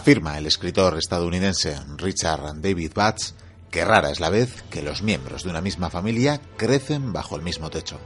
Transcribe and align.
Afirma 0.00 0.38
el 0.38 0.46
escritor 0.46 0.96
estadounidense 0.96 1.78
Richard 1.98 2.62
David 2.62 2.92
Batts 2.94 3.34
que 3.70 3.84
rara 3.84 4.10
es 4.10 4.18
la 4.18 4.30
vez 4.30 4.64
que 4.70 4.80
los 4.80 5.02
miembros 5.02 5.42
de 5.42 5.50
una 5.50 5.60
misma 5.60 5.90
familia 5.90 6.40
crecen 6.56 7.12
bajo 7.12 7.36
el 7.36 7.42
mismo 7.42 7.68
techo. 7.68 7.98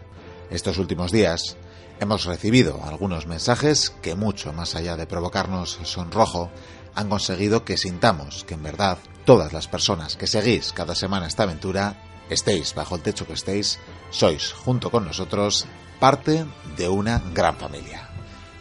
Estos 0.51 0.79
últimos 0.79 1.12
días 1.12 1.57
hemos 2.01 2.25
recibido 2.25 2.83
algunos 2.83 3.29
mensajes 3.29 3.91
que 4.03 4.17
mucho 4.17 4.53
más 4.53 4.75
allá 4.75 4.97
de 4.97 5.07
provocarnos 5.07 5.79
sonrojo, 5.84 6.51
han 6.97 7.09
conseguido 7.09 7.65
que 7.65 7.77
sintamos 7.77 8.42
que 8.42 8.55
en 8.55 8.65
verdad 8.65 8.98
todas 9.25 9.53
las 9.53 9.69
personas 9.69 10.17
que 10.17 10.27
seguís 10.27 10.73
cada 10.73 10.97
semana 10.97 11.29
esta 11.29 11.45
aventura, 11.45 12.03
estéis 12.29 12.75
bajo 12.75 12.97
el 12.97 13.03
techo 13.03 13.25
que 13.25 13.34
estéis, 13.34 13.79
sois 14.11 14.53
junto 14.53 14.91
con 14.91 15.05
nosotros 15.05 15.65
parte 16.01 16.45
de 16.77 16.89
una 16.89 17.23
gran 17.33 17.56
familia. 17.56 18.09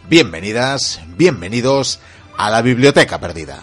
Bienvenidas, 0.08 1.00
bienvenidos 1.16 1.98
a 2.36 2.50
la 2.50 2.62
biblioteca 2.62 3.18
perdida. 3.18 3.62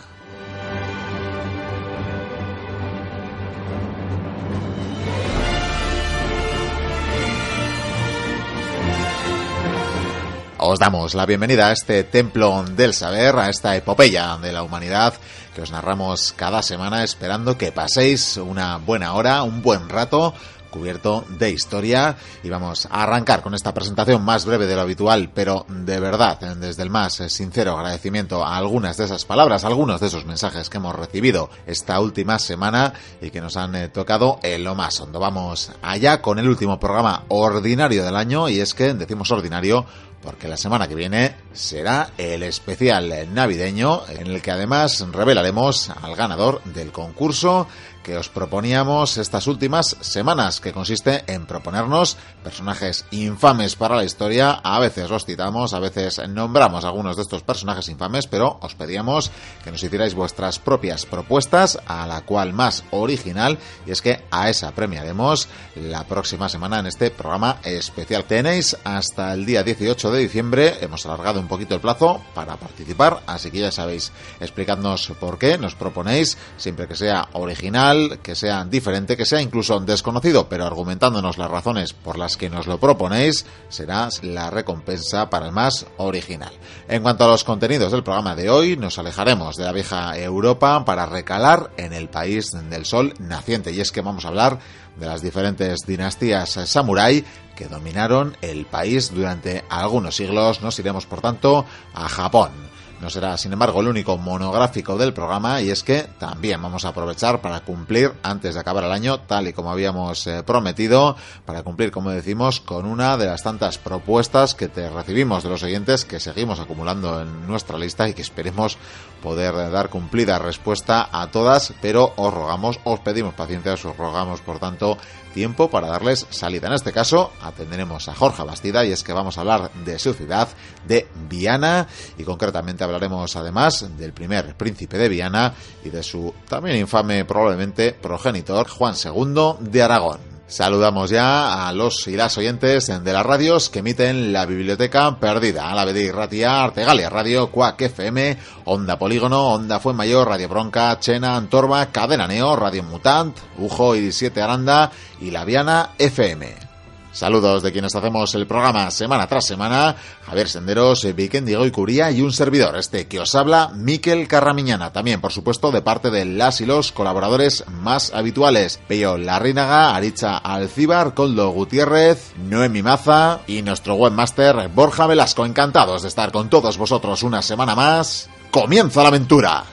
Os 10.64 10.78
damos 10.78 11.16
la 11.16 11.26
bienvenida 11.26 11.70
a 11.70 11.72
este 11.72 12.04
templo 12.04 12.64
del 12.64 12.94
saber, 12.94 13.36
a 13.36 13.50
esta 13.50 13.76
epopeya 13.76 14.38
de 14.38 14.52
la 14.52 14.62
humanidad 14.62 15.16
que 15.56 15.62
os 15.64 15.72
narramos 15.72 16.34
cada 16.38 16.62
semana 16.62 17.04
esperando 17.04 17.58
que 17.58 17.72
paséis 17.72 18.38
una 18.38 18.78
buena 18.78 19.16
hora, 19.16 19.42
un 19.42 19.64
buen 19.64 19.90
rato 19.90 20.36
cubierto 20.72 21.24
de 21.38 21.52
historia 21.52 22.18
y 22.42 22.50
vamos 22.50 22.88
a 22.90 23.04
arrancar 23.04 23.44
con 23.44 23.54
esta 23.54 23.74
presentación 23.74 24.24
más 24.24 24.46
breve 24.46 24.66
de 24.66 24.76
lo 24.76 24.82
habitual, 24.82 25.30
pero 25.34 25.66
de 25.70 26.00
verdad, 26.00 26.40
desde 26.56 26.82
el 26.82 26.90
más 26.90 27.22
sincero 27.28 27.78
agradecimiento 27.78 28.44
a 28.44 28.58
algunas 28.58 28.98
de 28.98 29.06
esas 29.06 29.26
palabras, 29.26 29.66
algunos 29.66 30.02
de 30.02 30.08
esos 30.08 30.26
mensajes 30.26 30.70
que 30.70 30.78
hemos 30.78 30.96
recibido 30.96 31.50
esta 31.68 32.00
última 32.00 32.40
semana 32.40 32.94
y 33.22 33.30
que 33.30 33.42
nos 33.42 33.58
han 33.58 33.76
eh, 33.76 33.90
tocado 33.90 34.40
en 34.42 34.64
lo 34.64 34.74
más 34.74 35.00
hondo. 35.00 35.20
Vamos 35.20 35.72
allá 35.82 36.22
con 36.22 36.40
el 36.40 36.50
último 36.50 36.80
programa 36.80 37.26
ordinario 37.28 38.04
del 38.04 38.16
año 38.16 38.50
y 38.50 38.60
es 38.60 38.74
que 38.74 38.94
decimos 38.94 39.30
ordinario 39.32 39.86
porque 40.22 40.48
la 40.48 40.58
semana 40.58 40.88
que 40.88 40.96
viene 40.96 41.36
será 41.52 42.12
el 42.18 42.44
especial 42.44 43.34
navideño 43.34 44.04
en 44.08 44.28
el 44.28 44.42
que 44.42 44.52
además 44.52 45.04
revelaremos 45.12 45.90
al 45.90 46.16
ganador 46.16 46.64
del 46.66 46.92
concurso 46.92 47.68
que 48.04 48.18
os 48.18 48.30
proponíamos 48.30 49.18
estas 49.18 49.48
últimas 49.48 49.98
semanas, 50.02 50.60
que 50.60 50.74
consiste 50.74 51.24
en 51.28 51.46
proponernos 51.46 52.18
personajes 52.44 53.06
infames 53.12 53.76
para 53.76 53.96
la 53.96 54.04
historia. 54.04 54.60
A 54.64 54.80
veces 54.80 55.10
los 55.10 55.26
citamos, 55.26 55.74
a 55.74 55.80
veces 55.80 56.22
nombramos 56.30 56.86
algunos 56.86 57.16
de 57.16 57.22
estos 57.22 57.44
personajes 57.44 57.90
infames, 57.90 58.28
pero 58.28 58.58
os 58.62 58.76
pedíamos 58.76 59.32
que 59.64 59.72
nos 59.72 59.84
hicierais 59.84 60.14
vuestras 60.14 60.60
propias 60.60 61.06
propuestas, 61.06 61.80
a 61.86 62.08
la 62.08 62.22
cual 62.22 62.54
más 62.54 62.84
original, 62.92 63.58
y 63.86 63.92
es 63.92 64.02
que 64.02 64.24
a 64.32 64.50
esa 64.50 64.72
premiaremos 64.72 65.48
la 65.76 66.04
próxima 66.06 66.50
semana 66.50 66.80
en 66.80 66.88
este 66.88 67.12
programa 67.12 67.58
especial. 67.64 68.26
Tenéis 68.26 68.78
hasta 68.84 69.34
el 69.34 69.46
día 69.46 69.64
18 69.64 70.12
de 70.12 70.20
diciembre, 70.20 70.78
hemos 70.82 71.06
alargado 71.06 71.40
un 71.40 71.48
poquito 71.48 71.76
el 71.76 71.82
plazo 71.82 72.22
para 72.34 72.56
participar, 72.58 73.22
así 73.28 73.52
que 73.52 73.60
ya 73.60 73.72
sabéis, 73.72 74.12
explicadnos 74.40 75.12
por 75.20 75.38
qué 75.38 75.58
nos 75.58 75.76
proponéis, 75.76 76.38
siempre 76.58 76.88
que 76.88 76.96
sea 76.96 77.28
original, 77.34 77.91
que 78.22 78.36
sea 78.36 78.66
diferente, 78.66 79.18
que 79.18 79.26
sea 79.26 79.42
incluso 79.42 79.80
desconocido, 79.80 80.48
pero 80.50 80.66
argumentándonos 80.66 81.38
las 81.38 81.50
razones 81.50 81.94
por 81.94 82.18
las 82.18 82.38
que 82.38 82.50
nos 82.50 82.68
lo 82.68 82.80
proponéis, 82.80 83.46
será 83.70 84.10
la 84.22 84.50
recompensa 84.50 85.30
para 85.30 85.48
el 85.48 85.52
más 85.52 85.86
original. 85.98 86.52
En 86.88 87.02
cuanto 87.02 87.24
a 87.24 87.28
los 87.28 87.44
contenidos 87.44 87.92
del 87.92 88.04
programa 88.04 88.36
de 88.36 88.50
hoy, 88.50 88.78
nos 88.78 89.00
alejaremos 89.00 89.56
de 89.56 89.66
la 89.66 89.72
vieja 89.72 90.18
Europa 90.18 90.84
para 90.86 91.06
recalar 91.06 91.72
en 91.78 91.94
el 91.94 92.10
país 92.10 92.52
del 92.52 92.86
sol 92.86 93.14
naciente, 93.20 93.72
y 93.72 93.80
es 93.80 93.92
que 93.92 94.02
vamos 94.02 94.26
a 94.26 94.30
hablar 94.30 94.60
de 94.98 95.08
las 95.08 95.22
diferentes 95.22 95.80
dinastías 95.86 96.52
samurái 96.66 97.24
que 97.56 97.68
dominaron 97.68 98.36
el 98.42 98.66
país 98.66 99.14
durante 99.14 99.64
algunos 99.70 100.16
siglos. 100.16 100.62
Nos 100.62 100.80
iremos, 100.80 101.06
por 101.06 101.22
tanto, 101.22 101.66
a 101.94 102.10
Japón. 102.10 102.71
No 103.02 103.10
será, 103.10 103.36
sin 103.36 103.52
embargo, 103.52 103.82
el 103.82 103.88
único 103.88 104.16
monográfico 104.20 104.96
del 104.96 105.12
programa 105.12 105.60
y 105.60 105.72
es 105.72 105.82
que 105.82 106.04
también 106.20 106.62
vamos 106.62 106.86
a 106.86 106.90
aprovechar 106.90 107.42
para 107.42 107.62
cumplir, 107.62 108.14
antes 108.22 108.54
de 108.54 108.60
acabar 108.60 108.84
el 108.84 108.92
año, 108.92 109.22
tal 109.22 109.48
y 109.48 109.54
como 109.54 109.72
habíamos 109.72 110.28
eh, 110.28 110.44
prometido, 110.44 111.16
para 111.44 111.64
cumplir, 111.64 111.90
como 111.90 112.12
decimos, 112.12 112.60
con 112.60 112.86
una 112.86 113.18
de 113.18 113.26
las 113.26 113.42
tantas 113.42 113.80
propuestas 113.80 114.54
que 114.54 114.68
te 114.68 114.88
recibimos 114.88 115.42
de 115.42 115.50
los 115.50 115.64
oyentes 115.64 116.06
que 116.06 116.20
seguimos 116.20 116.60
acumulando 116.60 117.20
en 117.20 117.48
nuestra 117.48 117.80
lista 117.80 118.08
y 118.08 118.14
que 118.14 118.22
esperemos 118.22 118.78
poder 119.24 119.72
dar 119.72 119.90
cumplida 119.90 120.38
respuesta 120.38 121.10
a 121.12 121.32
todas, 121.32 121.74
pero 121.82 122.14
os 122.18 122.32
rogamos, 122.32 122.80
os 122.84 123.00
pedimos 123.00 123.34
paciencia, 123.34 123.74
os 123.74 123.84
rogamos, 123.84 124.42
por 124.42 124.60
tanto, 124.60 125.00
tiempo 125.34 125.70
para 125.70 125.88
darles 125.88 126.28
salida. 126.30 126.68
En 126.68 126.74
este 126.74 126.92
caso, 126.92 127.32
atenderemos 127.42 128.08
a 128.08 128.16
Jorge 128.16 128.44
Bastida 128.44 128.86
y 128.86 128.92
es 128.92 129.04
que 129.04 129.14
vamos 129.14 129.38
a 129.38 129.42
hablar 129.42 129.72
de 129.86 130.00
su 130.00 130.14
ciudad, 130.14 130.48
de 130.88 131.08
Viana, 131.30 131.88
y 132.18 132.24
concretamente 132.24 132.84
hablaremos 132.84 133.36
además 133.36 133.86
del 133.98 134.14
primer 134.14 134.56
príncipe 134.56 134.98
de 134.98 135.10
Viana 135.10 135.54
y 135.84 135.90
de 135.90 136.04
su 136.04 136.34
también 136.48 136.78
infame 136.78 137.26
probablemente 137.26 137.94
progenitor, 137.94 138.68
Juan 138.70 138.96
II 138.96 139.56
de 139.60 139.82
Aragón. 139.82 140.31
Saludamos 140.52 141.10
ya 141.10 141.70
a 141.70 141.72
los 141.72 142.10
y 142.10 142.18
las 142.18 142.38
oyentes 142.38 142.88
de 142.88 143.14
las 143.14 143.26
radios 143.26 143.70
que 143.70 143.80
emiten 143.80 144.34
la 144.34 144.46
biblioteca 144.46 145.18
perdida. 145.18 145.72
A 145.72 145.76
la 145.76 145.86
BD 145.86 146.12
Ratia, 146.12 146.62
Artegalia 146.62 147.10
Radio, 147.10 147.50
Cuac 147.50 147.82
FM, 147.82 148.38
Onda 148.66 149.00
Polígono, 149.00 149.54
Onda 149.54 149.80
Mayor, 149.94 150.28
Radio 150.28 150.50
Bronca, 150.50 151.00
Chena, 151.00 151.38
Antorba, 151.38 151.86
Cadena 151.86 152.28
Neo, 152.28 152.58
Radio 152.58 152.84
Mutant, 152.84 153.38
Ujo 153.60 153.96
y 153.96 154.12
7 154.12 154.42
Aranda 154.42 154.92
y 155.22 155.32
La 155.32 155.46
Viana 155.46 155.92
FM. 155.98 156.71
Saludos 157.12 157.62
de 157.62 157.74
quienes 157.74 157.94
hacemos 157.94 158.34
el 158.36 158.48
programa 158.48 158.90
semana 158.90 159.28
tras 159.28 159.46
semana, 159.46 159.96
Javier 160.26 160.48
Senderos, 160.48 161.06
Viken, 161.14 161.46
Diego 161.46 161.66
y 161.66 161.72
Curía 161.72 162.10
y 162.10 162.22
un 162.22 162.32
servidor, 162.32 162.78
este 162.78 163.08
que 163.08 163.20
os 163.20 163.36
habla, 163.36 163.72
Miquel 163.76 164.30
Carramiñana, 164.30 164.94
también 164.94 165.20
por 165.20 165.34
supuesto 165.34 165.72
de 165.72 165.82
parte 165.82 166.10
de 166.10 166.24
las 166.24 166.62
y 166.62 166.66
los 166.66 166.94
colaboradores 166.94 167.66
más 167.68 168.14
habituales, 168.14 168.80
Peyo 168.88 169.18
Larrínaga, 169.18 169.94
Aricha 169.94 170.38
Alcíbar, 170.38 171.14
Coldo 171.14 171.50
Gutiérrez, 171.50 172.34
Noemi 172.38 172.82
Maza 172.82 173.42
y 173.46 173.62
nuestro 173.62 173.96
webmaster 173.96 174.70
Borja 174.70 175.06
Velasco, 175.06 175.46
encantados 175.46 176.04
de 176.04 176.08
estar 176.08 176.32
con 176.32 176.50
todos 176.50 176.78
vosotros 176.78 177.24
una 177.24 177.42
semana 177.42 177.76
más. 177.76 178.30
¡Comienza 178.52 179.02
la 179.02 179.10
aventura! 179.10 179.64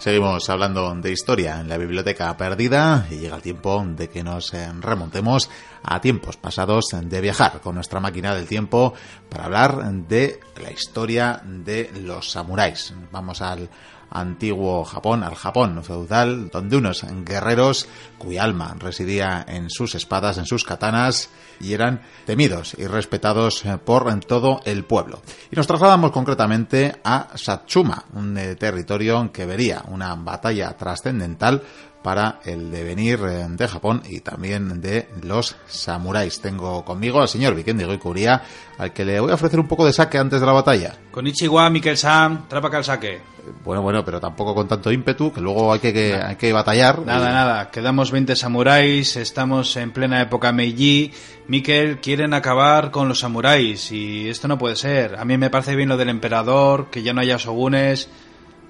Seguimos 0.00 0.48
hablando 0.48 0.94
de 0.94 1.12
historia 1.12 1.60
en 1.60 1.68
la 1.68 1.76
biblioteca 1.76 2.34
perdida 2.34 3.06
y 3.10 3.16
llega 3.16 3.36
el 3.36 3.42
tiempo 3.42 3.84
de 3.86 4.08
que 4.08 4.24
nos 4.24 4.54
eh, 4.54 4.66
remontemos 4.80 5.50
a 5.82 6.00
tiempos 6.00 6.38
pasados 6.38 6.86
de 7.02 7.20
viajar 7.20 7.60
con 7.60 7.74
nuestra 7.74 8.00
máquina 8.00 8.34
del 8.34 8.46
tiempo 8.46 8.94
para 9.28 9.44
hablar 9.44 9.92
de 10.08 10.40
la 10.62 10.70
historia 10.70 11.42
de 11.44 11.90
los 12.02 12.30
samuráis. 12.30 12.94
Vamos 13.12 13.42
al 13.42 13.68
antiguo 14.10 14.84
Japón, 14.84 15.22
al 15.22 15.34
Japón 15.34 15.82
feudal, 15.82 16.50
donde 16.50 16.76
unos 16.76 17.04
guerreros 17.24 17.88
cuya 18.18 18.44
alma 18.44 18.74
residía 18.78 19.44
en 19.48 19.70
sus 19.70 19.94
espadas, 19.94 20.38
en 20.38 20.46
sus 20.46 20.64
katanas, 20.64 21.30
y 21.60 21.74
eran 21.74 22.02
temidos 22.26 22.74
y 22.78 22.86
respetados 22.86 23.64
eh, 23.64 23.78
por 23.78 24.08
todo 24.20 24.60
el 24.64 24.84
pueblo. 24.84 25.20
Y 25.50 25.56
nos 25.56 25.66
trasladamos 25.66 26.10
concretamente 26.10 27.00
a 27.04 27.28
Satsuma, 27.34 28.04
un 28.14 28.36
eh, 28.36 28.56
territorio 28.56 29.30
que 29.32 29.46
vería 29.46 29.84
una 29.88 30.14
batalla 30.14 30.76
trascendental 30.76 31.62
para 32.02 32.40
el 32.44 32.70
devenir 32.70 33.20
eh, 33.22 33.46
de 33.48 33.68
Japón 33.68 34.02
y 34.08 34.20
también 34.20 34.80
de 34.80 35.08
los 35.22 35.56
samuráis. 35.66 36.40
Tengo 36.40 36.84
conmigo 36.84 37.20
al 37.20 37.28
señor 37.28 37.54
Vikendi 37.54 37.84
Goikuria, 37.84 38.42
al 38.78 38.92
que 38.92 39.04
le 39.04 39.20
voy 39.20 39.30
a 39.30 39.34
ofrecer 39.34 39.60
un 39.60 39.68
poco 39.68 39.84
de 39.84 39.92
saque 39.92 40.18
antes 40.18 40.40
de 40.40 40.46
la 40.46 40.52
batalla. 40.52 40.96
Con 41.10 41.26
Ichiwa, 41.26 41.68
Mikel 41.70 41.96
Sam, 41.96 42.48
trapa 42.48 42.76
el 42.76 42.84
saque. 42.84 43.20
Bueno, 43.64 43.82
bueno, 43.82 44.04
pero 44.04 44.20
tampoco 44.20 44.54
con 44.54 44.68
tanto 44.68 44.92
ímpetu, 44.92 45.32
que 45.32 45.40
luego 45.40 45.72
hay 45.72 45.80
que, 45.80 45.92
que 45.92 46.14
hay 46.14 46.36
que 46.36 46.52
batallar. 46.52 47.00
Nada, 47.00 47.32
nada, 47.32 47.70
quedamos 47.70 48.10
20 48.10 48.36
samuráis, 48.36 49.16
estamos 49.16 49.76
en 49.76 49.92
plena 49.92 50.20
época 50.20 50.52
Meiji. 50.52 51.12
Mikel, 51.48 52.00
quieren 52.00 52.32
acabar 52.34 52.90
con 52.90 53.08
los 53.08 53.20
samuráis 53.20 53.90
y 53.92 54.28
esto 54.28 54.46
no 54.46 54.58
puede 54.58 54.76
ser. 54.76 55.16
A 55.16 55.24
mí 55.24 55.36
me 55.36 55.50
parece 55.50 55.74
bien 55.74 55.88
lo 55.88 55.96
del 55.96 56.10
emperador, 56.10 56.90
que 56.90 57.02
ya 57.02 57.12
no 57.12 57.20
haya 57.20 57.36
shogunes 57.38 58.08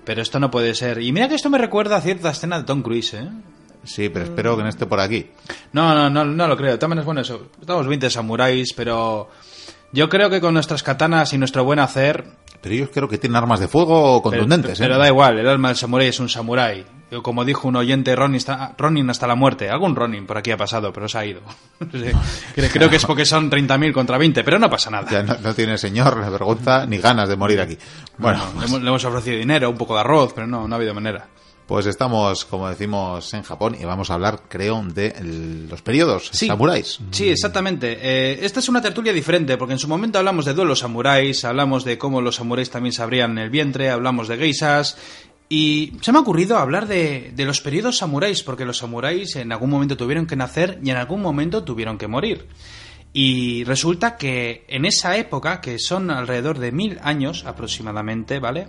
pero 0.05 0.23
esto 0.23 0.41
no 0.41 0.51
puede 0.51 0.75
ser. 0.75 1.01
Y 1.03 1.13
mira 1.13 1.29
que 1.29 1.35
esto 1.35 1.51
me 1.51 1.59
recuerda 1.59 1.97
a 1.97 2.01
cierta 2.01 2.31
escena 2.31 2.59
de 2.59 2.65
Tom 2.65 2.83
Cruise, 2.83 3.15
¿eh? 3.15 3.29
Sí, 3.85 4.09
pero 4.11 4.27
espero 4.27 4.57
que 4.57 4.63
no 4.63 4.69
esté 4.69 4.87
por 4.87 5.01
aquí. 5.01 5.31
No, 5.73 5.95
no, 5.95 6.11
no, 6.11 6.25
no 6.25 6.47
lo 6.47 6.57
creo. 6.57 6.79
También 6.79 6.99
es 6.99 7.05
bueno 7.05 7.23
eso. 7.23 7.49
Estamos 7.61 7.87
20 7.87 8.11
samuráis, 8.11 8.75
pero 8.75 9.31
yo 9.93 10.09
creo 10.09 10.29
que 10.29 10.41
con 10.41 10.53
nuestras 10.55 10.83
katanas 10.83 11.33
y 11.33 11.39
nuestro 11.39 11.65
buen 11.65 11.79
hacer... 11.79 12.25
Pero 12.61 12.75
ellos 12.75 12.91
creo 12.93 13.09
que 13.09 13.19
tienen 13.19 13.37
armas 13.37 13.61
de 13.61 13.69
fuego 13.69 14.23
contundentes, 14.23 14.79
pero, 14.79 14.85
¿eh? 14.85 14.89
Pero 14.89 14.99
da 14.99 15.09
igual, 15.09 15.39
el 15.39 15.49
alma 15.49 15.69
del 15.69 15.77
samurái 15.77 16.09
es 16.09 16.21
un 16.21 16.29
samurái. 16.29 16.85
Como 17.23 17.45
dijo 17.45 17.67
un 17.67 17.75
oyente, 17.75 18.15
Ronin, 18.15 18.37
está, 18.37 18.73
Ronin 18.79 19.11
hasta 19.11 19.27
la 19.27 19.35
muerte. 19.35 19.69
Algún 19.69 19.97
Ronin 19.97 20.27
por 20.27 20.39
aquí 20.39 20.53
ha 20.53 20.57
pasado, 20.57 20.93
pero 20.93 21.09
se 21.09 21.19
ha 21.19 21.27
ido. 21.27 21.41
Creo 22.55 22.89
que 22.89 22.97
es 22.97 23.05
porque 23.05 23.25
son 23.25 23.51
30.000 23.51 23.93
contra 23.93 24.17
20, 24.17 24.45
pero 24.45 24.61
no 24.61 24.71
pasa 24.71 24.91
nada. 24.91 25.11
Ya 25.11 25.23
no, 25.23 25.55
tiene 25.55 25.77
señor 25.77 26.21
vergüenza 26.31 26.87
ni 26.87 26.99
ganas 26.99 27.29
de 27.29 27.35
morir 27.35 27.61
aquí. 27.61 27.77
Bueno, 28.17 28.41
le, 28.61 28.67
hemos, 28.67 29.05
ofrecido 29.05 29.39
dinero, 29.39 29.71
un 29.71 29.77
poco 29.77 29.95
de 29.95 30.01
arroz, 30.01 30.33
pero 30.35 30.47
no, 30.47 30.69
no 30.69 30.75
ha 30.75 30.79
habido 30.79 30.95
manera. 30.95 31.27
Pues 31.71 31.87
estamos, 31.87 32.47
como 32.47 32.69
decimos, 32.69 33.33
en 33.33 33.45
Japón 33.45 33.77
y 33.81 33.85
vamos 33.85 34.11
a 34.11 34.15
hablar, 34.15 34.41
creo, 34.49 34.83
de 34.83 35.15
los 35.71 35.81
periodos 35.83 36.29
samuráis. 36.33 36.99
Sí, 37.13 37.29
exactamente. 37.29 37.97
Eh, 38.03 38.41
esta 38.43 38.59
es 38.59 38.69
una 38.69 38.83
tertulia 38.83 39.13
diferente 39.13 39.57
porque 39.57 39.75
en 39.75 39.79
su 39.79 39.87
momento 39.87 40.19
hablamos 40.19 40.47
de 40.47 40.55
duelos 40.55 40.81
samuráis, 40.81 41.45
hablamos 41.45 41.85
de 41.85 41.97
cómo 41.97 42.23
los 42.23 42.35
samuráis 42.35 42.71
también 42.71 42.93
se 42.93 43.05
abrían 43.05 43.39
el 43.39 43.51
vientre, 43.51 43.89
hablamos 43.89 44.27
de 44.27 44.37
geisas 44.37 44.99
y 45.49 45.93
se 46.01 46.11
me 46.11 46.19
ha 46.19 46.23
ocurrido 46.23 46.59
hablar 46.59 46.89
de, 46.89 47.31
de, 47.37 47.45
los 47.45 47.61
periodos 47.61 47.99
samuráis, 47.99 48.43
porque 48.43 48.65
los 48.65 48.79
samuráis 48.79 49.37
en 49.37 49.53
algún 49.53 49.71
momento 49.71 49.97
tuvieron 49.97 50.27
que 50.27 50.35
nacer 50.35 50.81
y 50.83 50.91
en 50.91 50.97
algún 50.97 51.23
momento 51.23 51.63
tuvieron 51.63 51.99
que 51.99 52.09
morir. 52.09 52.49
Y 53.13 53.63
resulta 53.63 54.17
que 54.17 54.65
en 54.67 54.87
esa 54.87 55.17
época, 55.17 55.61
que 55.61 55.79
son 55.79 56.11
alrededor 56.11 56.59
de 56.59 56.73
mil 56.73 56.99
años 57.05 57.45
aproximadamente, 57.47 58.41
¿vale? 58.41 58.69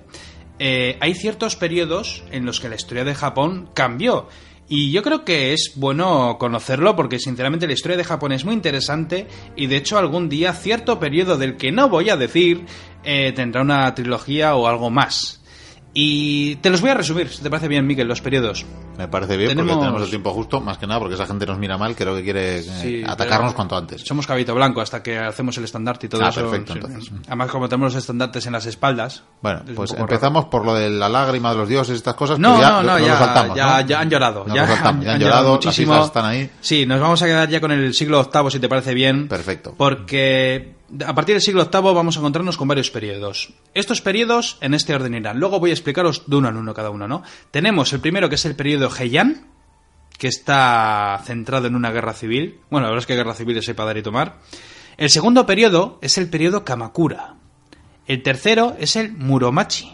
Eh, 0.64 0.96
hay 1.00 1.16
ciertos 1.16 1.56
periodos 1.56 2.24
en 2.32 2.46
los 2.46 2.60
que 2.60 2.70
la 2.70 2.76
historia 2.76 3.04
de 3.04 3.16
Japón 3.16 3.68
cambió. 3.74 4.28
Y 4.70 4.92
yo 4.92 5.02
creo 5.02 5.26
que 5.26 5.54
es 5.54 5.74
bueno 5.76 6.38
conocerlo 6.38 6.96
porque 6.96 7.18
sinceramente 7.18 7.66
la 7.66 7.74
historia 7.74 7.98
de 7.98 8.04
Japón 8.04 8.32
es 8.32 8.46
muy 8.46 8.54
interesante 8.54 9.26
y 9.56 9.66
de 9.66 9.78
hecho 9.78 9.98
algún 9.98 10.30
día 10.30 10.54
cierto 10.54 11.00
periodo 11.00 11.40
del 11.40 11.58
que 11.58 11.72
no 11.72 11.90
voy 11.90 12.12
a 12.12 12.16
decir 12.16 12.64
eh, 13.04 13.34
tendrá 13.36 13.64
una 13.64 13.94
trilogía 13.96 14.54
o 14.54 14.68
algo 14.68 14.92
más. 14.92 15.41
Y 15.94 16.56
te 16.58 16.70
los 16.70 16.80
voy 16.80 16.92
a 16.92 16.94
resumir, 16.94 17.30
si 17.30 17.44
te 17.44 17.50
parece 17.50 17.68
bien, 17.68 17.86
Miguel, 17.86 18.08
los 18.08 18.22
periodos. 18.22 18.66
Me 18.98 19.08
parece 19.08 19.36
bien 19.36 19.58
porque 19.58 19.74
tenemos 19.74 20.02
el 20.04 20.10
tiempo 20.10 20.32
justo, 20.32 20.62
más 20.62 20.78
que 20.78 20.88
nada 20.88 21.00
porque 21.00 21.16
esa 21.16 21.26
gente 21.26 21.46
nos 21.46 21.58
mira 21.58 21.78
mal, 21.78 21.96
creo 21.96 22.16
que 22.16 22.24
quiere 22.24 22.60
eh, 22.60 23.04
atacarnos 23.06 23.54
cuanto 23.54 23.76
antes. 23.76 24.02
Somos 24.02 24.26
cabito 24.26 24.56
blanco 24.56 24.80
hasta 24.80 25.04
que 25.04 25.18
hacemos 25.18 25.58
el 25.58 25.66
estandarte 25.66 26.06
y 26.06 26.10
todo 26.10 26.24
ah, 26.24 26.30
eso. 26.30 26.42
perfecto, 26.42 26.74
entonces. 26.74 27.12
Además, 27.28 27.52
como 27.52 27.68
tenemos 27.68 27.94
los 27.94 28.02
estandartes 28.02 28.46
en 28.46 28.54
las 28.54 28.66
espaldas. 28.68 29.24
Bueno, 29.42 29.64
pues 29.76 29.94
empezamos 29.94 30.46
por 30.46 30.66
lo 30.66 30.76
de 30.76 30.90
la 30.90 31.10
lágrima 31.10 31.52
de 31.52 31.58
los 31.58 31.68
dioses 31.68 31.96
estas 31.96 32.16
cosas. 32.16 32.40
No, 32.40 32.60
ya, 32.60 32.70
no, 32.70 32.84
no, 32.84 33.00
ya, 33.00 33.18
saltamos, 33.18 33.58
ya, 33.58 33.82
ya, 33.82 34.00
han 34.00 34.10
llorado. 34.10 34.46
ya, 34.48 34.64
han, 34.64 35.02
ya 35.02 35.14
han, 35.14 35.20
llorado, 35.20 35.54
muchísimo. 35.54 36.06
están 36.06 36.26
ahí. 36.26 36.50
Sí, 36.62 36.86
nos 36.86 37.02
vamos 37.02 37.22
a 37.22 37.26
quedar 37.26 37.50
ya 37.50 37.60
con 37.60 37.72
el 37.72 37.94
siglo 37.94 38.30
VIII, 38.32 38.52
si 38.52 38.60
te 38.60 38.70
parece 38.70 38.94
bien. 38.94 39.28
Perfecto. 39.28 39.74
Porque 39.76 40.81
a 41.06 41.16
partir 41.16 41.36
del 41.36 41.42
siglo 41.42 41.70
VIII 41.72 41.94
vamos 41.94 42.16
a 42.16 42.20
encontrarnos 42.20 42.58
con 42.58 42.68
varios 42.68 42.92
periodos. 42.92 43.54
Estos 43.74 44.02
periodos 44.02 44.58
en 44.62 44.74
este 44.74 44.94
orden 44.94 45.14
irán. 45.14 45.40
Luego 45.40 45.60
voy 45.60 45.70
a 45.70 45.74
explicaros 45.74 46.24
de 46.28 46.36
uno 46.36 46.50
en 46.50 46.58
uno 46.58 46.74
cada 46.74 46.90
uno, 46.90 47.08
¿no? 47.08 47.24
Tenemos 47.52 47.94
el 47.94 48.00
primero 48.00 48.30
que 48.30 48.36
es 48.36 48.46
el 48.46 48.56
periodo 48.56 48.90
Heian, 48.90 49.48
que 50.18 50.28
está 50.28 51.22
centrado 51.26 51.68
en 51.68 51.76
una 51.76 51.92
guerra 51.92 52.14
civil. 52.14 52.60
Bueno, 52.70 52.86
la 52.86 52.92
verdad 52.92 53.04
es 53.04 53.08
que 53.08 53.16
guerra 53.16 53.34
civil 53.34 53.58
es 53.58 53.70
para 53.74 53.88
dar 53.88 53.98
y 53.98 54.04
tomar. 54.04 54.40
El 54.98 55.10
segundo 55.10 55.46
periodo 55.46 55.98
es 56.02 56.18
el 56.18 56.30
periodo 56.30 56.64
Kamakura. 56.64 57.36
El 58.08 58.22
tercero 58.24 58.76
es 58.80 58.96
el 58.96 59.14
Muromachi. 59.14 59.94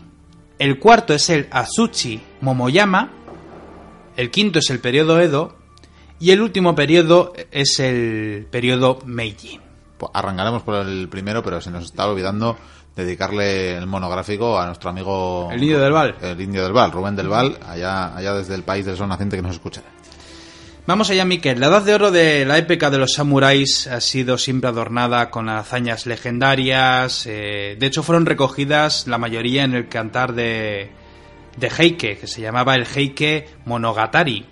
El 0.59 0.79
cuarto 0.79 1.13
es 1.13 1.29
el 1.29 1.47
Azuchi 1.51 2.19
Momoyama. 2.41 3.11
El 4.15 4.31
quinto 4.31 4.59
es 4.59 4.69
el 4.69 4.79
periodo 4.79 5.21
Edo. 5.21 5.55
Y 6.19 6.31
el 6.31 6.41
último 6.41 6.73
periodo 6.73 7.33
es 7.51 7.79
el 7.79 8.47
periodo 8.49 8.99
Meiji. 9.05 9.59
Pues 9.97 10.11
arrancaremos 10.13 10.63
por 10.63 10.75
el 10.75 11.07
primero, 11.09 11.43
pero 11.43 11.59
se 11.61 11.71
nos 11.71 11.85
está 11.85 12.07
olvidando 12.07 12.57
dedicarle 12.95 13.77
el 13.77 13.85
monográfico 13.85 14.59
a 14.59 14.65
nuestro 14.65 14.89
amigo... 14.89 15.49
El 15.51 15.61
Indio 15.61 15.79
del 15.79 15.91
Val. 15.91 16.15
El 16.21 16.41
Indio 16.41 16.63
del 16.63 16.73
Val, 16.73 16.91
Rubén 16.91 17.15
del 17.15 17.27
Val, 17.27 17.57
allá, 17.67 18.15
allá 18.15 18.33
desde 18.33 18.55
el 18.55 18.63
país 18.63 18.85
del 18.85 18.97
sol 18.97 19.07
naciente 19.07 19.35
que 19.35 19.43
nos 19.43 19.53
escucha. 19.53 19.81
Vamos 20.87 21.09
allá, 21.09 21.25
Miquel. 21.25 21.59
La 21.59 21.67
edad 21.67 21.83
de 21.83 21.93
oro 21.93 22.11
de 22.11 22.45
la 22.45 22.57
época 22.57 22.89
de 22.89 22.97
los 22.97 23.13
samuráis 23.13 23.87
ha 23.87 23.99
sido 23.99 24.37
siempre 24.37 24.69
adornada 24.69 25.29
con 25.29 25.49
hazañas 25.49 26.05
legendarias. 26.05 27.25
Eh, 27.27 27.75
de 27.77 27.85
hecho, 27.85 28.03
fueron 28.03 28.25
recogidas 28.25 29.05
la 29.05 29.17
mayoría 29.17 29.65
en 29.65 29.73
el 29.73 29.89
cantar 29.89 30.33
de, 30.33 30.89
de 31.57 31.67
Heike, 31.67 32.19
que 32.19 32.27
se 32.27 32.39
llamaba 32.39 32.73
el 32.75 32.85
Heike 32.85 33.49
Monogatari. 33.65 34.45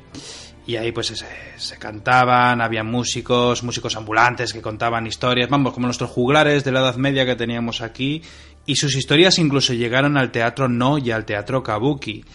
Y 0.67 0.77
ahí 0.77 0.91
pues 0.91 1.13
se, 1.57 1.77
cantaban, 1.77 2.59
había 2.59 2.83
músicos, 2.83 3.61
músicos 3.63 3.95
ambulantes 3.95 4.51
que 4.51 4.61
contaban 4.61 5.05
historias, 5.05 5.49
vamos, 5.49 5.73
como 5.73 5.85
nuestros 5.85 6.09
juglares 6.09 6.63
de 6.63 6.71
la 6.71 6.79
Edad 6.79 6.95
Media 6.95 7.25
que 7.25 7.35
teníamos 7.35 7.81
aquí, 7.81 8.23
y 8.65 8.75
sus 8.75 8.95
historias 8.95 9.37
incluso 9.37 9.73
llegaron 9.73 10.17
al 10.17 10.31
teatro 10.31 10.67
no 10.67 10.97
y 10.97 11.11
al 11.11 11.25
teatro 11.25 11.61
kabuki. 11.61 12.25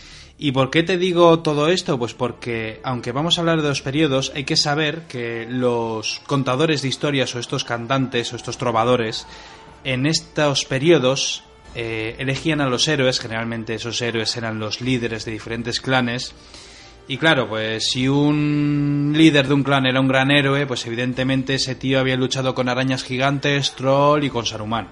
¿Y 0.43 0.53
por 0.53 0.71
qué 0.71 0.83
te 0.83 0.97
digo 0.97 1.41
todo 1.41 1.69
esto? 1.69 1.99
Pues 1.99 2.15
porque, 2.15 2.81
aunque 2.83 3.13
vamos 3.13 3.37
a 3.37 3.43
hablar 3.43 3.61
de 3.61 3.69
dos 3.69 3.83
periodos, 3.83 4.33
hay 4.35 4.45
que 4.45 4.57
saber 4.57 5.03
que 5.03 5.47
los 5.47 6.23
contadores 6.27 6.81
de 6.81 6.89
historias 6.89 7.35
o 7.35 7.41
estos 7.41 7.65
cantantes 7.65 8.33
o 8.33 8.37
estos 8.37 8.57
trovadores, 8.57 9.27
en 9.85 10.07
estos 10.07 10.65
periodos 10.65 11.45
eh, 11.75 12.17
elegían 12.19 12.63
a 12.63 12.71
los 12.71 12.89
héroes, 12.89 13.21
generalmente 13.21 13.75
esos 13.75 14.01
héroes 14.01 14.35
eran 14.37 14.59
los 14.59 14.81
líderes 14.81 15.27
de 15.27 15.33
diferentes 15.33 15.81
clanes, 15.81 16.33
y 17.11 17.19
claro, 17.19 17.49
pues 17.49 17.91
si 17.91 18.07
un 18.07 19.13
líder 19.17 19.49
de 19.49 19.55
un 19.55 19.65
clan 19.65 19.85
era 19.85 19.99
un 19.99 20.07
gran 20.07 20.31
héroe, 20.31 20.65
pues 20.65 20.87
evidentemente 20.87 21.55
ese 21.55 21.75
tío 21.75 21.99
había 21.99 22.15
luchado 22.15 22.55
con 22.55 22.69
arañas 22.69 23.03
gigantes, 23.03 23.73
troll 23.73 24.23
y 24.23 24.31
con 24.31 24.47
Saruman. 24.47 24.87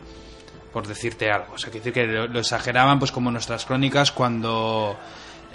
Por 0.73 0.89
decirte 0.89 1.31
algo. 1.31 1.53
O 1.55 1.59
sea, 1.59 1.71
que 1.71 1.79
decir 1.79 1.93
que 1.93 2.09
lo, 2.09 2.41
exageraban, 2.41 2.99
pues 2.99 3.13
como 3.13 3.31
nuestras 3.31 3.65
crónicas 3.65 4.11
cuando 4.11 4.97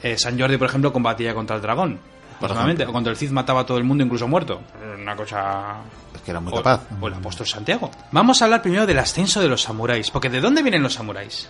eh, 0.02 0.18
San 0.18 0.40
Jordi, 0.40 0.56
por 0.56 0.70
ejemplo, 0.70 0.94
combatía 0.94 1.34
contra 1.34 1.58
el 1.58 1.62
dragón. 1.62 2.00
O 2.40 2.48
cuando 2.94 3.10
el 3.10 3.18
Cid 3.18 3.32
mataba 3.32 3.60
a 3.60 3.66
todo 3.66 3.78
el 3.78 3.84
mundo, 3.84 4.06
incluso 4.06 4.30
muerto. 4.30 4.62
Una 4.98 5.18
cosa. 5.18 5.82
Es 6.16 6.22
que 6.22 6.32
era 6.32 6.40
muy 6.40 6.54
capaz. 6.54 6.88
O 7.02 7.10
el 7.10 7.14
apóstol 7.14 7.46
Santiago. 7.46 7.92
Vamos 8.14 8.42
a 8.42 8.46
hablar 8.46 8.62
primero 8.62 8.86
del 8.86 9.00
ascenso 9.00 9.42
de 9.42 9.50
los 9.50 9.64
samuráis. 9.64 10.12
Porque 10.12 10.30
¿de 10.30 10.40
dónde 10.40 10.62
vienen 10.62 10.82
los 10.82 10.94
samuráis? 10.94 11.50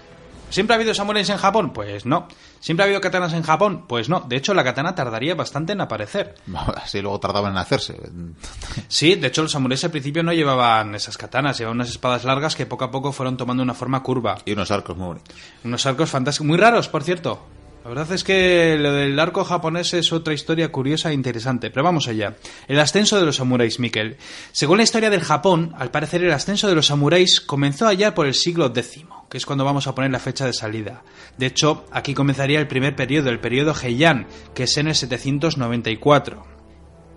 ¿Siempre 0.53 0.75
ha 0.75 0.77
habido 0.77 0.93
samuráis 0.93 1.27
en 1.29 1.37
Japón? 1.37 1.73
Pues 1.73 2.05
no. 2.05 2.27
¿Siempre 2.59 2.83
ha 2.83 2.85
habido 2.85 3.01
katanas 3.01 3.33
en 3.33 3.41
Japón? 3.41 3.85
Pues 3.87 4.07
no. 4.07 4.19
De 4.19 4.35
hecho, 4.35 4.53
la 4.53 4.63
katana 4.63 4.93
tardaría 4.93 5.33
bastante 5.33 5.73
en 5.73 5.81
aparecer. 5.81 6.35
Así 6.75 7.01
luego 7.01 7.19
tardaban 7.19 7.53
en 7.53 7.57
hacerse. 7.57 7.99
Sí, 8.87 9.15
de 9.15 9.27
hecho, 9.27 9.41
los 9.41 9.51
samuráis 9.51 9.83
al 9.83 9.89
principio 9.89 10.21
no 10.21 10.31
llevaban 10.31 10.93
esas 10.93 11.17
katanas, 11.17 11.57
llevaban 11.57 11.77
unas 11.77 11.89
espadas 11.89 12.23
largas 12.23 12.55
que 12.55 12.67
poco 12.67 12.85
a 12.85 12.91
poco 12.91 13.11
fueron 13.11 13.35
tomando 13.35 13.63
una 13.63 13.73
forma 13.73 14.03
curva. 14.03 14.37
Y 14.45 14.51
unos 14.51 14.69
arcos 14.69 14.95
muy 14.95 15.07
bonitos. 15.07 15.35
Unos 15.63 15.83
arcos 15.87 16.11
fantásticos, 16.11 16.45
muy 16.45 16.57
raros, 16.57 16.87
por 16.87 17.01
cierto. 17.03 17.41
La 17.83 17.89
verdad 17.89 18.13
es 18.13 18.23
que 18.23 18.77
lo 18.79 18.93
del 18.93 19.19
arco 19.19 19.43
japonés 19.43 19.93
es 19.93 20.13
otra 20.13 20.33
historia 20.33 20.71
curiosa 20.71 21.11
e 21.11 21.13
interesante, 21.13 21.69
pero 21.69 21.83
vamos 21.83 22.07
allá. 22.07 22.37
El 22.69 22.79
ascenso 22.79 23.19
de 23.19 23.25
los 23.25 23.35
samuráis, 23.35 23.77
Mikel. 23.77 24.15
Según 24.53 24.77
la 24.77 24.83
historia 24.83 25.09
del 25.09 25.19
Japón, 25.19 25.73
al 25.77 25.91
parecer 25.91 26.23
el 26.23 26.31
ascenso 26.31 26.69
de 26.69 26.75
los 26.75 26.85
samuráis 26.85 27.41
comenzó 27.41 27.85
allá 27.85 28.15
por 28.15 28.25
el 28.25 28.35
siglo 28.35 28.67
X, 28.67 29.03
que 29.29 29.37
es 29.37 29.45
cuando 29.45 29.65
vamos 29.65 29.87
a 29.87 29.95
poner 29.95 30.11
la 30.11 30.19
fecha 30.19 30.45
de 30.45 30.53
salida. 30.53 31.03
De 31.37 31.45
hecho, 31.47 31.85
aquí 31.91 32.13
comenzaría 32.13 32.61
el 32.61 32.69
primer 32.69 32.95
periodo, 32.95 33.29
el 33.29 33.41
periodo 33.41 33.73
Heian, 33.75 34.27
que 34.53 34.63
es 34.63 34.77
en 34.77 34.87
el 34.87 34.95
794. 34.95 36.45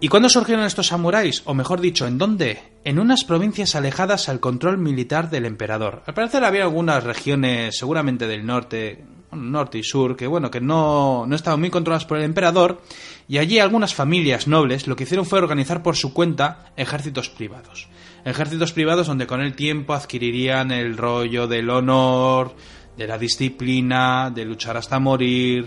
¿Y 0.01 0.09
cuándo 0.09 0.29
surgieron 0.29 0.65
estos 0.65 0.89
samuráis? 0.89 1.43
O 1.45 1.55
mejor 1.55 1.81
dicho, 1.81 2.09
¿en 2.09 2.19
dónde? 2.19 2.61
En 2.83 2.99
unas 2.99 3.23
provincias 3.23 3.77
alejadas 3.77 4.29
al 4.29 4.41
control 4.41 4.79
militar 4.79 5.31
del 5.31 5.47
emperador. 5.47 6.03
Al 6.07 6.15
parecer 6.15 6.43
había 6.43 6.65
algunas 6.65 7.05
regiones, 7.05 7.79
seguramente 7.79 8.27
del 8.27 8.45
norte, 8.45 9.05
norte 9.33 9.79
y 9.79 9.83
sur, 9.83 10.17
que 10.17 10.27
bueno, 10.27 10.51
que 10.51 10.61
no, 10.61 11.27
no 11.27 11.37
estaban 11.37 11.61
muy 11.61 11.71
controladas 11.71 12.05
por 12.05 12.19
el 12.19 12.25
emperador, 12.25 12.81
y 13.29 13.39
allí 13.39 13.59
algunas 13.59 13.95
familias 13.95 14.47
nobles 14.47 14.87
lo 14.87 14.97
que 14.97 15.05
hicieron 15.05 15.27
fue 15.27 15.39
organizar 15.39 15.83
por 15.83 15.97
su 15.97 16.13
cuenta 16.13 16.73
ejércitos 16.77 17.29
privados. 17.29 17.89
Ejércitos 18.25 18.73
privados 18.73 19.07
donde 19.07 19.27
con 19.27 19.41
el 19.41 19.55
tiempo 19.55 19.95
adquirirían 19.95 20.71
el 20.71 20.97
rollo 20.97 21.47
del 21.47 21.71
honor, 21.71 22.55
de 22.97 23.07
la 23.07 23.19
disciplina, 23.19 24.31
de 24.31 24.45
luchar 24.45 24.77
hasta 24.77 24.99
morir, 24.99 25.67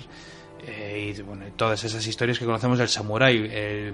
eh, 0.66 1.14
y 1.18 1.22
bueno, 1.22 1.46
todas 1.56 1.84
esas 1.84 2.06
historias 2.06 2.40
que 2.40 2.46
conocemos 2.46 2.78
del 2.78 2.90
samurái. 2.90 3.94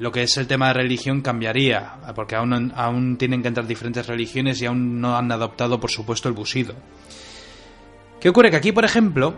lo 0.00 0.12
que 0.12 0.22
es 0.22 0.36
el 0.36 0.46
tema 0.46 0.68
de 0.68 0.74
religión 0.74 1.22
cambiaría, 1.22 1.96
porque 2.14 2.36
aún, 2.36 2.72
aún 2.76 3.16
tienen 3.16 3.42
que 3.42 3.48
entrar 3.48 3.66
diferentes 3.66 4.06
religiones 4.06 4.62
y 4.62 4.66
aún 4.66 5.00
no 5.00 5.16
han 5.16 5.30
adoptado, 5.32 5.80
por 5.80 5.90
supuesto, 5.90 6.28
el 6.28 6.34
busido. 6.34 6.74
¿Qué 8.20 8.28
ocurre? 8.28 8.50
Que 8.50 8.56
aquí, 8.56 8.72
por 8.72 8.84
ejemplo, 8.84 9.34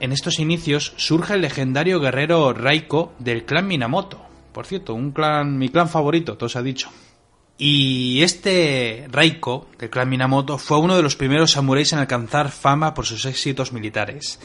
en 0.00 0.10
estos 0.10 0.40
inicios 0.40 0.92
surge 0.96 1.34
el 1.34 1.42
legendario 1.42 2.00
guerrero 2.00 2.52
Raiko 2.52 3.12
del 3.20 3.44
clan 3.44 3.68
Minamoto. 3.68 4.20
Por 4.52 4.66
cierto, 4.66 4.92
un 4.92 5.12
clan, 5.12 5.56
mi 5.56 5.68
clan 5.68 5.88
favorito, 5.88 6.36
todo 6.36 6.48
se 6.48 6.58
ha 6.58 6.62
dicho. 6.62 6.90
Y 7.58 8.22
este 8.22 9.06
Raiko, 9.08 9.68
del 9.78 9.90
clan 9.90 10.08
Minamoto, 10.08 10.58
fue 10.58 10.80
uno 10.80 10.96
de 10.96 11.02
los 11.02 11.14
primeros 11.14 11.52
samuráis 11.52 11.92
en 11.92 12.00
alcanzar 12.00 12.50
fama 12.50 12.92
por 12.92 13.06
sus 13.06 13.24
éxitos 13.24 13.72
militares. 13.72 14.40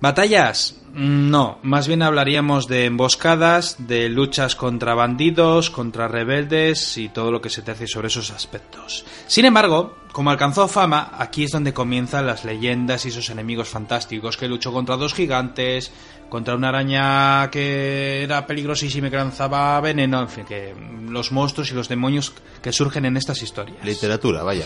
Batallas, 0.00 0.76
no, 0.92 1.58
más 1.62 1.88
bien 1.88 2.02
hablaríamos 2.02 2.68
de 2.68 2.84
emboscadas, 2.84 3.76
de 3.86 4.08
luchas 4.08 4.56
contra 4.56 4.94
bandidos, 4.94 5.70
contra 5.70 6.08
rebeldes 6.08 6.96
y 6.98 7.08
todo 7.08 7.30
lo 7.30 7.40
que 7.40 7.50
se 7.50 7.62
tercie 7.62 7.86
sobre 7.86 8.08
esos 8.08 8.30
aspectos. 8.30 9.04
Sin 9.26 9.44
embargo, 9.44 9.96
como 10.12 10.30
alcanzó 10.30 10.68
fama, 10.68 11.12
aquí 11.18 11.44
es 11.44 11.50
donde 11.50 11.74
comienzan 11.74 12.26
las 12.26 12.44
leyendas 12.46 13.04
y 13.04 13.08
esos 13.08 13.28
enemigos 13.28 13.68
fantásticos, 13.68 14.38
que 14.38 14.48
luchó 14.48 14.72
contra 14.72 14.96
dos 14.96 15.12
gigantes, 15.12 15.92
contra 16.30 16.54
una 16.54 16.70
araña 16.70 17.50
que 17.50 18.22
era 18.22 18.46
peligrosísima 18.46 19.08
y 19.08 19.10
que 19.10 19.16
lanzaba 19.18 19.78
veneno, 19.82 20.22
en 20.22 20.28
fin, 20.28 20.44
que 20.46 20.74
los 21.10 21.32
monstruos 21.32 21.70
y 21.70 21.74
los 21.74 21.88
demonios 21.88 22.32
que 22.62 22.72
surgen 22.72 23.04
en 23.04 23.18
estas 23.18 23.42
historias. 23.42 23.84
Literatura, 23.84 24.42
vaya. 24.42 24.64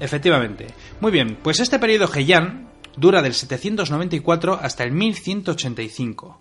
Efectivamente. 0.00 0.66
Muy 1.00 1.10
bien, 1.10 1.38
pues 1.42 1.60
este 1.60 1.78
periodo 1.78 2.10
Heian 2.14 2.73
dura 2.96 3.22
del 3.22 3.34
794 3.34 4.58
hasta 4.60 4.84
el 4.84 4.92
1185. 4.92 6.40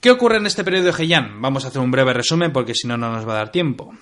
¿Qué 0.00 0.10
ocurre 0.10 0.38
en 0.38 0.46
este 0.46 0.64
periodo 0.64 0.86
de 0.86 1.02
Heian? 1.02 1.40
Vamos 1.40 1.64
a 1.64 1.68
hacer 1.68 1.80
un 1.80 1.90
breve 1.90 2.12
resumen 2.12 2.52
porque 2.52 2.74
si 2.74 2.88
no, 2.88 2.96
no 2.96 3.12
nos 3.12 3.26
va 3.26 3.34
a 3.34 3.36
dar 3.36 3.52
tiempo. 3.52 3.92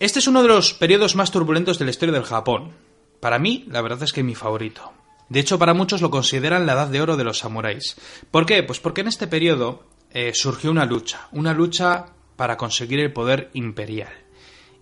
Este 0.00 0.20
es 0.20 0.26
uno 0.26 0.42
de 0.42 0.48
los 0.48 0.74
periodos 0.74 1.16
más 1.16 1.30
turbulentos 1.30 1.78
de 1.78 1.84
la 1.84 1.90
historia 1.90 2.14
del 2.14 2.24
Japón. 2.24 2.72
Para 3.20 3.38
mí, 3.38 3.66
la 3.68 3.82
verdad 3.82 4.04
es 4.04 4.12
que 4.12 4.20
es 4.20 4.26
mi 4.26 4.34
favorito. 4.34 4.92
De 5.28 5.40
hecho, 5.40 5.58
para 5.58 5.74
muchos 5.74 6.00
lo 6.00 6.10
consideran 6.10 6.66
la 6.66 6.72
edad 6.72 6.88
de 6.88 7.00
oro 7.00 7.16
de 7.16 7.24
los 7.24 7.38
samuráis. 7.38 7.96
¿Por 8.30 8.46
qué? 8.46 8.62
Pues 8.62 8.80
porque 8.80 9.02
en 9.02 9.08
este 9.08 9.26
periodo 9.26 9.84
eh, 10.10 10.32
surgió 10.34 10.70
una 10.70 10.86
lucha, 10.86 11.28
una 11.32 11.52
lucha 11.52 12.06
para 12.36 12.56
conseguir 12.56 13.00
el 13.00 13.12
poder 13.12 13.50
imperial. 13.52 14.12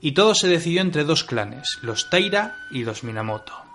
Y 0.00 0.12
todo 0.12 0.34
se 0.34 0.46
decidió 0.46 0.82
entre 0.82 1.04
dos 1.04 1.24
clanes, 1.24 1.78
los 1.82 2.10
Taira 2.10 2.56
y 2.70 2.84
los 2.84 3.02
Minamoto. 3.02 3.65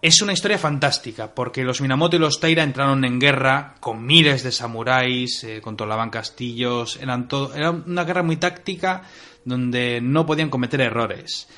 Es 0.00 0.22
una 0.22 0.32
historia 0.32 0.58
fantástica, 0.58 1.34
porque 1.34 1.64
los 1.64 1.80
Minamoto 1.80 2.14
y 2.14 2.20
los 2.20 2.38
Taira 2.38 2.62
entraron 2.62 3.04
en 3.04 3.18
guerra 3.18 3.74
con 3.80 4.06
miles 4.06 4.44
de 4.44 4.52
samuráis, 4.52 5.42
eh, 5.42 5.60
controlaban 5.60 6.10
castillos, 6.10 6.98
eran 7.02 7.26
todo, 7.26 7.52
era 7.52 7.72
una 7.72 8.04
guerra 8.04 8.22
muy 8.22 8.36
táctica 8.36 9.02
donde 9.44 10.00
no 10.00 10.24
podían 10.24 10.50
cometer 10.50 10.80
errores. 10.82 11.48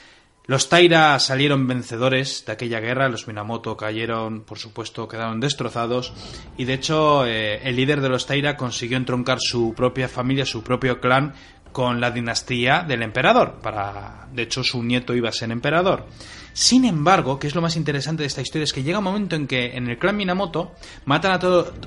Los 0.47 0.71
Taira 0.71 1.19
salieron 1.19 1.67
vencedores 1.67 2.45
de 2.47 2.53
aquella 2.53 2.81
guerra, 2.81 3.11
los 3.11 3.29
Minamoto 3.29 3.77
cayeron, 3.77 4.41
por 4.41 4.59
supuesto, 4.59 5.07
quedaron 5.07 5.39
destrozados 5.39 6.15
y 6.57 6.65
de 6.65 6.75
hecho 6.75 7.27
eh, 7.27 7.61
el 7.63 7.77
líder 7.77 8.01
de 8.01 8.09
los 8.09 8.27
Taira 8.27 8.57
consiguió 8.57 8.97
entroncar 8.97 9.39
su 9.39 9.75
propia 9.75 10.09
familia, 10.09 10.47
su 10.47 10.65
propio 10.65 10.99
clan 10.99 11.35
con 11.73 12.01
la 12.01 12.11
dinastía 12.11 12.85
del 12.87 13.03
emperador. 13.03 13.61
Para, 13.63 14.29
de 14.33 14.43
hecho, 14.43 14.63
su 14.63 14.83
nieto 14.83 15.15
iba 15.15 15.29
a 15.29 15.33
ser 15.33 15.51
emperador. 15.51 16.07
Sin 16.53 16.85
embargo, 16.85 17.39
que 17.39 17.47
es 17.47 17.55
lo 17.55 17.63
más 17.63 17.77
interesante 17.77 18.23
de 18.23 18.27
esta 18.27 18.43
historia, 18.43 18.65
es 18.65 18.73
que 18.73 18.83
llega 18.83 18.99
un 18.99 19.05
momento 19.05 19.37
en 19.37 19.47
que 19.47 19.77
en 19.77 19.89
el 19.89 19.99
clan 19.99 20.17
Minamoto 20.17 20.73
matan 21.05 21.33
a, 21.33 21.37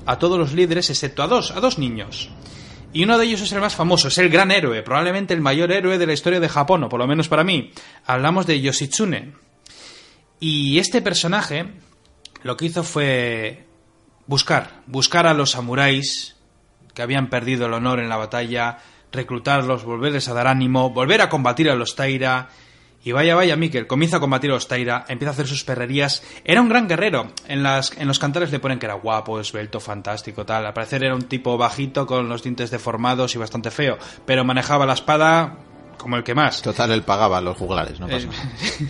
a 0.06 0.18
todos 0.18 0.38
los 0.38 0.52
líderes 0.52 0.90
excepto 0.90 1.22
a 1.22 1.28
dos, 1.28 1.50
a 1.50 1.60
dos 1.60 1.78
niños. 1.78 2.30
Y 2.92 3.02
uno 3.02 3.18
de 3.18 3.26
ellos 3.26 3.40
es 3.40 3.52
el 3.52 3.60
más 3.60 3.74
famoso, 3.74 4.08
es 4.08 4.18
el 4.18 4.28
gran 4.30 4.52
héroe, 4.52 4.82
probablemente 4.82 5.34
el 5.34 5.40
mayor 5.40 5.72
héroe 5.72 5.98
de 5.98 6.06
la 6.06 6.12
historia 6.12 6.40
de 6.40 6.48
Japón, 6.48 6.84
o 6.84 6.88
por 6.88 7.00
lo 7.00 7.08
menos 7.08 7.28
para 7.28 7.44
mí. 7.44 7.72
Hablamos 8.06 8.46
de 8.46 8.60
Yoshitsune. 8.60 9.32
Y 10.38 10.78
este 10.78 11.02
personaje 11.02 11.66
lo 12.44 12.56
que 12.56 12.66
hizo 12.66 12.84
fue 12.84 13.66
buscar, 14.26 14.82
buscar 14.86 15.26
a 15.26 15.34
los 15.34 15.52
samuráis 15.52 16.36
que 16.94 17.02
habían 17.02 17.28
perdido 17.28 17.66
el 17.66 17.72
honor 17.72 17.98
en 17.98 18.08
la 18.08 18.16
batalla, 18.16 18.78
reclutarlos, 19.14 19.84
volverles 19.84 20.28
a 20.28 20.34
dar 20.34 20.46
ánimo, 20.46 20.90
volver 20.90 21.22
a 21.22 21.28
combatir 21.28 21.70
a 21.70 21.74
los 21.74 21.96
Taira. 21.96 22.48
Y 23.06 23.12
vaya, 23.12 23.34
vaya, 23.34 23.54
Mikel, 23.54 23.86
comienza 23.86 24.16
a 24.16 24.20
combatir 24.20 24.50
a 24.50 24.54
los 24.54 24.66
Taira, 24.66 25.04
empieza 25.08 25.30
a 25.30 25.34
hacer 25.34 25.46
sus 25.46 25.62
perrerías. 25.62 26.22
Era 26.44 26.62
un 26.62 26.68
gran 26.68 26.88
guerrero. 26.88 27.32
En, 27.46 27.62
las, 27.62 27.92
en 27.98 28.08
los 28.08 28.18
cantares 28.18 28.50
le 28.50 28.60
ponen 28.60 28.78
que 28.78 28.86
era 28.86 28.94
guapo, 28.94 29.38
esbelto, 29.40 29.78
fantástico, 29.78 30.46
tal. 30.46 30.64
Al 30.64 30.72
parecer 30.72 31.04
era 31.04 31.14
un 31.14 31.22
tipo 31.22 31.58
bajito, 31.58 32.06
con 32.06 32.28
los 32.28 32.42
dientes 32.42 32.70
deformados 32.70 33.34
y 33.34 33.38
bastante 33.38 33.70
feo. 33.70 33.98
Pero 34.24 34.44
manejaba 34.44 34.86
la 34.86 34.94
espada 34.94 35.58
como 35.98 36.16
el 36.16 36.24
que 36.24 36.34
más. 36.34 36.62
Total, 36.62 36.90
él 36.92 37.02
pagaba 37.02 37.40
los 37.40 37.56
juglares, 37.56 37.98
no 38.00 38.06
pasa 38.08 38.28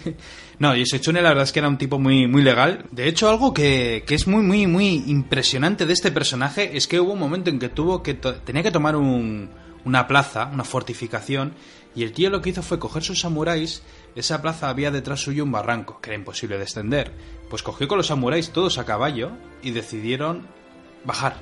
eh, 0.05 0.17
No, 0.59 0.75
Yosechune 0.75 1.23
la 1.23 1.31
verdad 1.31 1.45
es 1.45 1.53
que 1.53 1.59
era 1.59 1.69
un 1.69 1.79
tipo 1.79 1.99
muy, 1.99 2.27
muy 2.27 2.43
legal. 2.43 2.87
De 2.91 3.09
hecho, 3.09 3.29
algo 3.29 3.53
que, 3.53 4.05
que, 4.07 4.15
es 4.15 4.27
muy, 4.27 4.43
muy, 4.43 4.67
muy 4.67 5.05
impresionante 5.07 5.87
de 5.87 5.93
este 5.93 6.13
personaje 6.13 6.77
es 6.77 6.87
que 6.87 7.01
hubo 7.01 7.13
un 7.13 7.19
momento 7.19 7.51
en 7.51 7.59
que 7.59 7.69
tuvo 7.69 8.03
que... 8.03 8.15
tenía 8.15 8.63
que 8.63 8.71
tomar 8.71 8.97
un 8.97 9.49
una 9.85 10.07
plaza, 10.07 10.51
una 10.53 10.65
fortificación, 10.65 11.55
y 11.95 12.03
el 12.03 12.13
tío 12.13 12.31
lo 12.31 12.41
que 12.41 12.51
hizo 12.51 12.63
fue 12.63 12.79
coger 12.79 13.03
sus 13.03 13.21
samuráis, 13.21 13.83
esa 14.17 14.43
plaza 14.43 14.69
había 14.69 14.91
detrás 14.91 15.21
suyo 15.21 15.45
un 15.45 15.53
barranco, 15.53 16.01
que 16.01 16.11
era 16.11 16.19
imposible 16.19 16.59
descender, 16.59 17.13
pues 17.49 17.63
cogió 17.63 17.87
con 17.87 17.99
los 17.99 18.09
samuráis 18.09 18.51
todos 18.51 18.79
a 18.79 18.85
caballo 18.85 19.33
y 19.63 19.71
decidieron 19.71 20.47
bajar. 21.05 21.37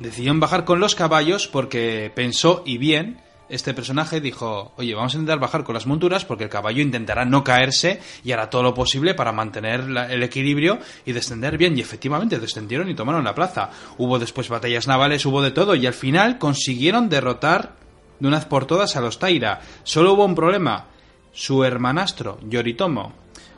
Decidieron 0.00 0.40
bajar 0.40 0.64
con 0.64 0.80
los 0.80 0.94
caballos 0.94 1.48
porque 1.48 2.10
pensó, 2.14 2.62
y 2.64 2.78
bien, 2.78 3.20
este 3.52 3.74
personaje 3.74 4.22
dijo, 4.22 4.72
oye, 4.78 4.94
vamos 4.94 5.14
a 5.14 5.18
intentar 5.18 5.38
bajar 5.38 5.62
con 5.62 5.74
las 5.74 5.86
monturas 5.86 6.24
porque 6.24 6.44
el 6.44 6.50
caballo 6.50 6.80
intentará 6.80 7.26
no 7.26 7.44
caerse 7.44 8.00
y 8.24 8.32
hará 8.32 8.48
todo 8.48 8.62
lo 8.62 8.72
posible 8.72 9.12
para 9.14 9.30
mantener 9.30 9.80
el 10.08 10.22
equilibrio 10.22 10.78
y 11.04 11.12
descender 11.12 11.58
bien. 11.58 11.76
Y 11.76 11.82
efectivamente 11.82 12.38
descendieron 12.38 12.88
y 12.88 12.94
tomaron 12.94 13.24
la 13.24 13.34
plaza. 13.34 13.68
Hubo 13.98 14.18
después 14.18 14.48
batallas 14.48 14.88
navales, 14.88 15.26
hubo 15.26 15.42
de 15.42 15.50
todo 15.50 15.74
y 15.74 15.86
al 15.86 15.92
final 15.92 16.38
consiguieron 16.38 17.10
derrotar 17.10 17.74
de 18.18 18.28
una 18.28 18.38
vez 18.38 18.46
por 18.46 18.64
todas 18.64 18.96
a 18.96 19.02
los 19.02 19.18
Taira. 19.18 19.60
Solo 19.84 20.14
hubo 20.14 20.24
un 20.24 20.34
problema. 20.34 20.86
Su 21.34 21.62
hermanastro, 21.62 22.38
Yoritomo, 22.48 23.12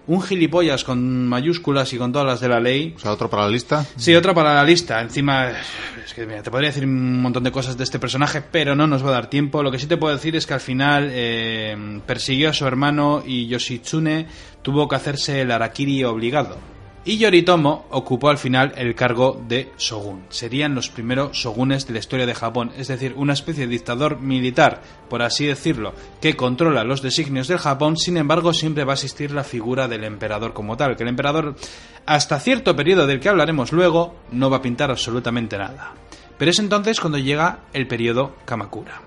un 0.06 0.22
gilipollas 0.22 0.84
con 0.84 1.26
mayúsculas 1.28 1.92
y 1.92 1.98
con 1.98 2.12
todas 2.12 2.26
las 2.26 2.40
de 2.40 2.48
la 2.48 2.60
ley. 2.60 2.94
O 2.96 2.98
sea, 2.98 3.12
otro 3.12 3.30
para 3.30 3.44
la 3.44 3.50
lista. 3.50 3.86
Sí, 3.96 4.14
otro 4.14 4.34
para 4.34 4.54
la 4.54 4.64
lista. 4.64 5.00
Encima, 5.00 5.50
es 5.50 6.14
que 6.14 6.26
te 6.26 6.50
podría 6.50 6.70
decir 6.70 6.84
un 6.84 7.22
montón 7.22 7.42
de 7.42 7.52
cosas 7.52 7.76
de 7.76 7.84
este 7.84 7.98
personaje, 7.98 8.42
pero 8.42 8.74
no 8.74 8.86
nos 8.86 9.04
va 9.04 9.08
a 9.08 9.12
dar 9.12 9.30
tiempo. 9.30 9.62
Lo 9.62 9.70
que 9.70 9.78
sí 9.78 9.86
te 9.86 9.96
puedo 9.96 10.14
decir 10.14 10.36
es 10.36 10.46
que 10.46 10.54
al 10.54 10.60
final 10.60 11.10
eh, 11.12 12.00
persiguió 12.06 12.50
a 12.50 12.52
su 12.52 12.66
hermano 12.66 13.22
y 13.24 13.46
Yoshitsune 13.46 14.26
tuvo 14.62 14.88
que 14.88 14.96
hacerse 14.96 15.40
el 15.42 15.50
Arakiri 15.50 16.04
obligado 16.04 16.73
y 17.04 17.18
Yoritomo 17.18 17.86
ocupó 17.90 18.30
al 18.30 18.38
final 18.38 18.72
el 18.76 18.94
cargo 18.94 19.40
de 19.46 19.72
shogun. 19.78 20.24
Serían 20.30 20.74
los 20.74 20.88
primeros 20.88 21.36
shogunes 21.36 21.86
de 21.86 21.92
la 21.92 21.98
historia 21.98 22.26
de 22.26 22.34
Japón, 22.34 22.72
es 22.76 22.88
decir, 22.88 23.14
una 23.16 23.34
especie 23.34 23.66
de 23.66 23.72
dictador 23.72 24.20
militar, 24.20 24.82
por 25.08 25.22
así 25.22 25.46
decirlo, 25.46 25.92
que 26.20 26.34
controla 26.34 26.84
los 26.84 27.02
designios 27.02 27.48
del 27.48 27.58
Japón, 27.58 27.96
sin 27.96 28.16
embargo 28.16 28.54
siempre 28.54 28.84
va 28.84 28.92
a 28.92 28.94
existir 28.94 29.30
la 29.32 29.44
figura 29.44 29.86
del 29.86 30.04
emperador 30.04 30.54
como 30.54 30.76
tal, 30.76 30.96
que 30.96 31.02
el 31.02 31.10
emperador, 31.10 31.56
hasta 32.06 32.40
cierto 32.40 32.74
periodo 32.74 33.06
del 33.06 33.20
que 33.20 33.28
hablaremos 33.28 33.72
luego, 33.72 34.16
no 34.32 34.48
va 34.48 34.58
a 34.58 34.62
pintar 34.62 34.90
absolutamente 34.90 35.58
nada. 35.58 35.92
Pero 36.38 36.50
es 36.50 36.58
entonces 36.58 37.00
cuando 37.00 37.18
llega 37.18 37.60
el 37.72 37.86
periodo 37.86 38.36
Kamakura. 38.44 39.00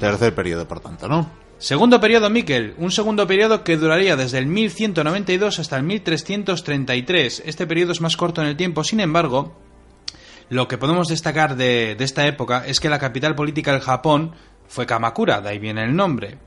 Tercer 0.00 0.34
periodo, 0.34 0.66
por 0.66 0.80
tanto, 0.80 1.08
¿no? 1.08 1.43
Segundo 1.58 2.00
periodo 2.00 2.30
Miquel, 2.30 2.74
un 2.78 2.90
segundo 2.90 3.26
periodo 3.26 3.62
que 3.64 3.76
duraría 3.76 4.16
desde 4.16 4.38
el 4.38 4.46
1192 4.46 5.60
hasta 5.60 5.76
el 5.76 5.84
1333. 5.84 7.42
Este 7.46 7.66
periodo 7.66 7.92
es 7.92 8.00
más 8.00 8.16
corto 8.16 8.42
en 8.42 8.48
el 8.48 8.56
tiempo, 8.56 8.82
sin 8.82 9.00
embargo, 9.00 9.54
lo 10.50 10.68
que 10.68 10.78
podemos 10.78 11.08
destacar 11.08 11.56
de, 11.56 11.96
esta 11.98 12.26
época 12.26 12.66
es 12.66 12.80
que 12.80 12.88
la 12.88 12.98
capital 12.98 13.34
política 13.34 13.72
del 13.72 13.80
Japón 13.80 14.34
fue 14.66 14.84
Kamakura, 14.86 15.40
de 15.40 15.50
ahí 15.50 15.58
viene 15.58 15.84
el 15.84 15.94
nombre. 15.94 16.38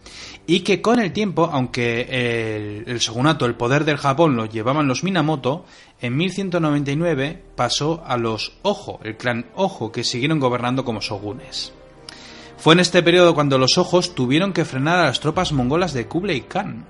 Y 0.45 0.59
que 0.59 0.81
con 0.81 0.99
el 0.99 1.13
tiempo, 1.13 1.49
aunque 1.51 2.01
el, 2.01 2.83
el 2.87 2.99
shogunato, 2.99 3.45
el 3.45 3.55
poder 3.55 3.85
del 3.85 3.97
Japón 3.97 4.35
lo 4.35 4.45
llevaban 4.45 4.87
los 4.87 5.03
Minamoto, 5.03 5.65
en 6.01 6.17
1199 6.17 7.43
pasó 7.55 8.03
a 8.05 8.17
los 8.17 8.57
Ojo, 8.61 8.99
el 9.03 9.17
clan 9.17 9.47
Ojo, 9.55 9.91
que 9.91 10.03
siguieron 10.03 10.39
gobernando 10.39 10.83
como 10.83 10.99
shogunes. 10.99 11.73
Fue 12.57 12.73
en 12.73 12.79
este 12.79 13.03
periodo 13.03 13.35
cuando 13.35 13.57
los 13.57 13.77
ojos 13.77 14.15
tuvieron 14.15 14.51
que 14.51 14.65
frenar 14.65 14.99
a 14.99 15.05
las 15.05 15.19
tropas 15.19 15.51
mongolas 15.51 15.93
de 15.93 16.07
Kublai 16.07 16.41
Khan. 16.41 16.85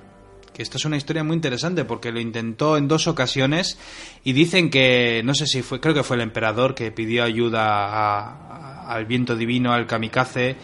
Que 0.53 0.63
esta 0.63 0.77
es 0.77 0.85
una 0.85 0.97
historia 0.97 1.23
muy 1.23 1.35
interesante 1.35 1.83
porque 1.83 2.11
lo 2.11 2.19
intentó 2.19 2.77
en 2.77 2.87
dos 2.87 3.07
ocasiones 3.07 3.77
y 4.23 4.33
dicen 4.33 4.71
que, 4.71 5.21
no 5.23 5.35
sé 5.35 5.45
si 5.45 5.61
fue, 5.61 5.79
creo 5.79 5.93
que 5.93 6.03
fue 6.03 6.15
el 6.15 6.23
emperador 6.23 6.73
que 6.73 6.91
pidió 6.91 7.23
ayuda 7.23 8.87
al 8.87 9.05
viento 9.05 9.35
divino, 9.35 9.73
al 9.73 9.85
kamikaze, 9.85 10.55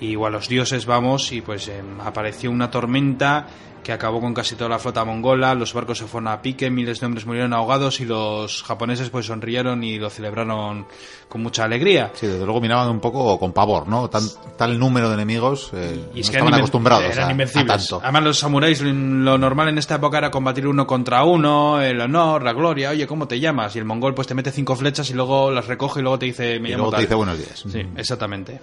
y 0.00 0.16
o 0.16 0.26
a 0.26 0.30
los 0.30 0.48
dioses 0.48 0.86
vamos 0.86 1.30
y 1.32 1.40
pues 1.40 1.68
em, 1.68 2.00
apareció 2.00 2.50
una 2.50 2.70
tormenta 2.70 3.46
que 3.84 3.92
acabó 3.92 4.18
con 4.18 4.32
casi 4.32 4.54
toda 4.56 4.70
la 4.70 4.78
flota 4.78 5.04
mongola, 5.04 5.54
los 5.54 5.74
barcos 5.74 5.98
se 5.98 6.06
fueron 6.06 6.28
a 6.28 6.40
pique, 6.40 6.70
miles 6.70 7.00
de 7.00 7.06
hombres 7.06 7.26
murieron 7.26 7.52
ahogados 7.52 8.00
y 8.00 8.06
los 8.06 8.62
japoneses 8.62 9.10
pues 9.10 9.26
sonrieron 9.26 9.84
y 9.84 9.98
lo 9.98 10.08
celebraron 10.08 10.86
con 11.28 11.42
mucha 11.42 11.64
alegría. 11.64 12.10
Sí, 12.14 12.26
desde 12.26 12.46
luego 12.46 12.62
miraban 12.62 12.88
un 12.88 12.98
poco 13.00 13.38
con 13.38 13.52
pavor, 13.52 13.86
¿no? 13.86 14.08
Tan, 14.08 14.22
tal 14.56 14.78
número 14.78 15.08
de 15.08 15.14
enemigos 15.16 15.68
eh, 15.74 16.02
Y 16.14 16.20
es 16.20 16.26
no 16.28 16.30
que 16.30 16.38
estaban 16.38 16.54
acostumbrados 16.54 17.04
eran 17.12 17.24
a- 17.24 17.28
a, 17.28 17.30
invencibles. 17.32 17.66
tanto. 17.88 18.00
Además, 18.02 18.22
los 18.22 18.38
samuráis, 18.38 18.80
lo 18.80 19.36
normal 19.36 19.68
en 19.68 19.76
esta 19.76 19.96
época 19.96 20.16
era 20.16 20.30
combatir 20.30 20.66
uno 20.66 20.86
contra 20.86 21.22
uno, 21.24 21.82
el 21.82 22.00
honor, 22.00 22.42
la 22.42 22.54
gloria. 22.54 22.88
Oye, 22.88 23.06
¿cómo 23.06 23.28
te 23.28 23.38
llamas? 23.38 23.76
Y 23.76 23.80
el 23.80 23.84
mongol, 23.84 24.14
pues 24.14 24.26
te 24.26 24.34
mete 24.34 24.50
cinco 24.50 24.76
flechas 24.76 25.10
y 25.10 25.12
luego 25.12 25.50
las 25.50 25.66
recoge 25.66 26.00
y 26.00 26.02
luego 26.04 26.18
te 26.18 26.24
dice, 26.24 26.58
me 26.58 26.70
Y 26.70 26.72
llamo 26.72 26.84
luego 26.84 26.96
te 26.96 27.02
dice 27.02 27.14
buenos 27.16 27.36
días. 27.36 27.64
Sí, 27.70 27.82
exactamente. 27.98 28.62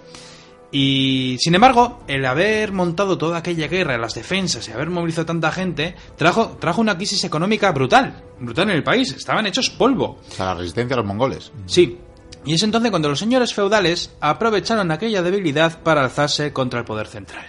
Y 0.74 1.36
sin 1.38 1.54
embargo, 1.54 2.02
el 2.08 2.24
haber 2.24 2.72
montado 2.72 3.18
toda 3.18 3.38
aquella 3.38 3.68
guerra, 3.68 3.98
las 3.98 4.14
defensas 4.14 4.66
y 4.66 4.72
haber 4.72 4.88
movilizado 4.88 5.26
tanta 5.26 5.52
gente, 5.52 5.94
trajo, 6.16 6.56
trajo 6.58 6.80
una 6.80 6.96
crisis 6.96 7.22
económica 7.24 7.70
brutal. 7.72 8.24
Brutal 8.40 8.70
en 8.70 8.76
el 8.76 8.82
país. 8.82 9.12
Estaban 9.12 9.46
hechos 9.46 9.68
polvo. 9.68 10.18
O 10.26 10.32
sea, 10.32 10.46
la 10.46 10.54
resistencia 10.54 10.94
a 10.94 10.96
los 10.96 11.06
mongoles. 11.06 11.52
Sí. 11.66 11.98
Y 12.46 12.54
es 12.54 12.62
entonces 12.62 12.90
cuando 12.90 13.10
los 13.10 13.18
señores 13.18 13.52
feudales 13.52 14.14
aprovecharon 14.20 14.90
aquella 14.90 15.22
debilidad 15.22 15.80
para 15.82 16.02
alzarse 16.02 16.54
contra 16.54 16.80
el 16.80 16.86
poder 16.86 17.06
central. 17.06 17.44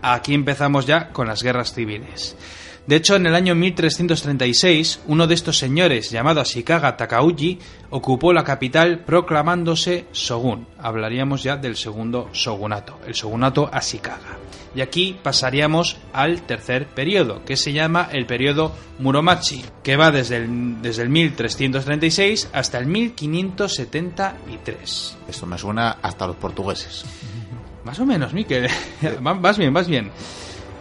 Aquí 0.00 0.34
empezamos 0.34 0.86
ya 0.86 1.08
con 1.10 1.26
las 1.26 1.42
guerras 1.42 1.74
civiles. 1.74 2.36
De 2.88 2.96
hecho, 2.96 3.16
en 3.16 3.26
el 3.26 3.34
año 3.34 3.54
1336, 3.54 5.00
uno 5.08 5.26
de 5.26 5.34
estos 5.34 5.58
señores, 5.58 6.10
llamado 6.10 6.40
Ashikaga 6.40 6.96
Takauji, 6.96 7.58
ocupó 7.90 8.32
la 8.32 8.44
capital 8.44 9.00
proclamándose 9.00 10.06
shogun. 10.14 10.66
Hablaríamos 10.78 11.42
ya 11.42 11.58
del 11.58 11.76
segundo 11.76 12.30
shogunato, 12.32 12.98
el 13.06 13.12
shogunato 13.12 13.68
Ashikaga. 13.70 14.38
Y 14.74 14.80
aquí 14.80 15.16
pasaríamos 15.22 15.98
al 16.12 16.42
tercer 16.42 16.86
periodo, 16.86 17.44
que 17.44 17.56
se 17.58 17.72
llama 17.74 18.08
el 18.12 18.24
periodo 18.26 18.74
Muromachi, 19.00 19.62
que 19.82 19.96
va 19.96 20.10
desde 20.10 20.36
el, 20.36 20.80
desde 20.82 21.02
el 21.02 21.08
1336 21.10 22.48
hasta 22.52 22.78
el 22.78 22.86
1573. 22.86 25.16
Esto 25.28 25.46
me 25.46 25.58
suena 25.58 25.98
hasta 26.02 26.26
los 26.26 26.36
portugueses. 26.36 27.04
Más 27.84 27.98
o 28.00 28.06
menos, 28.06 28.32
Miquel. 28.32 28.68
Va- 29.26 29.34
vas 29.34 29.56
bien, 29.58 29.72
vas 29.72 29.86
bien. 29.88 30.10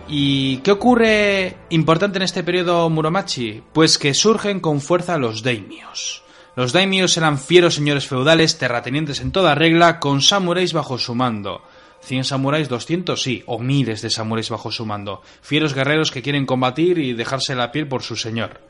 ¿Y 0.09 0.59
qué 0.59 0.71
ocurre 0.71 1.57
importante 1.69 2.17
en 2.17 2.23
este 2.23 2.41
periodo 2.41 2.89
Muromachi? 2.89 3.61
Pues 3.73 3.97
que 3.97 4.13
surgen 4.13 4.61
con 4.61 4.79
fuerza 4.79 5.17
los 5.17 5.43
daimios. 5.43 6.23
Los 6.55 6.71
daimios 6.71 7.17
eran 7.17 7.37
fieros 7.37 7.75
señores 7.75 8.07
feudales, 8.07 8.57
terratenientes 8.57 9.19
en 9.19 9.33
toda 9.33 9.53
regla, 9.53 9.99
con 9.99 10.21
samuráis 10.21 10.71
bajo 10.71 10.97
su 10.97 11.13
mando. 11.13 11.61
¿100 12.07 12.23
samuráis? 12.23 12.69
¿200? 12.69 13.17
Sí, 13.17 13.43
o 13.47 13.59
miles 13.59 14.01
de 14.01 14.09
samuráis 14.09 14.49
bajo 14.49 14.71
su 14.71 14.85
mando. 14.85 15.21
Fieros 15.41 15.73
guerreros 15.73 16.09
que 16.09 16.21
quieren 16.21 16.45
combatir 16.45 16.99
y 16.99 17.11
dejarse 17.11 17.53
la 17.53 17.73
piel 17.73 17.89
por 17.89 18.01
su 18.01 18.15
señor. 18.15 18.61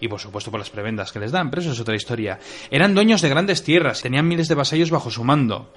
Y 0.00 0.08
por 0.08 0.18
supuesto 0.18 0.50
por 0.50 0.60
las 0.60 0.70
prebendas 0.70 1.12
que 1.12 1.20
les 1.20 1.30
dan, 1.30 1.50
pero 1.50 1.60
eso 1.60 1.72
es 1.72 1.80
otra 1.80 1.94
historia. 1.94 2.38
Eran 2.70 2.94
dueños 2.94 3.20
de 3.20 3.28
grandes 3.28 3.62
tierras, 3.62 4.00
tenían 4.00 4.26
miles 4.26 4.48
de 4.48 4.54
vasallos 4.54 4.90
bajo 4.90 5.10
su 5.10 5.24
mando 5.24 5.70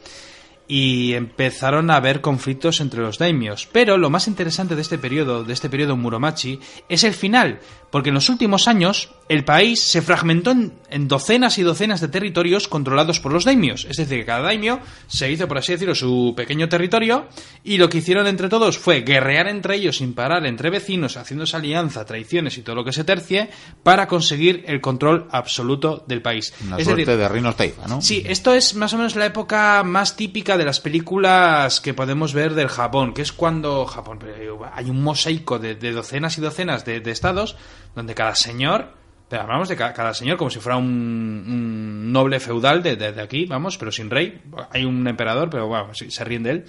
y 0.68 1.14
empezaron 1.14 1.90
a 1.92 1.98
haber 1.98 2.22
conflictos 2.22 2.82
entre 2.82 3.02
los 3.02 3.18
daimios. 3.18 3.68
Pero 3.72 3.98
lo 3.98 4.10
más 4.10 4.28
interesante 4.28 4.76
de 4.76 4.82
este 4.82 4.98
periodo, 4.98 5.44
de 5.44 5.54
este 5.54 5.70
periodo 5.70 5.98
Muromachi, 5.98 6.60
es 6.90 7.04
el 7.04 7.14
final, 7.14 7.60
porque 7.92 8.10
en 8.10 8.16
los 8.16 8.30
últimos 8.30 8.68
años 8.68 9.12
el 9.30 9.46
país 9.46 9.84
se 9.84 10.02
fragmentó 10.02 10.52
en, 10.52 10.74
en 10.90 11.08
docenas 11.08 11.58
y 11.58 11.64
docenas 11.64 12.02
de 12.02 12.08
territorios 12.08 12.68
controlados 12.68 13.20
por 13.20 13.32
los 13.32 13.46
daimios. 13.46 13.86
Es 13.90 13.98
decir, 13.98 14.20
que 14.20 14.26
cada 14.26 14.42
daimio 14.42 14.80
se 15.08 15.32
hizo, 15.32 15.48
por 15.48 15.58
así 15.58 15.72
decirlo, 15.72 15.96
su 15.96 16.34
pequeño 16.36 16.70
territorio 16.70 17.28
y 17.64 17.78
lo 17.78 17.90
que 17.90 18.00
hicieron 18.00 18.28
entre 18.28 18.50
todos 18.50 18.78
fue 18.78 19.02
guerrear 19.02 19.48
entre 19.48 19.76
ellos 19.76 19.98
sin 19.98 20.14
parar, 20.14 20.46
entre 20.46 20.70
vecinos, 20.70 21.18
haciéndose 21.18 21.56
alianza, 21.56 22.06
traiciones 22.06 22.58
y 22.58 22.62
todo 22.62 22.76
lo 22.76 22.84
que 22.84 22.94
se 22.94 23.04
tercie, 23.04 23.50
para 23.84 24.08
conseguir 24.08 24.66
el 24.68 24.82
control 24.82 25.28
absoluto 25.32 26.04
del 26.08 26.22
país. 26.22 26.54
Una 26.66 26.78
es 26.78 26.84
suerte 26.84 27.06
decir, 27.06 27.18
de 27.18 27.30
Rinos 27.30 27.56
Teifa, 27.56 27.88
¿no? 27.88 28.02
Sí, 28.02 28.24
esto 28.26 28.54
es 28.54 28.76
más 28.76 28.94
o 28.94 28.98
menos 28.98 29.16
la 29.16 29.26
época 29.26 29.84
más 29.84 30.16
típica 30.16 30.58
de 30.58 30.66
las 30.66 30.80
películas 30.80 31.82
que 31.82 31.94
podemos 31.94 32.34
ver 32.34 32.54
del 32.54 32.68
Japón, 32.68 33.14
que 33.14 33.22
es 33.22 33.32
cuando 33.32 33.86
Japón 33.86 34.20
pero 34.20 34.62
hay 34.74 34.90
un 34.90 35.02
mosaico 35.02 35.60
de, 35.60 35.76
de 35.76 35.92
docenas 35.92 36.38
y 36.38 36.42
docenas 36.42 36.86
de, 36.86 37.00
de 37.00 37.12
estados 37.12 37.56
donde 37.96 38.16
cada 38.16 38.36
señor, 38.36 39.03
hablamos 39.38 39.70
de 39.70 39.76
ca- 39.76 39.94
cada, 39.94 40.14
señor 40.14 40.38
como 40.38 40.50
si 40.50 40.60
fuera 40.60 40.78
un, 40.78 42.12
noble 42.12 42.40
feudal 42.40 42.82
de, 42.84 42.96
de- 42.96 43.22
aquí, 43.22 43.46
vamos, 43.46 43.78
pero 43.78 43.92
sin 43.92 44.10
rey. 44.10 44.42
Hay 44.72 44.86
un 44.86 45.08
emperador, 45.08 45.50
pero 45.50 45.68
bueno, 45.68 45.90
se 45.94 46.24
ríen 46.24 46.44
de 46.44 46.50
él. 46.52 46.66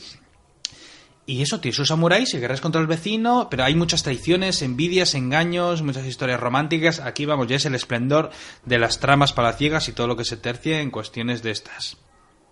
Y 1.27 1.41
eso, 1.41 1.59
tiene 1.59 1.75
sus 1.75 1.89
samuráis 1.89 2.35
y 2.35 2.39
guerras 2.39 2.61
contra 2.61 2.83
el 2.83 2.87
vecino, 2.87 3.49
pero 3.51 3.65
hay 3.65 3.75
muchas 3.75 4.03
traiciones, 4.03 4.61
envidias, 4.61 5.15
engaños, 5.15 5.81
muchas 5.81 6.05
historias 6.05 6.39
románticas. 6.39 7.01
Aquí, 7.01 7.25
vamos, 7.25 7.47
ya 7.47 7.57
es 7.57 7.65
el 7.65 7.75
esplendor 7.75 8.31
de 8.67 8.79
las 8.79 9.01
tramas 9.01 9.33
palaciegas 9.33 9.89
y 9.89 9.93
todo 9.93 10.07
lo 10.07 10.17
que 10.17 10.27
se 10.27 10.37
tercie 10.37 10.81
en 10.83 10.91
cuestiones 10.91 11.43
de 11.43 11.51
estas. 11.53 11.97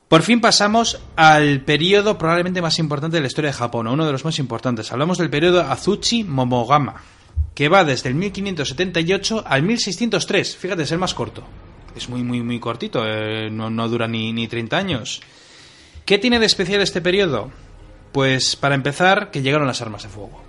Por 0.09 0.23
fin 0.23 0.41
pasamos 0.41 1.01
al 1.17 1.61
periodo 1.63 2.17
probablemente 2.17 2.63
más 2.63 2.79
importante 2.79 3.17
de 3.19 3.21
la 3.21 3.27
historia 3.27 3.51
de 3.51 3.57
Japón, 3.57 3.87
o 3.89 3.93
uno 3.93 4.07
de 4.07 4.13
los 4.13 4.25
más 4.25 4.39
importantes. 4.39 4.91
Hablamos 4.91 5.19
del 5.19 5.29
periodo 5.31 5.61
Azuchi 5.63 6.25
Momogama, 6.25 7.03
que 7.55 7.69
va 7.69 7.85
desde 7.85 8.09
el 8.09 8.15
1578 8.15 9.45
al 9.47 9.63
1603. 9.63 10.57
Fíjate, 10.57 10.83
es 10.83 10.93
el 10.93 10.99
más 10.99 11.15
corto. 11.15 11.43
Es 11.97 12.09
muy, 12.09 12.23
muy, 12.23 12.41
muy 12.43 12.59
cortito, 12.59 13.05
eh, 13.07 13.51
no, 13.51 13.69
no 13.69 13.89
dura 13.89 14.09
ni, 14.09 14.33
ni 14.33 14.49
30 14.49 14.77
años. 14.77 15.21
¿Qué 16.07 16.19
tiene 16.19 16.39
de 16.39 16.47
especial 16.47 16.81
este 16.81 17.01
periodo? 17.01 17.51
Pues 18.13 18.57
para 18.57 18.75
empezar, 18.75 19.31
que 19.31 19.43
llegaron 19.43 19.67
las 19.67 19.83
armas 19.83 20.03
de 20.03 20.09
fuego. 20.09 20.43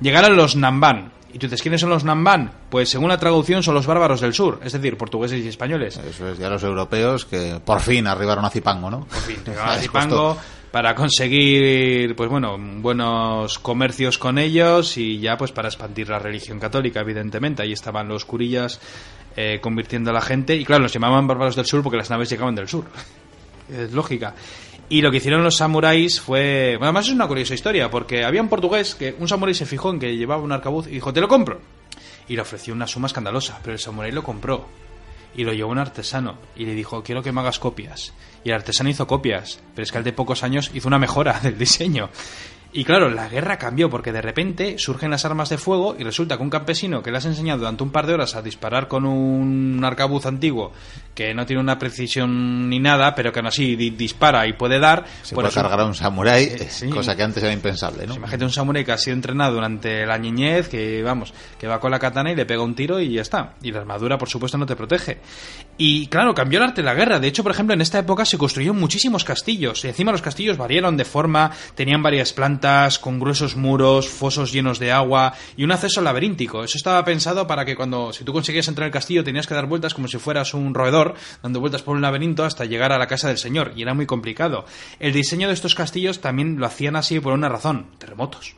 Llegaron 0.00 0.36
los 0.36 0.56
Namban. 0.56 1.12
¿Y 1.32 1.38
tú 1.38 1.46
dices 1.46 1.62
quiénes 1.62 1.80
son 1.80 1.90
los 1.90 2.04
Namban? 2.04 2.52
Pues 2.70 2.88
según 2.88 3.08
la 3.08 3.18
traducción 3.18 3.62
son 3.62 3.74
los 3.74 3.86
bárbaros 3.86 4.20
del 4.20 4.34
sur, 4.34 4.60
es 4.64 4.72
decir, 4.72 4.96
portugueses 4.96 5.44
y 5.44 5.48
españoles. 5.48 5.96
Eso 5.98 6.28
es 6.28 6.38
ya 6.38 6.50
los 6.50 6.62
europeos 6.62 7.24
que 7.24 7.60
por 7.64 7.80
fin 7.80 8.06
arribaron 8.06 8.44
a 8.44 8.50
Zipango, 8.50 8.90
¿no? 8.90 9.04
Por 9.04 9.18
fin, 9.18 9.36
llegaron 9.46 9.78
a 9.78 9.86
costó. 9.86 10.38
Para 10.70 10.94
conseguir, 10.94 12.14
pues 12.14 12.30
bueno, 12.30 12.56
buenos 12.58 13.58
comercios 13.58 14.18
con 14.18 14.38
ellos 14.38 14.96
y 14.96 15.18
ya 15.18 15.36
pues 15.36 15.52
para 15.52 15.68
expandir 15.68 16.08
la 16.08 16.18
religión 16.18 16.60
católica, 16.60 17.00
evidentemente. 17.00 17.62
Ahí 17.62 17.72
estaban 17.72 18.08
los 18.08 18.24
curillas 18.24 18.80
eh, 19.36 19.58
convirtiendo 19.60 20.10
a 20.10 20.12
la 20.12 20.20
gente 20.20 20.54
y 20.56 20.64
claro, 20.64 20.82
los 20.82 20.92
llamaban 20.92 21.26
bárbaros 21.26 21.56
del 21.56 21.66
sur 21.66 21.82
porque 21.82 21.96
las 21.96 22.10
naves 22.10 22.30
llegaban 22.30 22.54
del 22.54 22.68
sur. 22.68 22.84
es 23.68 23.92
lógica. 23.92 24.34
Y 24.88 25.02
lo 25.02 25.10
que 25.10 25.18
hicieron 25.18 25.44
los 25.44 25.56
samuráis 25.56 26.20
fue... 26.20 26.72
Bueno, 26.72 26.86
además 26.86 27.06
es 27.06 27.12
una 27.12 27.28
curiosa 27.28 27.54
historia, 27.54 27.90
porque 27.90 28.24
había 28.24 28.42
un 28.42 28.48
portugués 28.48 28.96
que 28.96 29.14
un 29.18 29.28
samurái 29.28 29.54
se 29.54 29.66
fijó 29.66 29.90
en 29.90 30.00
que 30.00 30.16
llevaba 30.16 30.42
un 30.42 30.50
arcabuz 30.50 30.88
y 30.88 30.90
dijo, 30.90 31.12
te 31.12 31.20
lo 31.20 31.28
compro. 31.28 31.60
Y 32.26 32.34
le 32.34 32.42
ofreció 32.42 32.74
una 32.74 32.88
suma 32.88 33.06
escandalosa, 33.06 33.60
pero 33.62 33.74
el 33.74 33.78
samurái 33.78 34.10
lo 34.10 34.24
compró. 34.24 34.66
Y 35.34 35.44
lo 35.44 35.52
llevó 35.52 35.70
un 35.70 35.78
artesano 35.78 36.38
y 36.56 36.64
le 36.66 36.74
dijo, 36.74 37.02
quiero 37.02 37.22
que 37.22 37.32
me 37.32 37.40
hagas 37.40 37.58
copias. 37.58 38.12
Y 38.44 38.50
el 38.50 38.56
artesano 38.56 38.90
hizo 38.90 39.06
copias, 39.06 39.60
pero 39.74 39.84
es 39.84 39.92
que 39.92 39.98
al 39.98 40.04
de 40.04 40.12
pocos 40.12 40.42
años 40.42 40.70
hizo 40.74 40.88
una 40.88 40.98
mejora 40.98 41.38
del 41.42 41.58
diseño. 41.58 42.10
Y 42.72 42.84
claro, 42.84 43.10
la 43.10 43.28
guerra 43.28 43.58
cambió 43.58 43.90
porque 43.90 44.12
de 44.12 44.22
repente 44.22 44.78
surgen 44.78 45.10
las 45.10 45.24
armas 45.24 45.48
de 45.48 45.58
fuego 45.58 45.96
y 45.98 46.04
resulta 46.04 46.36
que 46.36 46.42
un 46.44 46.50
campesino 46.50 47.02
que 47.02 47.10
le 47.10 47.18
has 47.18 47.24
enseñado 47.26 47.58
durante 47.58 47.82
un 47.82 47.90
par 47.90 48.06
de 48.06 48.14
horas 48.14 48.36
a 48.36 48.42
disparar 48.42 48.86
con 48.86 49.04
un 49.04 49.82
arcabuz 49.84 50.24
antiguo 50.26 50.72
que 51.14 51.34
no 51.34 51.44
tiene 51.46 51.60
una 51.60 51.78
precisión 51.80 52.68
ni 52.70 52.78
nada, 52.78 53.14
pero 53.16 53.32
que 53.32 53.40
aún 53.40 53.48
así 53.48 53.74
di- 53.74 53.90
dispara 53.90 54.46
y 54.46 54.52
puede 54.52 54.78
dar, 54.78 55.04
Se 55.22 55.34
puede 55.34 55.50
cargar 55.50 55.80
a 55.80 55.84
un 55.84 55.94
samurái, 55.96 56.44
Eh, 56.44 56.66
sí. 56.70 56.88
cosa 56.90 57.16
que 57.16 57.24
antes 57.24 57.42
era 57.42 57.52
impensable, 57.52 58.02
¿no? 58.02 58.06
pues 58.08 58.18
imagínate 58.18 58.44
un 58.44 58.52
samurái 58.52 58.84
que 58.84 58.92
ha 58.92 58.98
sido 58.98 59.14
entrenado 59.16 59.54
durante 59.54 60.06
la 60.06 60.16
niñez, 60.16 60.68
que 60.68 61.02
vamos, 61.02 61.34
que 61.58 61.66
va 61.66 61.80
con 61.80 61.90
la 61.90 61.98
katana 61.98 62.30
y 62.30 62.36
le 62.36 62.46
pega 62.46 62.62
un 62.62 62.76
tiro 62.76 63.00
y 63.00 63.14
ya 63.14 63.22
está. 63.22 63.54
Y 63.62 63.72
la 63.72 63.80
armadura, 63.80 64.16
por 64.16 64.28
supuesto, 64.28 64.56
no 64.56 64.66
te 64.66 64.76
protege. 64.76 65.18
Y 65.76 66.06
claro, 66.06 66.34
cambió 66.34 66.58
el 66.60 66.66
arte 66.66 66.82
de 66.82 66.86
la 66.86 66.94
guerra. 66.94 67.18
De 67.18 67.26
hecho, 67.26 67.42
por 67.42 67.50
ejemplo, 67.52 67.74
en 67.74 67.80
esta 67.80 67.98
época 67.98 68.24
se 68.24 68.38
construyeron 68.38 68.78
muchísimos 68.78 69.24
castillos. 69.24 69.84
Y 69.84 69.88
encima 69.88 70.12
los 70.12 70.22
castillos 70.22 70.56
variaron 70.56 70.96
de 70.96 71.04
forma, 71.04 71.50
tenían 71.74 72.02
varias 72.02 72.32
plantas, 72.32 72.59
con 72.98 73.18
gruesos 73.18 73.56
muros, 73.56 74.08
fosos 74.08 74.52
llenos 74.52 74.78
de 74.78 74.92
agua 74.92 75.34
y 75.56 75.64
un 75.64 75.72
acceso 75.72 76.00
laberíntico. 76.00 76.62
Eso 76.62 76.76
estaba 76.76 77.04
pensado 77.04 77.46
para 77.46 77.64
que 77.64 77.74
cuando, 77.74 78.12
si 78.12 78.24
tú 78.24 78.32
conseguías 78.32 78.68
entrar 78.68 78.86
al 78.86 78.92
castillo, 78.92 79.24
tenías 79.24 79.46
que 79.46 79.54
dar 79.54 79.66
vueltas 79.66 79.94
como 79.94 80.08
si 80.08 80.18
fueras 80.18 80.54
un 80.54 80.74
roedor, 80.74 81.14
dando 81.42 81.60
vueltas 81.60 81.82
por 81.82 81.96
un 81.96 82.02
laberinto 82.02 82.44
hasta 82.44 82.64
llegar 82.64 82.92
a 82.92 82.98
la 82.98 83.06
casa 83.06 83.28
del 83.28 83.38
señor. 83.38 83.72
Y 83.76 83.82
era 83.82 83.94
muy 83.94 84.06
complicado. 84.06 84.64
El 84.98 85.12
diseño 85.12 85.48
de 85.48 85.54
estos 85.54 85.74
castillos 85.74 86.20
también 86.20 86.58
lo 86.58 86.66
hacían 86.66 86.96
así 86.96 87.18
por 87.20 87.32
una 87.32 87.48
razón, 87.48 87.86
terremotos. 87.98 88.54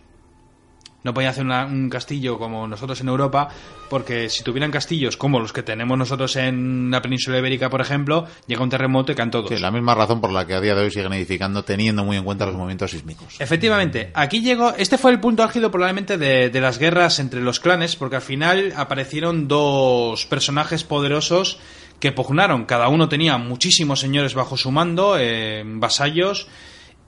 No 1.05 1.12
podían 1.15 1.31
hacer 1.31 1.45
una- 1.45 1.67
un 1.67 1.88
castillo 1.91 2.38
como 2.38 2.67
nosotros 2.69 3.01
en 3.01 3.09
Europa, 3.09 3.49
porque 3.91 4.29
si 4.31 4.45
tuvieran 4.45 4.71
castillos 4.71 5.17
como 5.17 5.41
los 5.41 5.53
que 5.53 5.62
tenemos 5.62 5.99
nosotros 5.99 6.37
en 6.37 6.91
la 6.91 7.03
península 7.03 7.38
ibérica, 7.38 7.69
por 7.71 7.81
ejemplo, 7.81 8.27
llega 8.47 8.62
un 8.62 8.71
terremoto 8.71 9.12
y 9.12 9.15
caen 9.15 9.31
todos. 9.31 9.49
Sí, 9.49 9.59
la 9.59 9.71
misma 9.71 9.95
razón 9.95 10.21
por 10.21 10.31
la 10.33 10.47
que 10.47 10.55
a 10.55 10.61
día 10.61 10.75
de 10.75 10.83
hoy 10.85 10.91
siguen 10.91 11.12
edificando 11.12 11.65
teniendo 11.65 12.05
muy 12.05 12.17
en 12.17 12.25
cuenta 12.25 12.47
los 12.47 12.55
movimientos 12.55 12.91
sísmicos. 12.93 13.35
Efectivamente, 13.41 14.11
aquí 14.15 14.41
llegó, 14.43 14.75
este 14.77 14.97
fue 14.99 15.11
el 15.11 15.21
punto 15.21 15.43
álgido 15.43 15.71
probablemente 15.71 16.19
de, 16.19 16.51
de 16.51 16.61
las 16.61 16.79
guerras 16.79 17.19
entre 17.19 17.41
los 17.41 17.59
clanes, 17.61 17.97
porque 17.97 18.17
al 18.17 18.23
final 18.23 18.73
aparecieron 18.77 19.49
dos 19.49 20.25
personajes 20.27 20.85
poderosos 20.85 21.59
que 22.01 22.11
pugnaron, 22.12 22.65
cada 22.65 22.88
uno 22.88 23.09
tenía 23.09 23.38
muchísimos 23.38 24.01
señores 24.01 24.35
bajo 24.35 24.57
su 24.57 24.71
mando, 24.73 25.17
eh, 25.19 25.62
vasallos, 25.65 26.49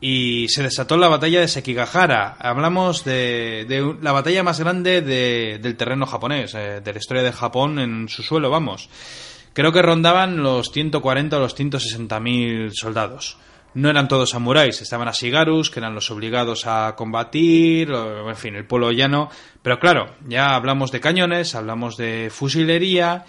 y 0.07 0.49
se 0.51 0.63
desató 0.63 0.99
la 0.99 1.09
batalla 1.09 1.41
de 1.41 1.49
Sekigahara. 1.49 2.37
Hablamos 2.39 3.05
de, 3.05 3.97
la 4.03 4.13
batalla 4.13 4.43
más 4.43 4.61
grande 4.61 5.01
de, 5.01 5.59
del 5.63 5.79
terreno 5.79 6.05
japonés, 6.05 6.55
eh, 6.55 6.83
de 6.85 6.93
la 6.93 6.99
historia 6.99 7.23
de 7.23 7.33
Japón 7.33 7.79
en 7.79 8.11
su 8.11 8.23
suelo, 8.23 8.51
vamos. 8.51 8.91
Creo 9.55 9.73
que 9.73 9.81
rondaban 9.81 10.43
los 10.43 10.73
140 10.73 11.39
o 11.39 11.41
los 11.41 11.55
160 11.55 12.21
mil 12.21 12.75
soldados. 12.75 13.39
No 13.73 13.89
eran 13.89 14.07
todos 14.07 14.29
samuráis, 14.29 14.83
estaban 14.83 15.09
asigarus, 15.09 15.71
que 15.71 15.81
eran 15.81 15.95
los 15.95 16.11
obligados 16.11 16.67
a 16.67 16.95
combatir, 16.97 17.91
en 17.91 18.37
fin, 18.37 18.57
el 18.57 18.67
pueblo 18.67 18.93
llano. 18.93 19.31
Pero 19.63 19.81
claro, 19.81 20.17
ya 20.29 20.55
hablamos 20.55 20.93
de 20.93 21.01
cañones, 21.01 21.55
hablamos 21.55 21.97
de 21.97 22.29
fusilería 22.31 23.25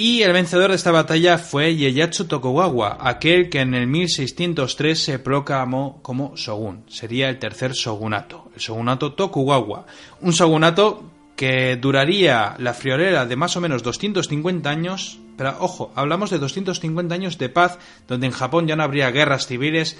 y 0.00 0.22
el 0.22 0.32
vencedor 0.32 0.70
de 0.70 0.76
esta 0.76 0.92
batalla 0.92 1.36
fue 1.36 1.74
Ieyasu 1.74 2.24
Tokugawa, 2.24 2.96
aquel 3.02 3.50
que 3.50 3.60
en 3.60 3.74
el 3.74 3.86
1603 3.86 4.98
se 4.98 5.18
proclamó 5.18 5.98
como 6.00 6.34
shogun. 6.36 6.84
Sería 6.88 7.28
el 7.28 7.38
tercer 7.38 7.72
shogunato, 7.72 8.50
el 8.54 8.60
shogunato 8.62 9.12
Tokugawa. 9.12 9.84
Un 10.22 10.32
shogunato 10.32 11.04
que 11.36 11.76
duraría 11.76 12.54
la 12.56 12.72
friolera 12.72 13.26
de 13.26 13.36
más 13.36 13.58
o 13.58 13.60
menos 13.60 13.82
250 13.82 14.70
años, 14.70 15.18
pero 15.36 15.54
ojo, 15.60 15.92
hablamos 15.94 16.30
de 16.30 16.38
250 16.38 17.14
años 17.14 17.36
de 17.36 17.50
paz, 17.50 17.78
donde 18.08 18.26
en 18.26 18.32
Japón 18.32 18.66
ya 18.66 18.76
no 18.76 18.84
habría 18.84 19.10
guerras 19.10 19.46
civiles, 19.46 19.98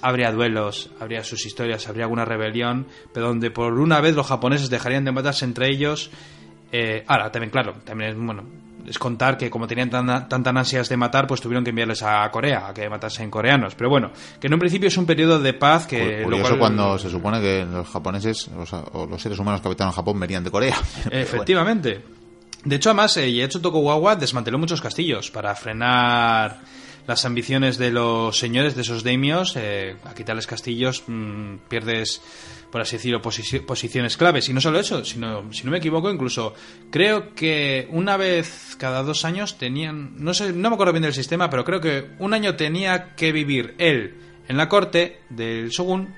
habría 0.00 0.32
duelos, 0.32 0.88
habría 0.98 1.24
sus 1.24 1.44
historias, 1.44 1.88
habría 1.88 2.04
alguna 2.04 2.24
rebelión, 2.24 2.86
pero 3.12 3.26
donde 3.26 3.50
por 3.50 3.74
una 3.74 4.00
vez 4.00 4.14
los 4.14 4.28
japoneses 4.28 4.70
dejarían 4.70 5.04
de 5.04 5.12
matarse 5.12 5.44
entre 5.44 5.68
ellos. 5.68 6.10
Eh, 6.72 7.04
ahora, 7.06 7.30
también, 7.30 7.50
claro, 7.50 7.74
también 7.84 8.12
es, 8.12 8.16
bueno, 8.16 8.62
es 8.86 8.98
contar 8.98 9.38
que 9.38 9.50
como 9.50 9.66
tenían 9.66 9.90
tan, 9.90 10.28
tantas 10.28 10.56
ansias 10.56 10.88
de 10.88 10.96
matar, 10.96 11.26
pues 11.26 11.40
tuvieron 11.40 11.64
que 11.64 11.70
enviarles 11.70 12.02
a 12.02 12.30
Corea, 12.30 12.68
a 12.68 12.74
que 12.74 12.88
matasen 12.88 13.30
coreanos. 13.30 13.74
Pero 13.74 13.90
bueno, 13.90 14.10
que 14.40 14.46
en 14.46 14.54
un 14.54 14.60
principio 14.60 14.88
es 14.88 14.96
un 14.96 15.06
periodo 15.06 15.38
de 15.40 15.54
paz 15.54 15.86
que... 15.86 16.22
Curioso 16.22 16.52
lo 16.52 16.58
cuando 16.58 16.98
se 16.98 17.10
supone 17.10 17.40
que 17.40 17.64
los 17.64 17.88
japoneses 17.88 18.50
o, 18.92 19.06
los 19.06 19.20
seres 19.20 19.38
humanos 19.38 19.60
que 19.60 19.68
habitaron 19.68 19.92
Japón 19.92 20.18
venían 20.18 20.44
de 20.44 20.50
Corea. 20.50 20.76
Efectivamente. 21.10 22.04
De 22.64 22.76
hecho, 22.76 22.90
además, 22.90 23.16
eh, 23.16 23.30
Ieyasu 23.30 23.60
Tokugawa 23.60 24.16
desmanteló 24.16 24.58
muchos 24.58 24.80
castillos 24.80 25.30
para 25.30 25.54
frenar 25.54 26.60
las 27.06 27.24
ambiciones 27.24 27.78
de 27.78 27.90
los 27.90 28.38
señores 28.38 28.76
de 28.76 28.82
esos 28.82 29.02
daimios. 29.02 29.56
Eh, 29.56 29.96
a 30.04 30.14
quitarles 30.14 30.46
castillos 30.46 31.02
mmm, 31.06 31.56
pierdes 31.68 32.22
por 32.72 32.80
así 32.80 32.96
decirlo, 32.96 33.20
posiciones 33.20 34.16
claves. 34.16 34.48
Y 34.48 34.54
no 34.54 34.60
solo 34.62 34.80
eso, 34.80 35.04
sino, 35.04 35.52
si 35.52 35.64
no 35.64 35.70
me 35.70 35.76
equivoco, 35.76 36.10
incluso 36.10 36.54
creo 36.90 37.34
que 37.34 37.86
una 37.90 38.16
vez 38.16 38.76
cada 38.78 39.02
dos 39.02 39.26
años 39.26 39.58
tenían, 39.58 40.14
no 40.16 40.32
sé, 40.32 40.54
no 40.54 40.70
me 40.70 40.74
acuerdo 40.74 40.94
bien 40.94 41.02
del 41.02 41.12
sistema, 41.12 41.50
pero 41.50 41.66
creo 41.66 41.82
que 41.82 42.08
un 42.18 42.32
año 42.32 42.56
tenía 42.56 43.14
que 43.14 43.30
vivir 43.30 43.74
él 43.76 44.14
en 44.48 44.56
la 44.56 44.70
corte 44.70 45.20
del 45.28 45.68
shogun 45.68 46.14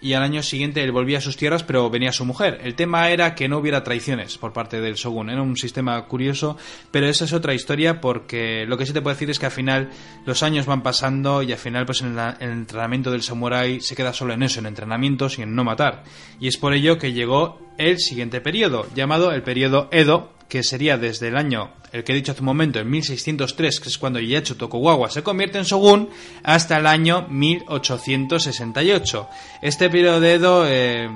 y 0.00 0.12
al 0.12 0.22
año 0.22 0.42
siguiente 0.42 0.82
él 0.82 0.92
volvía 0.92 1.18
a 1.18 1.20
sus 1.20 1.36
tierras, 1.36 1.62
pero 1.62 1.90
venía 1.90 2.12
su 2.12 2.24
mujer. 2.24 2.60
El 2.62 2.74
tema 2.74 3.10
era 3.10 3.34
que 3.34 3.48
no 3.48 3.58
hubiera 3.58 3.82
traiciones 3.82 4.38
por 4.38 4.52
parte 4.52 4.80
del 4.80 4.94
shogun. 4.94 5.30
Era 5.30 5.42
un 5.42 5.56
sistema 5.56 6.00
curioso, 6.06 6.56
pero 6.90 7.06
esa 7.06 7.24
es 7.24 7.32
otra 7.32 7.54
historia 7.54 8.00
porque 8.00 8.64
lo 8.66 8.76
que 8.76 8.86
sí 8.86 8.92
te 8.92 9.00
puedo 9.00 9.14
decir 9.14 9.30
es 9.30 9.38
que 9.38 9.46
al 9.46 9.52
final 9.52 9.90
los 10.24 10.42
años 10.42 10.66
van 10.66 10.82
pasando 10.82 11.42
y 11.42 11.52
al 11.52 11.58
final 11.58 11.86
pues 11.86 12.02
en, 12.02 12.18
el 12.18 12.50
entrenamiento 12.50 13.10
del 13.10 13.22
samurai 13.22 13.80
se 13.80 13.96
queda 13.96 14.12
solo 14.12 14.34
en 14.34 14.42
eso, 14.42 14.60
en 14.60 14.66
entrenamientos 14.66 15.38
y 15.38 15.42
en 15.42 15.54
no 15.54 15.64
matar. 15.64 16.04
Y 16.40 16.48
es 16.48 16.56
por 16.56 16.74
ello 16.74 16.98
que 16.98 17.12
llegó 17.12 17.60
el 17.78 17.98
siguiente 17.98 18.40
periodo, 18.40 18.86
llamado 18.94 19.32
el 19.32 19.42
periodo 19.42 19.88
Edo, 19.92 20.32
que 20.48 20.62
sería 20.62 20.96
desde 20.96 21.28
el 21.28 21.36
año, 21.36 21.70
el 21.92 22.04
que 22.04 22.12
he 22.12 22.14
dicho 22.14 22.32
hace 22.32 22.40
un 22.40 22.46
momento, 22.46 22.78
en 22.78 22.88
1603, 22.90 23.80
que 23.80 23.88
es 23.88 23.98
cuando 23.98 24.18
Ieyasu 24.18 24.54
Tokugawa 24.54 25.10
se 25.10 25.22
convierte 25.22 25.58
en 25.58 25.64
shogun, 25.64 26.08
hasta 26.42 26.78
el 26.78 26.86
año 26.86 27.26
1868. 27.28 29.28
Este 29.62 29.90
periodo 29.90 30.20
de 30.20 30.34
Edo... 30.34 30.66
Eh, 30.66 31.10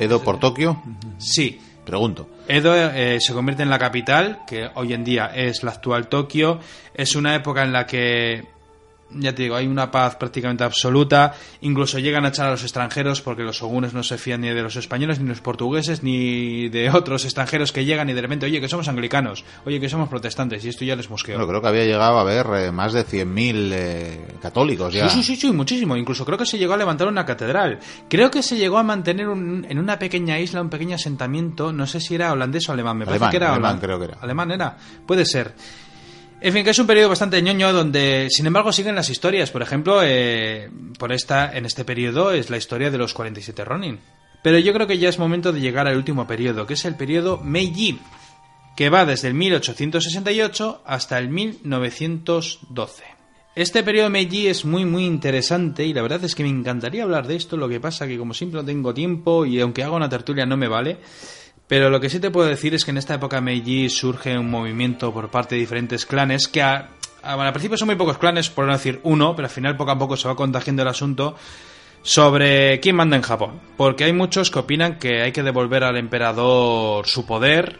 Edo, 0.00 0.22
por 0.22 0.40
Tokio? 0.40 0.82
Sí. 1.18 1.60
Pregunto. 1.84 2.28
Edo 2.48 2.74
eh, 2.74 3.20
se 3.20 3.34
convierte 3.34 3.62
en 3.62 3.68
la 3.68 3.78
capital, 3.78 4.40
que 4.46 4.70
hoy 4.74 4.94
en 4.94 5.04
día 5.04 5.30
es 5.34 5.62
la 5.62 5.72
actual 5.72 6.08
Tokio. 6.08 6.58
Es 6.94 7.14
una 7.14 7.34
época 7.34 7.62
en 7.62 7.72
la 7.72 7.86
que 7.86 8.53
ya 9.14 9.34
te 9.34 9.42
digo, 9.42 9.56
hay 9.56 9.66
una 9.66 9.90
paz 9.90 10.16
prácticamente 10.16 10.64
absoluta. 10.64 11.34
Incluso 11.60 11.98
llegan 11.98 12.24
a 12.24 12.28
echar 12.28 12.46
a 12.46 12.50
los 12.50 12.62
extranjeros 12.62 13.20
porque 13.20 13.42
los 13.42 13.56
shogunes 13.56 13.94
no 13.94 14.02
se 14.02 14.18
fían 14.18 14.40
ni 14.40 14.48
de 14.48 14.62
los 14.62 14.76
españoles, 14.76 15.18
ni 15.18 15.24
de 15.24 15.30
los 15.30 15.40
portugueses, 15.40 16.02
ni 16.02 16.68
de 16.68 16.90
otros 16.90 17.24
extranjeros 17.24 17.72
que 17.72 17.84
llegan 17.84 18.08
y 18.10 18.12
de 18.12 18.20
repente, 18.20 18.46
oye, 18.46 18.60
que 18.60 18.68
somos 18.68 18.88
anglicanos, 18.88 19.44
oye, 19.64 19.80
que 19.80 19.88
somos 19.88 20.08
protestantes, 20.08 20.64
y 20.64 20.68
esto 20.68 20.84
ya 20.84 20.96
les 20.96 21.08
mosqueó. 21.10 21.36
Bueno, 21.36 21.48
creo 21.48 21.62
que 21.62 21.68
había 21.68 21.84
llegado 21.84 22.18
a 22.18 22.20
haber 22.20 22.46
eh, 22.54 22.72
más 22.72 22.92
de 22.92 23.04
100.000 23.04 23.70
eh, 23.72 24.26
católicos 24.40 24.92
ya. 24.92 25.08
Sí, 25.08 25.22
sí, 25.22 25.36
sí, 25.36 25.52
muchísimo. 25.52 25.96
Incluso 25.96 26.24
creo 26.24 26.38
que 26.38 26.46
se 26.46 26.58
llegó 26.58 26.74
a 26.74 26.76
levantar 26.76 27.08
una 27.08 27.24
catedral. 27.24 27.78
Creo 28.08 28.30
que 28.30 28.42
se 28.42 28.56
llegó 28.56 28.78
a 28.78 28.82
mantener 28.82 29.26
en 29.28 29.78
una 29.78 29.98
pequeña 29.98 30.38
isla 30.38 30.60
un 30.60 30.70
pequeño 30.70 30.96
asentamiento, 30.96 31.72
no 31.72 31.86
sé 31.86 32.00
si 32.00 32.14
era 32.14 32.32
holandés 32.32 32.68
o 32.68 32.72
alemán, 32.72 32.98
me 32.98 33.06
parece 33.06 33.30
que 33.30 33.36
era 33.36 33.52
alemán, 33.52 33.78
creo 33.78 33.98
que 33.98 34.04
era. 34.06 34.18
Alemán 34.20 34.50
era, 34.50 34.76
puede 35.06 35.24
ser. 35.24 35.54
En 36.44 36.52
fin, 36.52 36.62
que 36.62 36.72
es 36.72 36.78
un 36.78 36.86
periodo 36.86 37.08
bastante 37.08 37.40
ñoño 37.40 37.72
donde, 37.72 38.28
sin 38.28 38.46
embargo, 38.46 38.70
siguen 38.70 38.94
las 38.94 39.08
historias. 39.08 39.50
Por 39.50 39.62
ejemplo, 39.62 40.02
eh, 40.04 40.68
por 40.98 41.10
esta, 41.10 41.56
en 41.56 41.64
este 41.64 41.86
periodo 41.86 42.32
es 42.32 42.50
la 42.50 42.58
historia 42.58 42.90
de 42.90 42.98
los 42.98 43.14
47 43.14 43.64
Ronin. 43.64 43.98
Pero 44.42 44.58
yo 44.58 44.74
creo 44.74 44.86
que 44.86 44.98
ya 44.98 45.08
es 45.08 45.18
momento 45.18 45.54
de 45.54 45.60
llegar 45.60 45.88
al 45.88 45.96
último 45.96 46.26
periodo, 46.26 46.66
que 46.66 46.74
es 46.74 46.84
el 46.84 46.96
periodo 46.96 47.38
Meiji, 47.38 47.98
que 48.76 48.90
va 48.90 49.06
desde 49.06 49.28
el 49.28 49.34
1868 49.34 50.82
hasta 50.84 51.16
el 51.16 51.30
1912. 51.30 53.04
Este 53.56 53.82
periodo 53.82 54.10
Meiji 54.10 54.48
es 54.48 54.66
muy 54.66 54.84
muy 54.84 55.06
interesante 55.06 55.86
y 55.86 55.94
la 55.94 56.02
verdad 56.02 56.24
es 56.24 56.34
que 56.34 56.42
me 56.42 56.50
encantaría 56.50 57.04
hablar 57.04 57.26
de 57.26 57.36
esto, 57.36 57.56
lo 57.56 57.70
que 57.70 57.80
pasa 57.80 58.06
que 58.06 58.18
como 58.18 58.34
siempre 58.34 58.60
no 58.60 58.66
tengo 58.66 58.92
tiempo 58.92 59.46
y 59.46 59.60
aunque 59.60 59.82
haga 59.82 59.96
una 59.96 60.10
tertulia 60.10 60.44
no 60.44 60.58
me 60.58 60.68
vale. 60.68 60.98
Pero 61.66 61.90
lo 61.90 62.00
que 62.00 62.10
sí 62.10 62.20
te 62.20 62.30
puedo 62.30 62.48
decir 62.48 62.74
es 62.74 62.84
que 62.84 62.90
en 62.90 62.98
esta 62.98 63.14
época 63.14 63.40
Meiji 63.40 63.88
surge 63.88 64.36
un 64.36 64.50
movimiento 64.50 65.12
por 65.12 65.30
parte 65.30 65.54
de 65.54 65.62
diferentes 65.62 66.04
clanes 66.04 66.46
que 66.46 66.62
a, 66.62 66.90
al 67.22 67.52
principio 67.52 67.78
son 67.78 67.86
muy 67.86 67.96
pocos 67.96 68.18
clanes, 68.18 68.50
por 68.50 68.66
no 68.66 68.72
decir 68.72 69.00
uno, 69.02 69.34
pero 69.34 69.46
al 69.46 69.52
final 69.52 69.76
poco 69.76 69.90
a 69.90 69.98
poco 69.98 70.16
se 70.16 70.28
va 70.28 70.36
contagiando 70.36 70.82
el 70.82 70.88
asunto 70.88 71.34
sobre 72.02 72.80
quién 72.80 72.96
manda 72.96 73.16
en 73.16 73.22
Japón. 73.22 73.60
Porque 73.76 74.04
hay 74.04 74.12
muchos 74.12 74.50
que 74.50 74.58
opinan 74.58 74.98
que 74.98 75.22
hay 75.22 75.32
que 75.32 75.42
devolver 75.42 75.84
al 75.84 75.96
emperador 75.96 77.06
su 77.06 77.24
poder, 77.24 77.78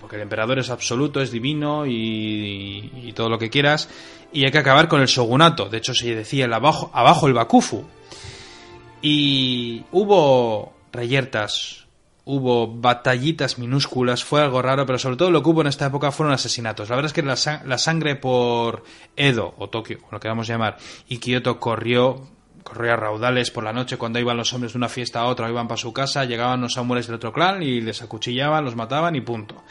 porque 0.00 0.16
el 0.16 0.22
emperador 0.22 0.58
es 0.58 0.68
absoluto, 0.68 1.20
es 1.20 1.30
divino 1.30 1.86
y, 1.86 2.90
y, 3.04 3.12
todo 3.12 3.30
lo 3.30 3.38
que 3.38 3.50
quieras, 3.50 3.88
y 4.32 4.44
hay 4.44 4.50
que 4.50 4.58
acabar 4.58 4.88
con 4.88 5.00
el 5.00 5.06
shogunato. 5.06 5.68
De 5.68 5.78
hecho, 5.78 5.94
se 5.94 6.12
decía 6.14 6.46
el 6.46 6.52
abajo, 6.52 6.90
abajo 6.92 7.28
el 7.28 7.34
bakufu. 7.34 7.84
Y 9.00 9.84
hubo 9.92 10.74
reyertas, 10.92 11.81
hubo 12.24 12.68
batallitas 12.68 13.58
minúsculas, 13.58 14.24
fue 14.24 14.42
algo 14.42 14.62
raro, 14.62 14.86
pero 14.86 14.98
sobre 14.98 15.16
todo 15.16 15.30
lo 15.30 15.42
que 15.42 15.50
hubo 15.50 15.60
en 15.62 15.66
esta 15.66 15.86
época 15.86 16.12
fueron 16.12 16.34
asesinatos. 16.34 16.88
La 16.88 16.96
verdad 16.96 17.10
es 17.10 17.12
que 17.12 17.22
la, 17.22 17.78
sangre 17.78 18.16
por 18.16 18.84
Edo, 19.16 19.54
o 19.58 19.68
Tokio, 19.68 19.98
lo 20.10 20.20
queramos 20.20 20.46
llamar, 20.46 20.76
y 21.08 21.18
Kioto 21.18 21.58
corrió, 21.58 22.28
corrió 22.62 22.92
a 22.92 22.96
raudales 22.96 23.50
por 23.50 23.64
la 23.64 23.72
noche 23.72 23.96
cuando 23.96 24.20
iban 24.20 24.36
los 24.36 24.52
hombres 24.52 24.72
de 24.72 24.78
una 24.78 24.88
fiesta 24.88 25.20
a 25.20 25.26
otra, 25.26 25.48
iban 25.48 25.66
para 25.66 25.78
su 25.78 25.92
casa, 25.92 26.24
llegaban 26.24 26.60
los 26.60 26.74
samuráis 26.74 27.06
del 27.06 27.16
otro 27.16 27.32
clan 27.32 27.62
y 27.62 27.80
les 27.80 28.02
acuchillaban, 28.02 28.64
los 28.64 28.76
mataban 28.76 29.16
y 29.16 29.20
punto. 29.20 29.62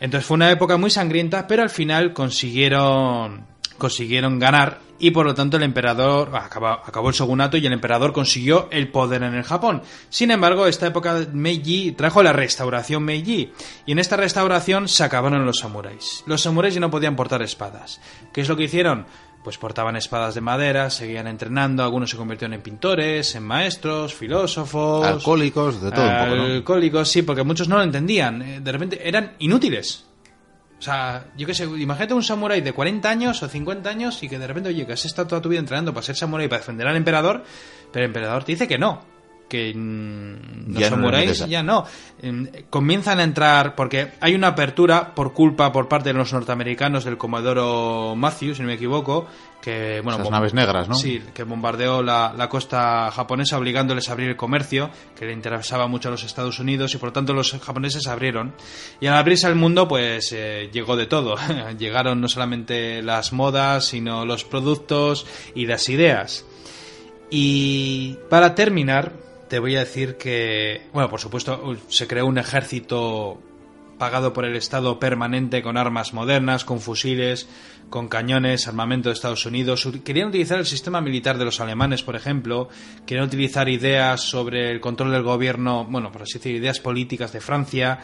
Entonces 0.00 0.26
fue 0.26 0.36
una 0.36 0.50
época 0.52 0.76
muy 0.76 0.90
sangrienta, 0.90 1.48
pero 1.48 1.62
al 1.62 1.70
final 1.70 2.12
consiguieron 2.12 3.46
consiguieron 3.78 4.38
ganar 4.38 4.80
y 4.98 5.12
por 5.12 5.24
lo 5.24 5.34
tanto 5.34 5.56
el 5.56 5.62
emperador 5.62 6.30
acabó, 6.34 7.08
el 7.08 7.14
shogunato 7.14 7.56
y 7.56 7.66
el 7.66 7.72
emperador 7.72 8.12
consiguió 8.12 8.68
el 8.70 8.88
poder 8.88 9.22
en 9.22 9.34
el 9.34 9.44
Japón. 9.44 9.82
Sin 10.08 10.30
embargo, 10.30 10.66
esta 10.66 10.88
época 10.88 11.26
Meiji 11.32 11.92
trajo 11.92 12.22
la 12.22 12.32
restauración 12.32 13.04
Meiji 13.04 13.52
y 13.86 13.92
en 13.92 13.98
esta 13.98 14.16
restauración 14.16 14.88
se 14.88 15.04
acabaron 15.04 15.46
los 15.46 15.58
samuráis. 15.58 16.24
Los 16.26 16.42
samuráis 16.42 16.74
ya 16.74 16.80
no 16.80 16.90
podían 16.90 17.16
portar 17.16 17.42
espadas. 17.42 18.00
¿Qué 18.32 18.40
es 18.40 18.48
lo 18.48 18.56
que 18.56 18.64
hicieron? 18.64 19.06
Pues 19.44 19.56
portaban 19.56 19.96
espadas 19.96 20.34
de 20.34 20.40
madera, 20.40 20.90
seguían 20.90 21.28
entrenando, 21.28 21.84
algunos 21.84 22.10
se 22.10 22.16
convirtieron 22.16 22.54
en 22.54 22.60
pintores, 22.60 23.36
en 23.36 23.44
maestros, 23.44 24.12
filósofos, 24.12 25.06
alcohólicos, 25.06 25.80
de 25.80 25.92
todo 25.92 26.04
un 26.04 26.18
poco, 26.18 26.34
¿no? 26.34 26.42
Alcohólicos, 26.42 27.08
sí, 27.08 27.22
porque 27.22 27.44
muchos 27.44 27.68
no 27.68 27.76
lo 27.76 27.84
entendían. 27.84 28.42
Eh, 28.42 28.60
de 28.60 28.72
repente 28.72 29.08
eran 29.08 29.36
inútiles. 29.38 30.07
O 30.78 30.82
sea, 30.82 31.26
yo 31.36 31.46
qué 31.46 31.54
sé, 31.54 31.64
imagínate 31.64 32.14
un 32.14 32.22
samurái 32.22 32.60
de 32.60 32.72
40 32.72 33.10
años 33.10 33.42
o 33.42 33.48
50 33.48 33.90
años 33.90 34.22
y 34.22 34.28
que 34.28 34.38
de 34.38 34.46
repente, 34.46 34.68
oye, 34.68 34.86
que 34.86 34.92
has 34.92 35.04
estado 35.04 35.26
toda 35.26 35.42
tu 35.42 35.48
vida 35.48 35.58
entrenando 35.58 35.92
para 35.92 36.06
ser 36.06 36.14
samurái 36.14 36.48
para 36.48 36.60
defender 36.60 36.86
al 36.86 36.96
emperador, 36.96 37.42
pero 37.92 38.04
el 38.04 38.10
emperador 38.10 38.44
te 38.44 38.52
dice 38.52 38.68
que 38.68 38.78
no, 38.78 39.02
que 39.48 39.72
los 39.74 40.84
samuráis 40.84 41.46
ya 41.46 41.62
no. 41.62 41.84
Comienzan 42.70 43.20
a 43.20 43.24
entrar, 43.24 43.74
porque 43.74 44.12
hay 44.20 44.34
una 44.34 44.48
apertura 44.48 45.14
por 45.14 45.32
culpa 45.32 45.72
por 45.72 45.88
parte 45.88 46.10
de 46.10 46.14
los 46.14 46.32
norteamericanos 46.32 47.04
del 47.04 47.16
Comodoro 47.16 48.14
Matthew, 48.16 48.54
si 48.54 48.62
no 48.62 48.68
me 48.68 48.74
equivoco, 48.74 49.26
que 49.60 50.00
bueno, 50.02 50.20
Esas 50.20 50.30
naves 50.30 50.54
negras, 50.54 50.88
¿no? 50.88 50.94
Sí, 50.94 51.22
que 51.34 51.42
bombardeó 51.42 52.02
la, 52.02 52.32
la, 52.36 52.48
costa 52.48 53.10
japonesa 53.10 53.58
obligándoles 53.58 54.08
a 54.08 54.12
abrir 54.12 54.28
el 54.28 54.36
comercio, 54.36 54.90
que 55.16 55.26
le 55.26 55.32
interesaba 55.32 55.88
mucho 55.88 56.08
a 56.08 56.10
los 56.12 56.24
Estados 56.24 56.58
Unidos 56.58 56.94
y 56.94 56.98
por 56.98 57.08
lo 57.08 57.12
tanto 57.12 57.32
los 57.32 57.52
japoneses 57.52 58.06
abrieron. 58.06 58.54
Y 59.00 59.06
al 59.06 59.16
abrirse 59.16 59.46
al 59.46 59.56
mundo, 59.56 59.88
pues 59.88 60.32
eh, 60.32 60.70
llegó 60.72 60.96
de 60.96 61.06
todo. 61.06 61.36
Llegaron 61.78 62.20
no 62.20 62.28
solamente 62.28 63.02
las 63.02 63.32
modas, 63.32 63.86
sino 63.86 64.24
los 64.24 64.44
productos 64.44 65.26
y 65.54 65.66
las 65.66 65.88
ideas. 65.88 66.44
Y 67.30 68.16
para 68.30 68.54
terminar, 68.54 69.12
te 69.48 69.58
voy 69.58 69.76
a 69.76 69.80
decir 69.80 70.16
que, 70.16 70.82
bueno, 70.92 71.08
por 71.08 71.20
supuesto, 71.20 71.76
se 71.88 72.06
creó 72.06 72.26
un 72.26 72.38
ejército 72.38 73.40
pagado 73.98 74.32
por 74.32 74.44
el 74.44 74.56
Estado 74.56 74.98
permanente 74.98 75.62
con 75.62 75.76
armas 75.76 76.14
modernas, 76.14 76.64
con 76.64 76.80
fusiles, 76.80 77.48
con 77.90 78.08
cañones, 78.08 78.68
armamento 78.68 79.08
de 79.08 79.14
Estados 79.14 79.44
Unidos. 79.44 79.88
Querían 80.04 80.28
utilizar 80.28 80.58
el 80.58 80.66
sistema 80.66 81.00
militar 81.00 81.36
de 81.36 81.44
los 81.44 81.60
alemanes, 81.60 82.02
por 82.02 82.16
ejemplo. 82.16 82.68
Querían 83.06 83.26
utilizar 83.26 83.68
ideas 83.68 84.20
sobre 84.22 84.70
el 84.70 84.80
control 84.80 85.10
del 85.10 85.22
gobierno, 85.22 85.84
bueno, 85.84 86.12
por 86.12 86.22
así 86.22 86.34
decir, 86.34 86.54
ideas 86.54 86.80
políticas 86.80 87.32
de 87.32 87.40
Francia. 87.40 87.98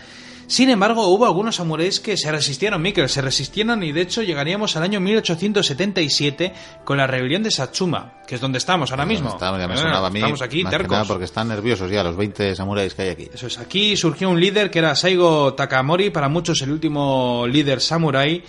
Sin 0.47 0.69
embargo, 0.71 1.07
hubo 1.09 1.25
algunos 1.25 1.57
samuráis 1.57 2.01
que 2.01 2.17
se 2.17 2.31
resistieron, 2.31 2.83
Mikkel, 2.83 3.09
se 3.09 3.23
resistieron 3.23 3.83
y 3.83 3.93
de 3.93 4.03
hecho 4.03 4.23
llegaríamos 4.23 4.77
al 4.77 4.83
año 4.83 5.01
1877 5.01 6.53
con 6.85 6.99
la 6.99 7.07
rebelión 7.07 7.43
de 7.43 7.51
Satsuma, 7.51 8.21
que 8.27 8.35
es 8.35 8.41
donde 8.41 8.59
estamos 8.59 8.91
ahora 8.91 9.07
mismo. 9.07 9.31
Estamos, 9.31 9.61
ya 9.61 9.69
me 9.69 9.77
sonaba 9.77 10.09
a 10.09 10.11
mí, 10.11 10.19
estamos 10.19 10.43
aquí, 10.43 10.65
tercos. 10.65 11.09
porque 11.09 11.25
están 11.25 11.49
nerviosos 11.49 11.91
ya 11.91 12.03
los 12.03 12.17
20 12.17 12.55
samuráis 12.55 12.95
que 12.95 13.03
hay 13.03 13.09
aquí. 13.11 13.29
Eso 13.33 13.47
es, 13.47 13.59
aquí 13.59 13.97
surgió 13.97 14.29
un 14.29 14.41
líder 14.41 14.71
que 14.71 14.81
era 14.81 14.95
Saigo 14.95 15.55
Takamori, 15.55 16.11
para 16.11 16.29
muchos 16.29 16.61
el 16.63 16.73
último 16.73 17.47
líder 17.47 17.81
samurái, 17.81 18.45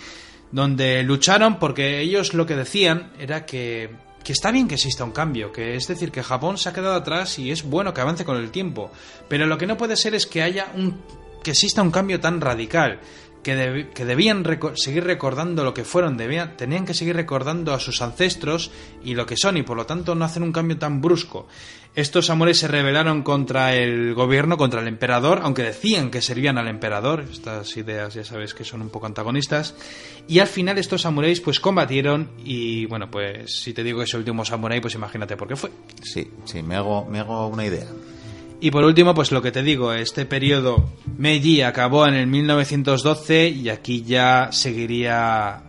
donde 0.52 1.02
lucharon 1.02 1.58
porque 1.58 2.00
ellos 2.00 2.34
lo 2.34 2.46
que 2.46 2.56
decían 2.56 3.12
era 3.18 3.46
que 3.46 4.06
que 4.26 4.32
está 4.32 4.50
bien 4.50 4.66
que 4.66 4.74
exista 4.74 5.04
un 5.04 5.12
cambio, 5.12 5.52
que 5.52 5.76
es 5.76 5.86
decir, 5.86 6.10
que 6.10 6.20
Japón 6.20 6.58
se 6.58 6.68
ha 6.68 6.72
quedado 6.72 6.96
atrás 6.96 7.38
y 7.38 7.52
es 7.52 7.62
bueno 7.62 7.94
que 7.94 8.00
avance 8.00 8.24
con 8.24 8.36
el 8.36 8.50
tiempo, 8.50 8.90
pero 9.28 9.46
lo 9.46 9.56
que 9.56 9.68
no 9.68 9.76
puede 9.76 9.96
ser 9.96 10.16
es 10.16 10.26
que 10.26 10.42
haya 10.42 10.66
un 10.74 11.00
que 11.46 11.52
exista 11.52 11.80
un 11.80 11.92
cambio 11.92 12.18
tan 12.18 12.40
radical, 12.40 12.98
que, 13.44 13.54
debían 14.04 14.44
seguir 14.74 15.04
recordando 15.04 15.62
lo 15.62 15.72
que 15.74 15.84
fueron, 15.84 16.16
debían, 16.16 16.56
tenían 16.56 16.84
que 16.84 16.92
seguir 16.92 17.14
recordando 17.14 17.72
a 17.72 17.78
sus 17.78 18.02
ancestros 18.02 18.72
y 19.04 19.14
lo 19.14 19.26
que 19.26 19.36
son, 19.36 19.56
y 19.56 19.62
por 19.62 19.76
lo 19.76 19.86
tanto 19.86 20.16
no 20.16 20.24
hacen 20.24 20.42
un 20.42 20.50
cambio 20.50 20.76
tan 20.76 21.00
brusco. 21.00 21.46
Estos 21.94 22.30
amores 22.30 22.58
se 22.58 22.66
rebelaron 22.66 23.22
contra 23.22 23.76
el 23.76 24.12
gobierno, 24.14 24.56
contra 24.56 24.80
el 24.80 24.88
emperador, 24.88 25.38
aunque 25.44 25.62
decían 25.62 26.10
que 26.10 26.20
servían 26.20 26.58
al 26.58 26.66
emperador, 26.66 27.24
estas 27.30 27.76
ideas 27.76 28.14
ya 28.14 28.24
sabes 28.24 28.52
que 28.52 28.64
son 28.64 28.82
un 28.82 28.90
poco 28.90 29.06
antagonistas, 29.06 29.76
y 30.26 30.40
al 30.40 30.48
final 30.48 30.78
estos 30.78 31.02
samuráis 31.02 31.40
pues 31.40 31.60
combatieron 31.60 32.32
y 32.44 32.86
bueno, 32.86 33.08
pues 33.08 33.60
si 33.62 33.72
te 33.72 33.84
digo 33.84 33.98
que 33.98 34.06
es 34.06 34.14
el 34.14 34.18
último 34.18 34.44
samurái, 34.44 34.80
pues 34.80 34.96
imagínate 34.96 35.36
por 35.36 35.46
qué 35.46 35.54
fue. 35.54 35.70
Sí, 36.02 36.28
sí, 36.44 36.60
me 36.64 36.74
hago, 36.74 37.04
me 37.04 37.20
hago 37.20 37.46
una 37.46 37.64
idea. 37.64 37.86
Y 38.60 38.70
por 38.70 38.84
último, 38.84 39.14
pues 39.14 39.32
lo 39.32 39.42
que 39.42 39.52
te 39.52 39.62
digo, 39.62 39.92
este 39.92 40.24
periodo 40.24 40.90
Meiji 41.18 41.62
acabó 41.62 42.06
en 42.06 42.14
el 42.14 42.26
1912 42.26 43.48
y 43.48 43.68
aquí 43.68 44.02
ya 44.02 44.48
seguiría... 44.50 45.62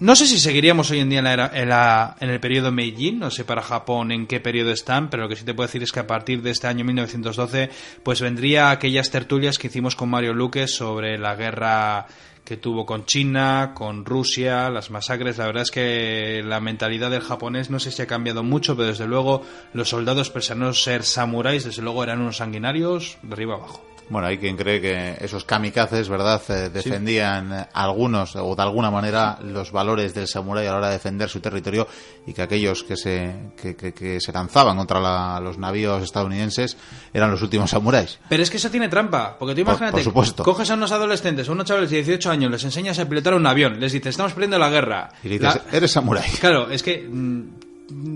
No 0.00 0.16
sé 0.16 0.26
si 0.26 0.38
seguiríamos 0.38 0.90
hoy 0.90 1.00
en 1.00 1.10
día 1.10 1.20
en, 1.20 1.26
en, 1.26 2.30
el 2.30 2.40
periodo 2.40 2.72
Meiji, 2.72 3.12
no 3.12 3.30
sé 3.30 3.44
para 3.44 3.62
Japón 3.62 4.10
en 4.10 4.26
qué 4.26 4.40
periodo 4.40 4.72
están, 4.72 5.08
pero 5.08 5.24
lo 5.24 5.28
que 5.28 5.36
sí 5.36 5.44
te 5.44 5.54
puedo 5.54 5.66
decir 5.66 5.82
es 5.82 5.92
que 5.92 6.00
a 6.00 6.06
partir 6.06 6.42
de 6.42 6.50
este 6.50 6.66
año 6.66 6.84
1912, 6.84 7.70
pues 8.02 8.20
vendría 8.20 8.70
aquellas 8.70 9.10
tertulias 9.10 9.58
que 9.58 9.68
hicimos 9.68 9.94
con 9.94 10.08
Mario 10.08 10.34
Luque 10.34 10.66
sobre 10.66 11.16
la 11.18 11.36
guerra 11.36 12.06
que 12.44 12.56
tuvo 12.56 12.84
con 12.84 13.06
China, 13.06 13.72
con 13.74 14.04
Rusia, 14.04 14.68
las 14.70 14.90
masacres. 14.90 15.38
La 15.38 15.46
verdad 15.46 15.62
es 15.62 15.70
que 15.70 16.42
la 16.44 16.60
mentalidad 16.60 17.10
del 17.10 17.22
japonés 17.22 17.70
no 17.70 17.80
sé 17.80 17.90
si 17.90 18.02
ha 18.02 18.06
cambiado 18.06 18.42
mucho, 18.42 18.76
pero 18.76 18.88
desde 18.88 19.06
luego 19.06 19.42
los 19.72 19.88
soldados, 19.88 20.30
pese 20.30 20.54
ser 20.74 21.04
samuráis, 21.04 21.64
desde 21.64 21.82
luego 21.82 22.02
eran 22.02 22.20
unos 22.20 22.36
sanguinarios 22.36 23.16
de 23.22 23.32
arriba 23.32 23.54
abajo. 23.54 23.93
Bueno, 24.08 24.26
hay 24.26 24.38
quien 24.38 24.56
cree 24.56 24.80
que 24.80 25.16
esos 25.24 25.44
kamikazes, 25.44 26.08
¿verdad?, 26.08 26.42
eh, 26.48 26.70
defendían 26.70 27.68
algunos 27.72 28.36
o 28.36 28.54
de 28.54 28.62
alguna 28.62 28.90
manera 28.90 29.38
los 29.42 29.72
valores 29.72 30.14
del 30.14 30.28
samurái 30.28 30.66
a 30.66 30.72
la 30.72 30.76
hora 30.78 30.86
de 30.88 30.94
defender 30.94 31.28
su 31.28 31.40
territorio 31.40 31.88
y 32.26 32.32
que 32.32 32.42
aquellos 32.42 32.84
que 32.84 32.96
se, 32.96 33.34
que, 33.56 34.20
se 34.20 34.32
lanzaban 34.32 34.76
contra 34.76 35.40
los 35.40 35.58
navíos 35.58 36.02
estadounidenses 36.02 36.76
eran 37.12 37.30
los 37.30 37.42
últimos 37.42 37.70
samuráis. 37.70 38.18
Pero 38.28 38.42
es 38.42 38.50
que 38.50 38.58
eso 38.58 38.70
tiene 38.70 38.88
trampa, 38.88 39.36
porque 39.38 39.54
tú 39.54 39.62
imagínate, 39.62 40.04
coges 40.42 40.70
a 40.70 40.74
unos 40.74 40.92
adolescentes, 40.92 41.48
a 41.48 41.52
unos 41.52 41.66
chavales 41.66 41.90
de 41.90 41.96
18 41.96 42.30
años, 42.30 42.50
les 42.50 42.64
enseñas 42.64 42.98
a 42.98 43.08
pilotar 43.08 43.34
un 43.34 43.46
avión, 43.46 43.80
les 43.80 43.92
dices, 43.92 44.10
estamos 44.10 44.32
perdiendo 44.32 44.58
la 44.58 44.70
guerra. 44.70 45.10
Y 45.22 45.28
dices, 45.28 45.60
eres 45.72 45.90
samurái. 45.90 46.30
Claro, 46.40 46.70
es 46.70 46.82
que 46.82 47.06
mm, 47.08 47.42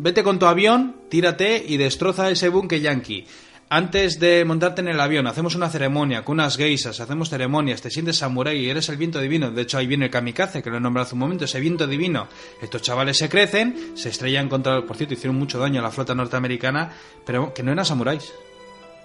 vete 0.03 0.23
con 0.23 0.39
tu 0.39 0.47
avión, 0.47 0.97
tírate 1.09 1.65
y 1.67 1.77
destroza 1.77 2.31
ese 2.31 2.49
buque 2.49 2.81
yankee 2.81 3.27
antes 3.71 4.19
de 4.19 4.45
montarte 4.45 4.81
en 4.81 4.89
el 4.89 5.01
avión, 5.01 5.27
hacemos 5.27 5.55
una 5.55 5.69
ceremonia 5.69 6.25
con 6.25 6.35
unas 6.35 6.57
geisas, 6.57 7.01
hacemos 7.01 7.29
ceremonias, 7.29 7.83
te 7.83 7.91
sientes 7.91 8.17
samurái 8.17 8.59
y 8.59 8.71
eres 8.71 8.89
el 8.89 8.97
viento 8.97 9.21
divino. 9.21 9.51
De 9.51 9.63
hecho, 9.63 9.77
ahí 9.79 9.87
viene 9.87 10.07
el 10.07 10.11
kamikaze, 10.11 10.63
que 10.63 10.71
lo 10.71 10.79
he 10.79 10.81
nombrado 10.81 11.07
hace 11.07 11.15
un 11.15 11.21
momento, 11.21 11.45
ese 11.45 11.61
viento 11.61 11.87
divino. 11.87 12.29
Estos 12.63 12.83
chavales 12.83 13.19
se 13.19 13.29
crecen, 13.29 13.93
se 13.95 14.09
estrellan 14.09 14.49
contra. 14.49 14.87
Por 14.87 14.97
cierto, 14.97 15.15
hicieron 15.15 15.37
mucho 15.37 15.59
daño 15.59 15.81
a 15.81 15.83
la 15.83 15.91
flota 15.91 16.15
norteamericana, 16.15 16.93
pero 17.27 17.53
que 17.53 17.63
no 17.63 17.73
eran 17.73 17.85
samuráis. 17.85 18.33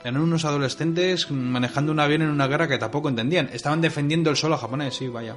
Eran 0.04 0.22
unos 0.22 0.46
adolescentes 0.46 1.30
manejando 1.30 1.92
un 1.92 2.00
avión 2.00 2.22
en 2.22 2.30
una 2.30 2.48
guerra 2.48 2.68
que 2.68 2.78
tampoco 2.78 3.10
entendían. 3.10 3.50
Estaban 3.52 3.82
defendiendo 3.82 4.30
el 4.30 4.38
suelo 4.38 4.58
japonés, 4.58 4.96
sí, 4.96 5.08
vaya. 5.08 5.36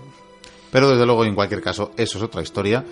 Pero 0.70 0.90
desde 0.90 1.06
luego, 1.06 1.24
en 1.24 1.34
cualquier 1.34 1.62
caso, 1.62 1.92
eso 1.96 2.18
es 2.18 2.24
otra 2.24 2.42
historia 2.42 2.84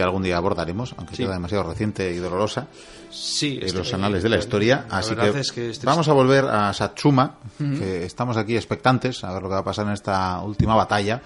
que 0.00 0.04
algún 0.04 0.22
día 0.22 0.38
abordaremos, 0.38 0.94
aunque 0.96 1.14
sea 1.14 1.28
demasiado 1.28 1.64
reciente 1.64 2.10
y 2.12 2.16
dolorosa, 2.16 2.68
sí, 3.10 3.58
en 3.60 3.74
los 3.74 3.92
anales 3.92 4.22
de 4.22 4.30
la 4.30 4.38
historia. 4.38 4.86
Así 4.88 5.14
que, 5.14 5.72
vamos 5.82 6.08
a 6.08 6.12
volver 6.14 6.46
a 6.46 6.72
Satsuma, 6.72 7.36
que 7.58 8.04
estamos 8.04 8.36
aquí 8.38 8.56
expectantes 8.56 9.22
a 9.24 9.32
ver 9.34 9.42
lo 9.42 9.48
que 9.48 9.54
va 9.54 9.60
a 9.60 9.64
pasar 9.64 9.86
en 9.86 9.92
esta 9.92 10.40
última 10.40 10.74
batalla 10.74 11.20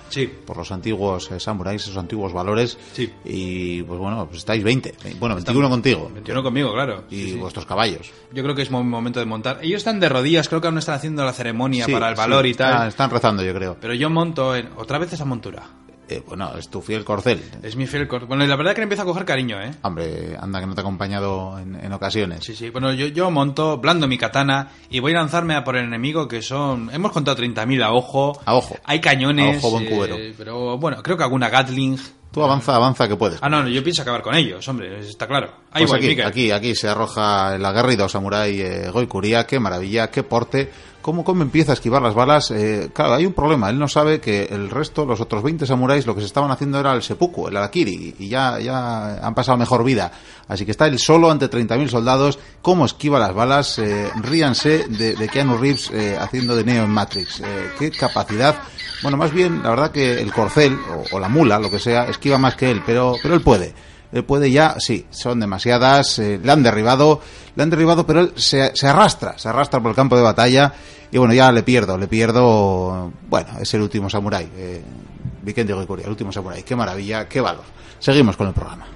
por 0.44 0.56
los 0.56 0.72
antiguos 0.72 1.30
eh, 1.30 1.38
samuráis, 1.38 1.82
esos 1.82 1.96
antiguos 1.96 2.32
valores. 2.32 2.76
Y 3.24 3.82
pues 3.82 3.98
bueno, 3.98 4.26
pues 4.26 4.38
estáis 4.38 4.64
20, 4.64 4.94
bueno, 5.20 5.37
21 5.37 5.70
contigo. 5.70 6.10
21 6.12 6.42
conmigo, 6.42 6.72
claro. 6.72 7.04
Y 7.10 7.34
vuestros 7.34 7.66
caballos. 7.66 8.10
Yo 8.32 8.42
creo 8.42 8.54
que 8.54 8.62
es 8.62 8.70
momento 8.70 9.20
de 9.20 9.26
montar. 9.26 9.60
Ellos 9.62 9.78
están 9.78 10.00
de 10.00 10.08
rodillas, 10.08 10.48
creo 10.48 10.60
que 10.60 10.66
aún 10.66 10.78
están 10.78 10.96
haciendo 10.96 11.24
la 11.24 11.32
ceremonia 11.32 11.87
para 11.87 12.08
el 12.08 12.16
valor 12.16 12.46
y 12.46 12.54
tal. 12.54 12.88
están 12.88 13.10
rezando, 13.10 13.44
yo 13.44 13.54
creo. 13.54 13.76
Pero 13.80 13.94
yo 13.94 14.10
monto 14.10 14.56
en, 14.56 14.70
otra 14.76 14.98
vez 14.98 15.12
esa 15.12 15.24
montura. 15.24 15.62
Eh, 16.08 16.22
bueno, 16.26 16.52
es 16.58 16.68
tu 16.68 16.82
fiel 16.82 17.04
corcel. 17.04 17.42
Es 17.62 17.76
mi 17.76 17.86
fiel 17.86 18.06
corcel. 18.06 18.28
Bueno, 18.28 18.44
y 18.44 18.46
la 18.46 18.56
verdad 18.56 18.72
es 18.72 18.74
que 18.74 18.80
le 18.80 18.84
empiezo 18.84 19.02
a 19.02 19.06
coger 19.06 19.24
cariño, 19.24 19.60
¿eh? 19.60 19.70
Hombre, 19.82 20.36
anda 20.38 20.60
que 20.60 20.66
no 20.66 20.74
te 20.74 20.80
ha 20.80 20.82
acompañado 20.82 21.58
en, 21.58 21.92
ocasiones. 21.92 22.44
Sí, 22.44 22.54
sí. 22.54 22.70
Bueno, 22.70 22.92
yo, 22.92 23.06
yo 23.06 23.30
monto, 23.30 23.78
blando 23.78 24.06
mi 24.06 24.18
katana 24.18 24.70
y 24.90 25.00
voy 25.00 25.12
a 25.12 25.16
lanzarme 25.16 25.54
a 25.54 25.64
por 25.64 25.76
el 25.76 25.84
enemigo 25.84 26.28
que 26.28 26.42
son... 26.42 26.90
Hemos 26.92 27.12
contado 27.12 27.42
30.000 27.42 27.82
a 27.82 27.92
ojo. 27.92 28.38
A 28.44 28.54
ojo. 28.54 28.76
Hay 28.84 29.00
cañones. 29.00 29.56
A 29.56 29.58
ojo, 29.58 29.70
buen 29.70 29.86
cubero. 29.86 30.16
Eh, 30.16 30.34
pero 30.36 30.76
bueno, 30.78 31.02
creo 31.02 31.16
que 31.16 31.22
alguna 31.22 31.48
Gatling. 31.48 31.98
Tú 32.32 32.42
avanza, 32.42 32.74
avanza 32.74 33.06
que 33.06 33.14
puedes. 33.14 33.38
Ah, 33.40 33.48
no, 33.48 33.62
no, 33.62 33.68
yo 33.68 33.82
pienso 33.84 34.02
acabar 34.02 34.20
con 34.20 34.34
ellos, 34.34 34.66
hombre, 34.66 34.98
está 34.98 35.28
claro. 35.28 35.52
Ahí 35.70 35.86
pues 35.86 36.02
aquí, 36.02 36.20
aquí, 36.20 36.50
aquí 36.50 36.74
se 36.74 36.88
arroja 36.88 37.54
el 37.54 37.64
aguerrido 37.64 38.08
samurái 38.08 38.60
eh, 38.60 38.90
Goikuria, 38.90 39.46
qué 39.46 39.60
maravilla, 39.60 40.10
qué 40.10 40.24
porte 40.24 40.68
¿Cómo, 41.04 41.22
¿Cómo 41.22 41.42
empieza 41.42 41.72
a 41.72 41.74
esquivar 41.74 42.00
las 42.00 42.14
balas? 42.14 42.50
Eh, 42.50 42.88
claro, 42.94 43.12
hay 43.12 43.26
un 43.26 43.34
problema. 43.34 43.68
Él 43.68 43.78
no 43.78 43.88
sabe 43.88 44.22
que 44.22 44.44
el 44.44 44.70
resto, 44.70 45.04
los 45.04 45.20
otros 45.20 45.42
20 45.42 45.66
samuráis, 45.66 46.06
lo 46.06 46.14
que 46.14 46.22
se 46.22 46.26
estaban 46.26 46.50
haciendo 46.50 46.80
era 46.80 46.94
el 46.94 47.02
seppuku, 47.02 47.46
el 47.46 47.58
arakiri, 47.58 48.14
y 48.18 48.28
ya, 48.30 48.58
ya 48.58 49.18
han 49.18 49.34
pasado 49.34 49.58
mejor 49.58 49.84
vida. 49.84 50.10
Así 50.48 50.64
que 50.64 50.70
está 50.70 50.86
él 50.86 50.98
solo 50.98 51.30
ante 51.30 51.50
30.000 51.50 51.88
soldados. 51.88 52.38
¿Cómo 52.62 52.86
esquiva 52.86 53.18
las 53.18 53.34
balas? 53.34 53.78
Eh, 53.80 54.10
ríanse 54.22 54.88
de, 54.88 55.14
de 55.14 55.28
Keanu 55.28 55.58
Reeves 55.58 55.90
eh, 55.92 56.16
haciendo 56.18 56.56
de 56.56 56.64
Neo 56.64 56.84
en 56.84 56.90
Matrix. 56.90 57.40
Eh, 57.40 57.70
qué 57.78 57.90
capacidad. 57.90 58.56
Bueno, 59.02 59.18
más 59.18 59.30
bien, 59.30 59.62
la 59.62 59.68
verdad 59.68 59.90
que 59.90 60.18
el 60.22 60.32
corcel, 60.32 60.78
o 61.12 61.20
la 61.20 61.28
mula, 61.28 61.58
lo 61.58 61.70
que 61.70 61.80
sea, 61.80 62.04
esquiva 62.04 62.38
más 62.38 62.56
que 62.56 62.70
él, 62.70 62.82
pero, 62.86 63.16
pero 63.22 63.34
él 63.34 63.42
puede 63.42 63.74
puede 64.22 64.50
ya, 64.50 64.77
sí, 64.79 65.07
son 65.11 65.40
demasiadas, 65.40 66.18
eh, 66.18 66.40
le 66.42 66.53
han 66.53 66.62
derribado, 66.62 67.20
le 67.57 67.62
han 67.62 67.70
derribado, 67.70 68.07
pero 68.07 68.20
él 68.20 68.33
se, 68.37 68.74
se, 68.77 68.87
arrastra, 68.87 69.38
se 69.38 69.48
arrastra 69.48 69.81
por 69.81 69.90
el 69.90 69.96
campo 69.96 70.16
de 70.16 70.22
batalla 70.22 70.72
y 71.11 71.18
bueno, 71.18 71.35
ya 71.35 71.50
le 71.53 71.62
pierdo, 71.62 71.98
le 71.98 72.09
pierdo, 72.09 73.12
bueno, 73.29 73.48
es 73.61 73.72
el 73.74 73.83
último 73.83 74.09
samurái, 74.09 74.50
eh, 74.57 74.83
Vicente 75.42 75.72
el 75.72 76.09
último 76.09 76.33
samurái, 76.33 76.62
qué 76.62 76.74
maravilla, 76.74 77.29
qué 77.29 77.40
valor. 77.40 77.64
Seguimos 77.98 78.37
con 78.37 78.48
el 78.48 78.55
programa. 78.55 78.87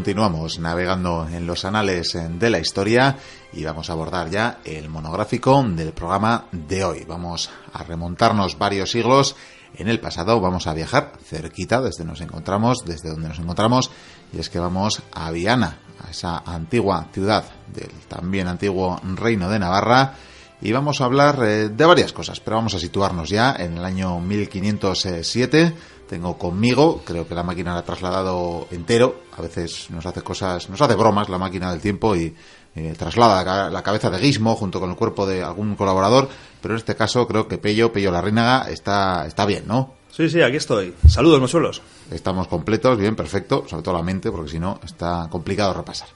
Continuamos 0.00 0.58
navegando 0.58 1.28
en 1.30 1.46
los 1.46 1.66
anales 1.66 2.16
de 2.16 2.48
la 2.48 2.58
historia 2.58 3.18
y 3.52 3.64
vamos 3.64 3.90
a 3.90 3.92
abordar 3.92 4.30
ya 4.30 4.60
el 4.64 4.88
monográfico 4.88 5.62
del 5.62 5.92
programa 5.92 6.46
de 6.52 6.84
hoy. 6.84 7.04
Vamos 7.06 7.50
a 7.74 7.84
remontarnos 7.84 8.56
varios 8.56 8.92
siglos 8.92 9.36
en 9.74 9.88
el 9.88 10.00
pasado, 10.00 10.40
vamos 10.40 10.66
a 10.66 10.72
viajar 10.72 11.12
cerquita 11.22 11.82
desde 11.82 12.06
nos 12.06 12.22
encontramos, 12.22 12.78
desde 12.86 13.10
donde 13.10 13.28
nos 13.28 13.40
encontramos, 13.40 13.90
y 14.32 14.38
es 14.38 14.48
que 14.48 14.58
vamos 14.58 15.02
a 15.12 15.30
Viana, 15.32 15.80
a 16.02 16.10
esa 16.10 16.38
antigua 16.46 17.08
ciudad 17.12 17.44
del 17.66 17.90
también 18.08 18.48
antiguo 18.48 18.98
reino 19.16 19.50
de 19.50 19.58
Navarra, 19.58 20.14
y 20.62 20.72
vamos 20.72 21.02
a 21.02 21.04
hablar 21.04 21.42
eh, 21.42 21.68
de 21.68 21.84
varias 21.84 22.14
cosas, 22.14 22.40
pero 22.40 22.56
vamos 22.56 22.74
a 22.74 22.78
situarnos 22.78 23.28
ya 23.28 23.54
en 23.58 23.76
el 23.76 23.84
año 23.84 24.18
1507 24.18 25.74
tengo 26.10 26.36
conmigo. 26.36 27.02
Creo 27.04 27.26
que 27.28 27.36
la 27.36 27.44
máquina 27.44 27.72
la 27.72 27.78
ha 27.78 27.84
trasladado 27.84 28.66
entero. 28.72 29.22
A 29.38 29.42
veces 29.42 29.88
nos 29.90 30.04
hace 30.04 30.22
cosas, 30.22 30.68
nos 30.68 30.82
hace 30.82 30.96
bromas 30.96 31.28
la 31.28 31.38
máquina 31.38 31.70
del 31.70 31.80
tiempo 31.80 32.16
y 32.16 32.34
eh, 32.74 32.94
traslada 32.98 33.70
la 33.70 33.82
cabeza 33.84 34.10
de 34.10 34.18
Gizmo 34.18 34.56
junto 34.56 34.80
con 34.80 34.90
el 34.90 34.96
cuerpo 34.96 35.24
de 35.24 35.44
algún 35.44 35.76
colaborador. 35.76 36.28
Pero 36.60 36.74
en 36.74 36.78
este 36.78 36.96
caso 36.96 37.28
creo 37.28 37.46
que 37.46 37.58
Pello, 37.58 37.92
Pello 37.92 38.10
Larrínaga, 38.10 38.68
está, 38.68 39.24
está 39.24 39.46
bien, 39.46 39.68
¿no? 39.68 39.94
Sí, 40.10 40.28
sí, 40.28 40.42
aquí 40.42 40.56
estoy. 40.56 40.92
Saludos, 41.06 41.40
mochuelos. 41.40 41.80
Estamos 42.10 42.48
completos, 42.48 42.98
bien, 42.98 43.14
perfecto, 43.14 43.64
sobre 43.68 43.84
todo 43.84 43.94
la 43.94 44.02
mente, 44.02 44.32
porque 44.32 44.50
si 44.50 44.58
no 44.58 44.80
está 44.84 45.28
complicado 45.30 45.72
repasar. 45.72 46.08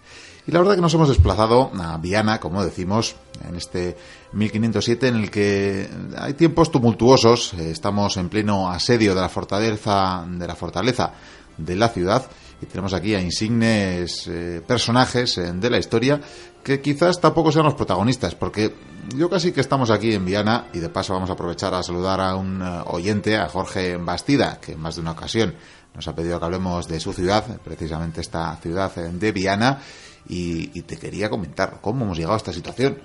Y 0.47 0.53
la 0.53 0.59
verdad 0.59 0.75
que 0.75 0.83
nos 0.83 0.93
hemos 0.93 1.09
desplazado 1.09 1.71
a 1.81 1.97
Viana, 1.97 2.39
como 2.39 2.63
decimos, 2.63 3.17
en 3.49 3.57
este 3.57 3.97
1507 4.33 5.09
en 5.09 5.17
el 5.17 5.31
que 5.31 5.89
hay 6.19 6.35
tiempos 6.35 6.71
tumultuosos, 6.71 7.55
eh, 7.55 7.71
estamos 7.71 8.19
en 8.19 8.29
pleno 8.29 8.69
asedio 8.71 9.15
de 9.15 9.23
la 9.23 9.31
fortaleza 9.31 10.25
de 10.29 10.47
la 10.47 10.55
fortaleza 10.55 11.13
de 11.57 11.77
la 11.77 11.89
ciudad. 11.89 12.27
Y 12.61 12.67
tenemos 12.67 12.93
aquí 12.93 13.15
a 13.15 13.21
insignes 13.21 14.27
eh, 14.29 14.63
personajes 14.67 15.39
eh, 15.39 15.53
de 15.53 15.71
la 15.71 15.79
historia 15.79 16.21
que 16.63 16.81
quizás 16.81 17.21
tampoco 17.21 17.51
sean 17.51 17.65
los 17.65 17.75
protagonistas, 17.75 18.35
porque 18.35 18.75
yo 19.17 19.31
casi 19.31 19.53
que 19.53 19.61
estamos 19.61 19.91
aquí 19.91 20.13
en 20.13 20.25
Viana 20.27 20.67
y 20.75 20.79
de 20.79 20.89
paso 20.91 21.15
vamos 21.15 21.31
a 21.31 21.35
aprovechar 21.35 21.75
a 21.75 21.83
saludar 21.83 22.21
a 22.21 22.37
un 22.37 22.63
oyente, 22.87 23.37
a 23.37 23.49
Jorge 23.49 23.97
Bastida, 23.97 24.59
que 24.61 24.73
en 24.73 24.81
más 24.81 24.95
de 24.95 25.03
una 25.03 25.13
ocasión 25.13 25.55
nos 25.95 26.09
ha 26.09 26.15
pedido 26.15 26.39
que 26.39 26.45
hablemos 26.45 26.89
de 26.89 27.01
su 27.01 27.13
ciudad, 27.13 27.45
precisamente 27.63 28.21
esta 28.21 28.57
ciudad 28.57 28.95
de 28.95 29.33
Viana, 29.33 29.81
y, 30.29 30.83
te 30.83 30.97
quería 30.97 31.31
comentar 31.31 31.79
cómo 31.81 32.05
hemos 32.05 32.17
llegado 32.17 32.35
a 32.35 32.39
esta 32.39 32.53
situación. 32.53 32.99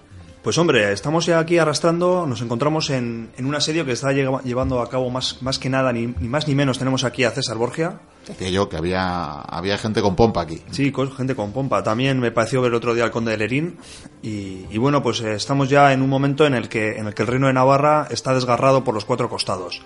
Pues 0.43 0.57
hombre, 0.57 0.93
estamos 0.93 1.25
ya 1.25 1.39
aquí 1.39 1.57
arrastrando, 1.57 2.25
nos 2.25 2.41
encontramos 2.41 2.89
en, 2.91 3.29
un 3.37 3.55
asedio 3.55 3.85
que 3.85 3.91
está 3.91 4.13
llevando 4.13 4.81
a 4.81 4.89
cabo 4.89 5.09
más, 5.09 5.41
más 5.41 5.59
que 5.59 5.69
nada, 5.69 5.91
ni, 5.91 6.07
más 6.07 6.47
ni 6.47 6.55
menos, 6.55 6.79
tenemos 6.79 7.03
aquí 7.03 7.25
a 7.25 7.31
César 7.31 7.57
Borgia. 7.57 7.99
Decía 8.25 8.49
yo 8.49 8.69
que 8.69 8.77
había, 8.77 9.41
había 9.41 9.77
gente 9.77 10.01
con 10.01 10.15
pompa 10.15 10.41
aquí. 10.41 10.61
Sí, 10.71 10.93
gente 11.17 11.35
con 11.35 11.51
pompa. 11.51 11.83
También 11.83 12.19
me 12.19 12.31
pareció 12.31 12.61
ver 12.61 12.69
el 12.69 12.75
otro 12.75 12.93
día 12.93 13.03
al 13.03 13.11
conde 13.11 13.31
de 13.31 13.37
Lerín. 13.37 13.77
Y, 14.21 14.77
bueno, 14.77 15.01
pues 15.01 15.19
eh, 15.21 15.33
estamos 15.33 15.69
ya 15.69 15.91
en 15.93 16.01
un 16.01 16.09
momento 16.09 16.45
en 16.45 16.53
el, 16.53 16.69
que, 16.69 16.97
en 16.97 17.07
el 17.07 17.13
que 17.13 17.23
el 17.23 17.27
reino 17.27 17.47
de 17.47 17.53
Navarra 17.53 18.07
está 18.09 18.33
desgarrado 18.33 18.83
por 18.83 18.93
los 18.93 19.03
cuatro 19.03 19.29
costados 19.29 19.81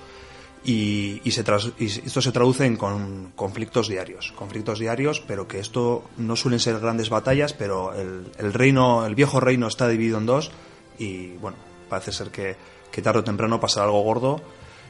y, 0.65 1.19
se 1.31 1.41
esto 1.41 2.21
se 2.21 2.31
traduce 2.31 2.65
en 2.65 2.77
con 2.77 3.33
conflictos 3.35 3.89
diarios, 3.89 4.31
conflictos 4.35 4.79
diarios, 4.79 5.19
pero 5.19 5.47
que 5.47 5.59
esto 5.59 6.03
no 6.17 6.35
suelen 6.37 6.59
ser 6.59 6.79
grandes 6.79 7.09
batallas, 7.09 7.53
pero 7.53 7.93
el, 7.93 8.53
reino, 8.53 9.05
el 9.05 9.13
viejo 9.15 9.41
reino 9.41 9.67
está 9.67 9.89
dividido 9.89 10.19
en 10.19 10.25
dos 10.25 10.51
y 10.97 11.31
bueno, 11.37 11.57
parece 11.89 12.13
ser 12.13 12.29
que, 12.31 12.55
tarde 13.01 13.19
o 13.19 13.23
temprano 13.23 13.59
pasará 13.59 13.85
algo 13.85 14.01
gordo. 14.03 14.41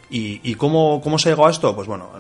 ¿Y, 0.10 0.54
cómo, 0.56 1.02
cómo, 1.02 1.18
se 1.18 1.30
llegó 1.30 1.48
a 1.48 1.50
esto? 1.50 1.76
Pues 1.76 1.88
bueno, 1.88 2.12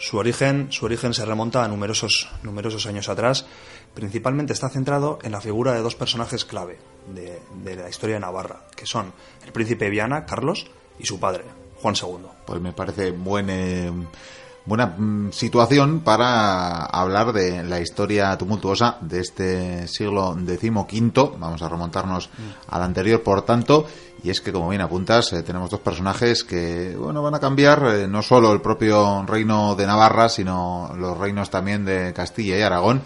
su 0.00 0.16
origen, 0.16 0.72
su 0.72 0.86
origen 0.86 1.14
se 1.14 1.24
remonta 1.24 1.64
a 1.64 1.68
numerosos, 1.68 2.28
numerosos 2.42 2.86
años 2.86 3.08
atrás. 3.08 3.46
Principalmente 3.94 4.52
está 4.52 4.68
centrado 4.68 5.20
en 5.22 5.30
la 5.30 5.40
figura 5.40 5.72
de 5.74 5.80
dos 5.80 5.94
personajes 5.94 6.44
clave 6.44 6.78
de, 7.14 7.40
de 7.62 7.76
la 7.76 7.88
historia 7.88 8.16
de 8.16 8.20
Navarra, 8.20 8.64
que 8.74 8.86
son 8.86 9.12
el 9.46 9.52
príncipe 9.52 9.90
Viana, 9.90 10.26
Carlos, 10.26 10.66
y 10.98 11.06
su 11.06 11.20
padre, 11.20 11.44
Juan 11.80 11.94
II. 11.94 12.26
Pues 12.46 12.60
me 12.60 12.72
parece 12.72 13.10
buena 13.10 14.86
mm, 14.86 15.32
situación 15.32 16.00
para 16.00 16.84
hablar 16.84 17.32
de 17.32 17.62
la 17.62 17.80
historia 17.80 18.36
tumultuosa 18.36 18.98
de 19.00 19.20
este 19.20 19.88
siglo 19.88 20.34
XV. 20.34 21.38
Vamos 21.38 21.62
a 21.62 21.68
remontarnos 21.68 22.28
mm. 22.28 22.74
al 22.74 22.82
anterior, 22.82 23.22
por 23.22 23.42
tanto, 23.42 23.86
y 24.22 24.30
es 24.30 24.40
que, 24.40 24.52
como 24.52 24.68
bien 24.68 24.82
apuntas, 24.82 25.32
eh, 25.32 25.42
tenemos 25.42 25.70
dos 25.70 25.80
personajes 25.80 26.44
que, 26.44 26.94
bueno, 26.96 27.22
van 27.22 27.34
a 27.34 27.40
cambiar 27.40 27.82
eh, 27.86 28.08
no 28.08 28.22
solo 28.22 28.52
el 28.52 28.60
propio 28.60 29.24
reino 29.26 29.74
de 29.74 29.86
Navarra, 29.86 30.28
sino 30.28 30.92
los 30.96 31.16
reinos 31.16 31.50
también 31.50 31.84
de 31.84 32.12
Castilla 32.12 32.58
y 32.58 32.62
Aragón. 32.62 33.02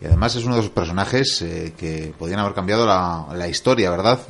Y 0.00 0.06
además 0.06 0.36
es 0.36 0.44
uno 0.44 0.54
de 0.54 0.60
esos 0.60 0.72
personajes 0.72 1.42
eh, 1.42 1.74
que 1.76 2.12
podrían 2.16 2.40
haber 2.40 2.54
cambiado 2.54 2.86
la, 2.86 3.26
la 3.34 3.48
historia, 3.48 3.90
¿verdad? 3.90 4.20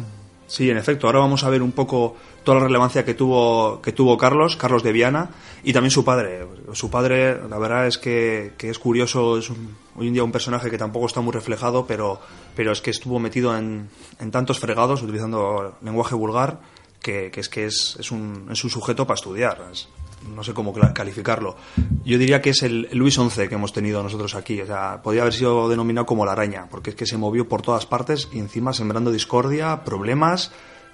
Sí, 0.46 0.70
en 0.70 0.78
efecto. 0.78 1.06
Ahora 1.06 1.18
vamos 1.18 1.44
a 1.44 1.50
ver 1.50 1.62
un 1.62 1.72
poco 1.72 2.16
toda 2.48 2.60
la 2.60 2.66
relevancia 2.66 3.04
que 3.04 3.12
tuvo, 3.12 3.82
que 3.82 3.92
tuvo 3.92 4.16
Carlos, 4.16 4.56
Carlos 4.56 4.82
de 4.82 4.90
Viana, 4.90 5.28
y 5.62 5.74
también 5.74 5.90
su 5.90 6.02
padre. 6.02 6.46
Su 6.72 6.88
padre, 6.88 7.46
la 7.46 7.58
verdad 7.58 7.86
es 7.86 7.98
que, 7.98 8.54
es 8.58 8.78
curioso, 8.78 9.36
es 9.36 9.50
hoy 9.94 10.06
en 10.06 10.14
día 10.14 10.24
un 10.24 10.32
personaje 10.32 10.70
que 10.70 10.78
tampoco 10.78 11.04
está 11.04 11.20
muy 11.20 11.34
reflejado, 11.34 11.86
pero, 11.86 12.18
pero 12.56 12.72
es 12.72 12.80
que 12.80 12.88
estuvo 12.88 13.18
metido 13.18 13.54
en, 13.54 13.90
en 14.18 14.30
tantos 14.30 14.60
fregados, 14.60 15.02
utilizando 15.02 15.76
lenguaje 15.82 16.14
vulgar, 16.14 16.60
que, 17.02 17.30
es 17.34 17.50
que 17.50 17.66
es, 17.66 17.98
es, 18.00 18.10
un, 18.10 18.48
es 18.50 18.64
un 18.64 18.70
sujeto 18.70 19.06
para 19.06 19.16
estudiar. 19.16 19.60
no 20.34 20.42
sé 20.42 20.54
cómo 20.54 20.72
calificarlo. 20.72 21.54
Yo 22.02 22.16
diría 22.16 22.40
que 22.40 22.48
es 22.50 22.62
el 22.62 22.88
Luis 22.92 23.16
XI 23.16 23.46
que 23.48 23.56
hemos 23.56 23.74
tenido 23.74 24.02
nosotros 24.02 24.34
aquí. 24.34 24.58
O 24.62 24.66
sea, 24.66 25.02
podría 25.02 25.20
haber 25.20 25.34
sido 25.34 25.68
denominado 25.68 26.06
como 26.06 26.24
la 26.24 26.32
araña, 26.32 26.66
porque 26.70 26.90
es 26.90 26.96
que 26.96 27.04
se 27.04 27.18
movió 27.18 27.46
por 27.46 27.60
todas 27.60 27.84
partes 27.84 28.30
y 28.32 28.38
encima 28.38 28.72
sembrando 28.72 29.12
discordia, 29.12 29.84
problemas 29.84 30.50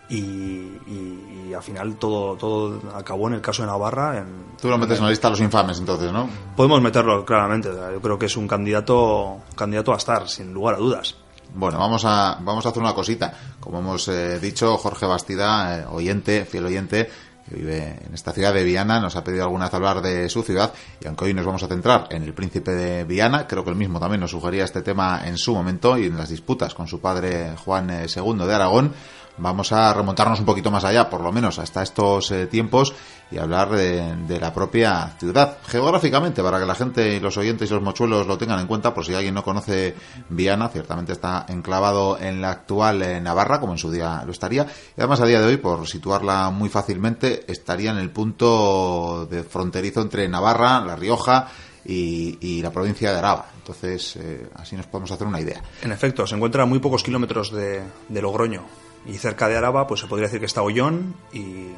y, 0.08 1.52
al 1.54 1.62
final 1.62 1.96
todo, 1.96 2.36
todo 2.36 2.80
acabó 2.94 3.28
en 3.28 3.34
el 3.34 3.40
caso 3.40 3.62
de 3.62 3.68
Navarra. 3.68 4.18
En, 4.18 4.56
Tú 4.60 4.68
lo 4.68 4.78
metes 4.78 4.98
en 4.98 5.04
la 5.04 5.10
lista 5.10 5.28
de 5.28 5.32
los 5.32 5.40
infames 5.40 5.78
entonces, 5.78 6.12
¿no? 6.12 6.28
Podemos 6.56 6.80
meterlo 6.82 7.24
claramente. 7.24 7.68
Yo 7.68 8.00
creo 8.00 8.18
que 8.18 8.26
es 8.26 8.36
un 8.36 8.48
candidato, 8.48 9.38
candidato 9.54 9.92
a 9.92 9.96
estar, 9.96 10.28
sin 10.28 10.52
lugar 10.52 10.74
a 10.74 10.78
dudas. 10.78 11.16
Bueno, 11.54 11.78
vamos 11.78 12.04
a, 12.04 12.38
vamos 12.40 12.66
a 12.66 12.70
hacer 12.70 12.82
una 12.82 12.94
cosita. 12.94 13.32
Como 13.60 13.78
hemos 13.78 14.08
eh, 14.08 14.40
dicho, 14.40 14.76
Jorge 14.76 15.06
Bastida, 15.06 15.78
eh, 15.78 15.86
oyente, 15.88 16.44
fiel 16.44 16.66
oyente, 16.66 17.08
que 17.48 17.54
vive 17.54 18.00
en 18.06 18.14
esta 18.14 18.32
ciudad 18.32 18.52
de 18.52 18.64
Viana, 18.64 19.00
nos 19.00 19.16
ha 19.16 19.22
pedido 19.22 19.44
alguna 19.44 19.66
vez 19.66 19.74
hablar 19.74 20.00
de 20.00 20.28
su 20.28 20.42
ciudad 20.42 20.72
y 21.00 21.06
aunque 21.06 21.26
hoy 21.26 21.34
nos 21.34 21.44
vamos 21.44 21.62
a 21.62 21.68
centrar 21.68 22.08
en 22.10 22.22
el 22.22 22.32
príncipe 22.32 22.72
de 22.72 23.04
Viana, 23.04 23.46
creo 23.46 23.64
que 23.64 23.70
él 23.70 23.76
mismo 23.76 24.00
también 24.00 24.20
nos 24.20 24.30
sugería 24.30 24.64
este 24.64 24.82
tema 24.82 25.22
en 25.24 25.36
su 25.36 25.54
momento 25.54 25.98
y 25.98 26.06
en 26.06 26.16
las 26.16 26.30
disputas 26.30 26.74
con 26.74 26.88
su 26.88 27.00
padre 27.00 27.54
Juan 27.64 27.90
II 27.90 28.42
eh, 28.42 28.46
de 28.46 28.54
Aragón, 28.54 28.92
vamos 29.38 29.72
a 29.72 29.92
remontarnos 29.92 30.40
un 30.40 30.46
poquito 30.46 30.70
más 30.70 30.84
allá, 30.84 31.08
por 31.08 31.20
lo 31.20 31.32
menos 31.32 31.58
hasta 31.58 31.82
estos 31.82 32.30
eh, 32.30 32.46
tiempos, 32.46 32.94
y 33.30 33.38
hablar 33.38 33.70
de, 33.70 34.38
la 34.38 34.52
propia 34.52 35.14
ciudad. 35.18 35.58
Geográficamente, 35.66 36.42
para 36.42 36.60
que 36.60 36.66
la 36.66 36.74
gente 36.74 37.20
los 37.20 37.36
oyentes 37.36 37.70
y 37.70 37.74
los 37.74 37.82
mochuelos 37.82 38.26
lo 38.26 38.38
tengan 38.38 38.60
en 38.60 38.66
cuenta, 38.66 38.94
por 38.94 39.04
si 39.04 39.14
alguien 39.14 39.34
no 39.34 39.42
conoce 39.42 39.94
Viana, 40.28 40.68
ciertamente 40.68 41.12
está 41.12 41.46
enclavado 41.48 42.18
en 42.18 42.40
la 42.40 42.50
actual 42.50 43.02
eh, 43.02 43.20
Navarra, 43.20 43.60
como 43.60 43.72
en 43.72 43.78
su 43.78 43.90
día 43.90 44.22
lo 44.24 44.32
estaría, 44.32 44.66
y 44.96 45.00
además 45.00 45.20
a 45.20 45.26
día 45.26 45.40
de 45.40 45.46
hoy, 45.46 45.56
por 45.56 45.86
situarla 45.88 46.50
muy 46.50 46.68
fácilmente, 46.68 47.44
estaría 47.50 47.90
en 47.90 47.98
el 47.98 48.10
punto 48.10 49.26
de 49.30 49.42
fronterizo 49.42 50.02
entre 50.02 50.28
Navarra, 50.28 50.80
La 50.80 50.96
Rioja, 50.96 51.48
y, 51.86 52.62
la 52.62 52.70
provincia 52.70 53.12
de 53.12 53.18
Araba. 53.18 53.46
Entonces, 53.58 54.16
eh, 54.16 54.48
así 54.54 54.74
nos 54.76 54.86
podemos 54.86 55.10
hacer 55.10 55.26
una 55.26 55.40
idea. 55.40 55.62
En 55.82 55.92
efecto, 55.92 56.26
se 56.26 56.34
encuentra 56.34 56.62
a 56.62 56.66
muy 56.66 56.78
pocos 56.78 57.02
kilómetros 57.02 57.52
de, 57.52 57.82
de 58.08 58.22
Logroño. 58.22 58.64
Y 59.06 59.18
cerca 59.18 59.48
de 59.48 59.56
Araba, 59.56 59.86
pues 59.86 60.00
se 60.00 60.06
podría 60.06 60.26
decir 60.26 60.40
que 60.40 60.46
está 60.46 60.62
Ollón 60.62 61.14
y, 61.32 61.72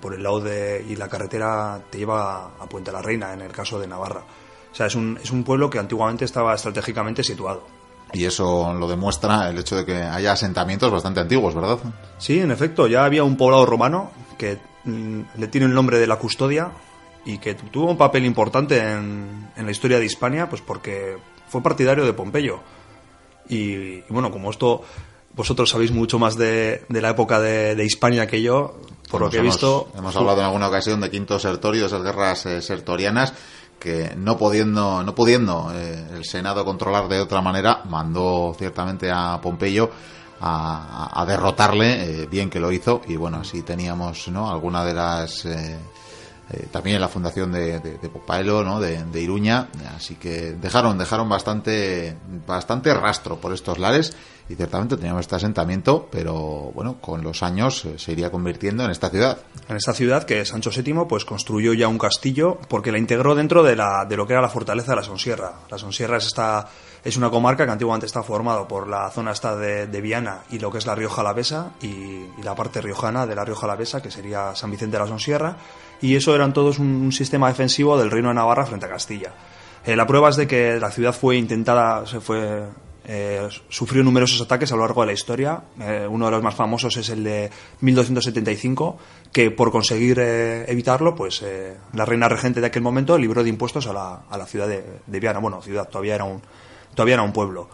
por 0.00 0.14
el 0.14 0.22
lado 0.22 0.40
de 0.40 0.84
y 0.88 0.96
la 0.96 1.08
carretera 1.08 1.80
te 1.90 1.98
lleva 1.98 2.52
a 2.58 2.66
Puente 2.68 2.92
la 2.92 3.02
Reina, 3.02 3.32
en 3.32 3.42
el 3.42 3.52
caso 3.52 3.78
de 3.78 3.86
Navarra. 3.86 4.22
O 4.70 4.74
sea, 4.74 4.86
es 4.86 4.94
un, 4.94 5.18
es 5.22 5.30
un 5.30 5.44
pueblo 5.44 5.68
que 5.68 5.78
antiguamente 5.78 6.24
estaba 6.24 6.54
estratégicamente 6.54 7.22
situado. 7.22 7.66
Y 8.12 8.24
eso 8.24 8.72
lo 8.74 8.88
demuestra 8.88 9.50
el 9.50 9.58
hecho 9.58 9.76
de 9.76 9.84
que 9.84 9.94
haya 9.94 10.32
asentamientos 10.32 10.90
bastante 10.90 11.20
antiguos, 11.20 11.54
¿verdad? 11.54 11.78
Sí, 12.18 12.40
en 12.40 12.50
efecto, 12.50 12.86
ya 12.86 13.04
había 13.04 13.24
un 13.24 13.36
poblado 13.36 13.66
romano 13.66 14.10
que 14.38 14.58
mm, 14.84 15.20
le 15.36 15.48
tiene 15.48 15.66
el 15.66 15.74
nombre 15.74 15.98
de 15.98 16.06
la 16.06 16.16
Custodia 16.16 16.70
y 17.24 17.38
que 17.38 17.54
tuvo 17.54 17.90
un 17.90 17.96
papel 17.96 18.24
importante 18.24 18.78
en, 18.78 19.50
en 19.56 19.64
la 19.64 19.70
historia 19.70 19.98
de 19.98 20.04
Hispania, 20.04 20.48
pues 20.48 20.62
porque 20.62 21.16
fue 21.48 21.62
partidario 21.62 22.04
de 22.04 22.12
Pompeyo. 22.12 22.60
y 23.48 24.00
bueno, 24.08 24.30
como 24.30 24.50
esto 24.50 24.82
vosotros 25.34 25.70
sabéis 25.70 25.92
mucho 25.92 26.18
más 26.18 26.36
de, 26.36 26.84
la 26.88 27.10
época 27.10 27.40
de, 27.40 27.74
de, 27.74 27.84
Hispania 27.84 28.26
que 28.26 28.42
yo, 28.42 28.76
por 29.10 29.20
lo 29.20 29.30
que 29.30 29.38
he 29.38 29.42
visto. 29.42 29.88
Hemos 29.96 30.14
hablado 30.16 30.40
en 30.40 30.46
alguna 30.46 30.68
ocasión 30.68 31.00
de 31.00 31.10
Quinto 31.10 31.38
Sertorio, 31.38 31.82
de 31.82 31.86
esas 31.88 32.02
guerras 32.02 32.46
eh, 32.46 32.62
sertorianas, 32.62 33.32
que 33.78 34.14
no 34.16 34.36
pudiendo, 34.36 35.02
no 35.02 35.14
pudiendo 35.14 35.72
eh, 35.74 36.06
el 36.14 36.24
Senado 36.24 36.64
controlar 36.64 37.08
de 37.08 37.20
otra 37.20 37.40
manera, 37.40 37.82
mandó 37.88 38.54
ciertamente 38.58 39.10
a 39.10 39.40
Pompeyo 39.40 39.90
a, 40.44 41.24
derrotarle, 41.26 42.22
eh, 42.22 42.26
bien 42.26 42.50
que 42.50 42.58
lo 42.58 42.72
hizo, 42.72 43.02
y 43.06 43.14
bueno, 43.14 43.38
así 43.42 43.62
teníamos 43.62 44.26
¿no? 44.26 44.50
alguna 44.50 44.84
de 44.84 44.92
las 44.92 45.46
eh, 46.52 46.66
también 46.70 47.00
la 47.00 47.08
fundación 47.08 47.52
de, 47.52 47.80
de, 47.80 47.98
de 47.98 48.08
Popaelo, 48.08 48.62
¿no? 48.62 48.78
De, 48.80 49.02
de, 49.04 49.20
Iruña, 49.20 49.68
así 49.96 50.16
que 50.16 50.52
dejaron, 50.52 50.98
dejaron 50.98 51.28
bastante, 51.28 52.16
bastante 52.46 52.92
rastro 52.92 53.40
por 53.40 53.52
estos 53.52 53.78
lares 53.78 54.14
y 54.48 54.54
ciertamente 54.54 54.96
teníamos 54.96 55.20
este 55.20 55.36
asentamiento, 55.36 56.08
pero 56.10 56.70
bueno, 56.74 57.00
con 57.00 57.22
los 57.22 57.42
años 57.42 57.84
eh, 57.84 57.94
se 57.96 58.12
iría 58.12 58.30
convirtiendo 58.30 58.84
en 58.84 58.90
esta 58.90 59.08
ciudad. 59.08 59.38
En 59.68 59.76
esta 59.76 59.94
ciudad 59.94 60.24
que 60.24 60.44
Sancho 60.44 60.70
VII 60.70 61.06
pues 61.08 61.24
construyó 61.24 61.72
ya 61.72 61.88
un 61.88 61.98
castillo 61.98 62.58
porque 62.68 62.92
la 62.92 62.98
integró 62.98 63.34
dentro 63.34 63.62
de, 63.62 63.76
la, 63.76 64.04
de 64.06 64.16
lo 64.16 64.26
que 64.26 64.34
era 64.34 64.42
la 64.42 64.48
fortaleza 64.48 64.92
de 64.92 64.96
la 64.96 65.04
Sonsierra. 65.04 65.54
La 65.70 65.78
Sonsierra 65.78 66.18
es 66.18 66.26
esta 66.26 66.68
es 67.04 67.16
una 67.16 67.30
comarca 67.30 67.64
que 67.64 67.72
antiguamente 67.72 68.06
está 68.06 68.22
formado 68.22 68.68
por 68.68 68.88
la 68.88 69.10
zona 69.10 69.32
esta 69.32 69.56
de, 69.56 69.86
de 69.86 70.00
Viana 70.00 70.42
y 70.50 70.58
lo 70.58 70.70
que 70.70 70.78
es 70.78 70.86
la 70.86 70.94
Rioja 70.94 71.22
Alavesa 71.22 71.72
y, 71.80 71.86
y, 71.86 72.42
la 72.42 72.54
parte 72.54 72.80
riojana 72.80 73.26
de 73.26 73.34
la 73.34 73.44
Rioja 73.44 73.66
Alavesa, 73.66 74.00
que 74.00 74.10
sería 74.10 74.54
San 74.54 74.70
Vicente 74.70 74.96
de 74.96 75.02
la 75.02 75.08
Sonsierra, 75.08 75.56
y 76.02 76.16
eso 76.16 76.34
eran 76.34 76.52
todos 76.52 76.78
un, 76.78 77.10
sistema 77.12 77.48
defensivo 77.48 77.96
del 77.96 78.10
Reino 78.10 78.28
de 78.28 78.34
Navarra 78.34 78.66
frente 78.66 78.86
a 78.86 78.90
Castilla. 78.90 79.32
Eh, 79.86 79.96
la 79.96 80.06
prueba 80.06 80.28
es 80.28 80.36
de 80.36 80.46
que 80.46 80.78
la 80.78 80.90
ciudad 80.90 81.14
fue 81.14 81.36
intentada, 81.36 82.06
se 82.06 82.20
fue 82.20 82.66
eh, 83.04 83.48
sufrió 83.68 84.04
numerosos 84.04 84.40
ataques 84.40 84.70
a 84.70 84.76
lo 84.76 84.82
largo 84.82 85.00
de 85.00 85.08
la 85.08 85.12
historia. 85.12 85.62
Eh, 85.80 86.06
uno 86.08 86.26
de 86.26 86.30
los 86.30 86.42
más 86.42 86.54
famosos 86.54 86.96
es 86.96 87.08
el 87.08 87.24
de 87.24 87.50
1275, 87.80 88.98
que 89.32 89.50
por 89.50 89.72
conseguir 89.72 90.18
eh, 90.20 90.64
evitarlo, 90.68 91.14
pues 91.14 91.44
la 91.92 92.04
reina 92.04 92.28
regente 92.28 92.60
de 92.60 92.66
aquel 92.66 92.82
momento 92.82 93.18
libró 93.18 93.42
de 93.42 93.48
impuestos 93.48 93.86
a 93.86 93.92
la, 93.92 94.22
a 94.30 94.38
la 94.38 94.46
ciudad 94.46 94.68
de, 94.68 94.84
de, 95.06 95.20
Viana. 95.20 95.40
Bueno, 95.40 95.60
ciudad, 95.62 95.88
todavía 95.88 96.14
era 96.14 96.24
un, 96.24 96.42
todavía 96.94 97.14
era 97.14 97.22
un 97.22 97.32
pueblo. 97.32 97.68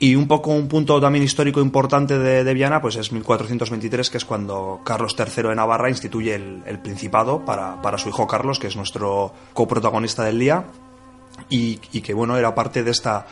Y 0.00 0.14
un 0.14 0.28
poco 0.28 0.52
un 0.52 0.68
punto 0.68 1.00
también 1.00 1.24
histórico 1.24 1.60
importante 1.60 2.18
de, 2.18 2.44
de, 2.44 2.54
Viana, 2.54 2.80
pues 2.80 2.94
es 2.96 3.10
1423, 3.10 4.10
que 4.10 4.18
es 4.18 4.24
cuando 4.24 4.80
Carlos 4.84 5.16
III 5.18 5.48
de 5.48 5.54
Navarra 5.56 5.90
instituye 5.90 6.34
el, 6.36 6.78
Principado 6.78 7.44
para, 7.44 7.82
para, 7.82 7.98
su 7.98 8.08
hijo 8.08 8.26
Carlos, 8.26 8.60
que 8.60 8.68
es 8.68 8.76
nuestro 8.76 9.32
coprotagonista 9.54 10.22
del 10.22 10.38
día, 10.38 10.64
y, 11.50 11.80
y 11.92 12.00
que 12.00 12.14
bueno, 12.14 12.36
era 12.36 12.54
parte 12.54 12.84
de 12.84 12.92
esta 12.92 13.26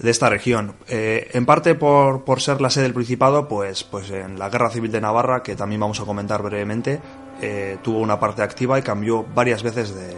de 0.00 0.10
esta 0.10 0.28
región. 0.30 0.74
Eh, 0.88 1.28
en 1.32 1.46
parte 1.46 1.74
por, 1.74 2.24
por, 2.24 2.40
ser 2.40 2.60
la 2.60 2.70
sede 2.70 2.84
del 2.84 2.94
Principado, 2.94 3.48
pues, 3.48 3.84
pues 3.84 4.10
en 4.10 4.38
la 4.38 4.48
Guerra 4.48 4.70
Civil 4.70 4.90
de 4.90 5.00
Navarra, 5.00 5.42
que 5.42 5.56
también 5.56 5.80
vamos 5.80 6.00
a 6.00 6.04
comentar 6.04 6.42
brevemente, 6.42 7.00
eh, 7.42 7.78
tuvo 7.82 7.98
una 7.98 8.18
parte 8.18 8.42
activa 8.42 8.78
y 8.78 8.82
cambió 8.82 9.24
varias 9.34 9.62
veces 9.62 9.94
de, 9.94 10.16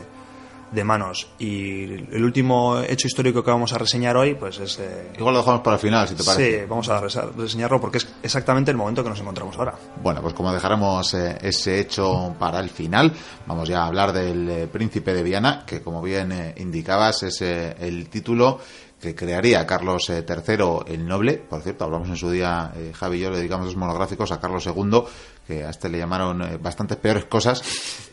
de, 0.73 0.85
manos. 0.85 1.29
Y 1.39 1.85
el 1.85 2.25
último 2.25 2.81
hecho 2.81 3.07
histórico 3.07 3.43
que 3.45 3.51
vamos 3.51 3.73
a 3.73 3.79
reseñar 3.79 4.17
hoy, 4.17 4.35
pues 4.35 4.59
es... 4.59 4.79
Eh, 4.79 5.13
Igual 5.17 5.35
lo 5.35 5.41
dejamos 5.41 5.61
para 5.63 5.77
el 5.77 5.81
final, 5.81 6.09
si 6.09 6.15
te 6.15 6.25
parece. 6.25 6.61
Sí, 6.61 6.67
vamos 6.69 6.89
a 6.89 7.01
reseñarlo 7.01 7.81
porque 7.81 7.99
es 7.99 8.09
exactamente 8.23 8.71
el 8.71 8.77
momento 8.77 9.03
que 9.03 9.11
nos 9.11 9.21
encontramos 9.21 9.57
ahora. 9.57 9.75
Bueno, 10.03 10.21
pues 10.21 10.35
como 10.35 10.53
dejaremos 10.53 11.15
eh, 11.15 11.39
ese 11.41 11.81
hecho 11.81 12.35
para 12.39 12.61
el 12.61 12.71
final, 12.71 13.13
vamos 13.47 13.69
ya 13.69 13.83
a 13.83 13.87
hablar 13.87 14.13
del 14.13 14.49
eh, 14.49 14.67
Príncipe 14.67 15.15
de 15.15 15.23
Viana, 15.23 15.65
que 15.67 15.83
como 15.83 16.03
bien 16.03 16.55
indicabas 16.57 17.23
es 17.23 17.43
el 17.43 18.09
título 18.09 18.61
que 19.03 19.17
crearía 19.17 19.67
Carlos 19.67 20.09
III 20.09 20.85
el 20.87 21.07
Noble. 21.07 21.35
Por 21.37 21.61
cierto, 21.61 21.85
hablamos 21.85 22.09
en 22.09 22.17
su 22.17 22.31
día, 22.31 22.73
eh, 22.77 22.93
Javi 22.95 23.19
y 23.19 23.21
yo 23.21 23.31
le 23.31 23.39
dedicamos 23.39 23.67
dos 23.67 23.77
monográficos 23.77 24.31
a 24.31 24.41
Carlos 24.41 24.65
II, 24.65 25.03
que 25.47 25.65
a 25.65 25.71
este 25.71 25.89
le 25.89 25.99
llamaron 25.99 26.43
eh, 26.43 26.59
bastantes 26.61 26.97
peores 26.97 27.25
cosas, 27.25 27.63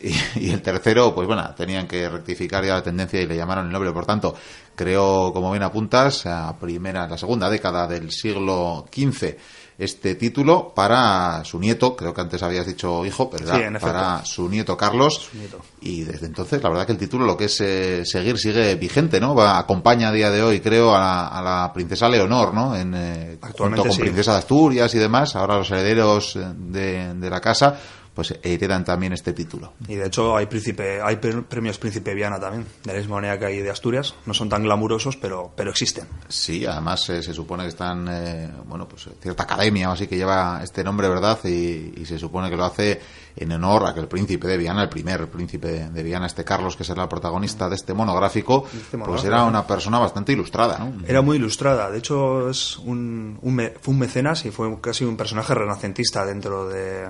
y, 0.00 0.50
el 0.50 0.62
tercero, 0.62 1.14
pues 1.14 1.26
bueno, 1.26 1.54
tenían 1.56 1.86
que 1.86 2.08
rectificar 2.08 2.64
ya 2.64 2.74
la 2.74 2.82
tendencia 2.82 3.20
y 3.20 3.26
le 3.26 3.36
llamaron 3.36 3.66
el 3.66 3.72
Noble. 3.72 3.92
Por 3.92 4.06
tanto, 4.06 4.34
creó, 4.74 5.32
como 5.32 5.50
bien 5.50 5.62
apuntas, 5.62 6.26
a 6.26 6.56
primera, 6.58 7.06
la 7.06 7.18
segunda 7.18 7.48
década 7.48 7.86
del 7.86 8.10
siglo 8.10 8.86
XV 8.92 9.36
este 9.80 10.14
título 10.14 10.74
para 10.74 11.42
su 11.42 11.58
nieto, 11.58 11.96
creo 11.96 12.12
que 12.12 12.20
antes 12.20 12.42
habías 12.42 12.66
dicho 12.66 13.06
hijo, 13.06 13.30
pero 13.30 13.46
sí, 13.46 13.62
para 13.80 14.22
su 14.26 14.46
nieto 14.46 14.76
Carlos. 14.76 15.28
Su 15.30 15.38
nieto. 15.38 15.58
Y 15.80 16.02
desde 16.02 16.26
entonces, 16.26 16.62
la 16.62 16.68
verdad 16.68 16.84
que 16.84 16.92
el 16.92 16.98
título, 16.98 17.24
lo 17.24 17.34
que 17.34 17.46
es 17.46 17.58
eh, 17.62 18.02
seguir, 18.04 18.36
sigue 18.36 18.74
vigente, 18.74 19.18
¿no? 19.18 19.34
Va, 19.34 19.58
acompaña 19.58 20.08
a 20.08 20.12
día 20.12 20.30
de 20.30 20.42
hoy, 20.42 20.60
creo, 20.60 20.94
a 20.94 20.98
la, 20.98 21.28
a 21.28 21.42
la 21.42 21.72
princesa 21.72 22.10
Leonor, 22.10 22.52
¿no? 22.52 22.76
En, 22.76 22.94
eh, 22.94 23.38
Actualmente 23.40 23.82
junto 23.82 23.82
con 23.84 23.92
sí. 23.92 24.02
princesa 24.02 24.32
de 24.32 24.38
Asturias 24.38 24.94
y 24.94 24.98
demás, 24.98 25.34
ahora 25.34 25.56
los 25.56 25.70
herederos 25.70 26.38
de, 26.56 27.14
de 27.14 27.30
la 27.30 27.40
casa, 27.40 27.78
pues 28.14 28.34
heredan 28.42 28.84
también 28.84 29.12
este 29.12 29.32
título. 29.32 29.72
Y 29.88 29.94
de 29.94 30.06
hecho 30.06 30.36
hay 30.36 30.46
príncipe, 30.46 31.00
hay 31.00 31.16
premios 31.16 31.78
Príncipe 31.78 32.14
Viana 32.14 32.38
también, 32.38 32.66
de 32.84 32.92
la 32.92 32.98
misma 32.98 33.16
manera 33.16 33.38
que 33.38 33.46
hay 33.46 33.58
de 33.60 33.70
Asturias. 33.70 34.14
No 34.26 34.34
son 34.34 34.48
tan 34.48 34.62
glamurosos, 34.62 35.16
pero, 35.16 35.52
pero 35.56 35.70
existen. 35.70 36.06
Sí, 36.28 36.66
además 36.66 37.08
eh, 37.10 37.22
se 37.22 37.32
supone 37.32 37.64
que 37.64 37.70
están, 37.70 38.06
eh, 38.10 38.50
bueno, 38.66 38.88
pues 38.88 39.08
cierta 39.20 39.44
academia 39.44 39.90
o 39.90 39.92
así 39.92 40.06
que 40.06 40.16
lleva 40.16 40.60
este 40.62 40.82
nombre, 40.82 41.08
¿verdad? 41.08 41.38
Y, 41.44 41.94
y, 41.96 42.04
se 42.04 42.18
supone 42.18 42.50
que 42.50 42.56
lo 42.56 42.64
hace 42.64 43.00
en 43.36 43.52
honor 43.52 43.86
a 43.86 43.94
que 43.94 44.00
el 44.00 44.08
príncipe 44.08 44.48
de 44.48 44.56
Viana, 44.56 44.82
el 44.82 44.88
primer 44.88 45.28
príncipe 45.30 45.88
de 45.88 46.02
Viana, 46.02 46.26
este 46.26 46.44
Carlos, 46.44 46.76
que 46.76 46.84
será 46.84 47.04
el 47.04 47.08
protagonista 47.08 47.68
de 47.68 47.76
este 47.76 47.94
monográfico, 47.94 48.66
este 48.66 48.96
monográfico 48.96 49.10
pues 49.10 49.24
era 49.24 49.44
una 49.44 49.66
persona 49.66 49.98
bastante 49.98 50.32
ilustrada, 50.32 50.78
¿no? 50.78 50.92
Era 51.06 51.22
muy 51.22 51.36
ilustrada. 51.36 51.90
De 51.90 51.98
hecho, 51.98 52.50
es 52.50 52.76
un, 52.78 53.38
un, 53.42 53.70
fue 53.80 53.94
un 53.94 54.00
mecenas 54.00 54.44
y 54.44 54.50
fue 54.50 54.80
casi 54.80 55.04
un 55.04 55.16
personaje 55.16 55.54
renacentista 55.54 56.26
dentro 56.26 56.68
de 56.68 57.08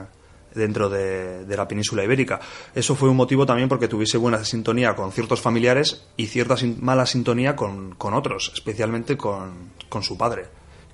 dentro 0.55 0.89
de, 0.89 1.45
de, 1.45 1.57
la 1.57 1.69
península 1.69 2.05
ibérica. 2.05 2.41
Eso 2.75 2.95
fue 2.95 3.09
un 3.09 3.17
motivo 3.17 3.47
también 3.47 3.69
porque 3.69 3.89
tuviese 3.89 4.19
buena 4.19 4.45
sintonía 4.45 4.95
con 4.95 5.13
ciertos 5.13 5.41
familiares 5.41 6.05
y 6.17 6.27
cierta 6.27 6.57
sin, 6.57 6.83
mala 6.85 7.07
sintonía 7.07 7.57
con, 7.57 7.95
con 7.95 8.15
otros, 8.15 8.51
especialmente 8.55 9.17
con, 9.17 9.71
con, 9.89 10.03
su 10.03 10.17
padre. 10.17 10.47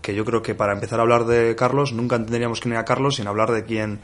Que 0.02 0.14
yo 0.14 0.24
creo 0.24 0.42
que 0.42 0.54
para 0.54 0.72
empezar 0.72 0.98
a 1.00 1.02
hablar 1.02 1.24
de 1.24 1.56
Carlos 1.56 1.92
nunca 1.92 2.16
entenderíamos 2.16 2.60
quién 2.60 2.74
era 2.74 2.84
Carlos 2.84 3.16
sin 3.16 3.26
hablar 3.26 3.50
de 3.50 3.64
quién, 3.64 4.00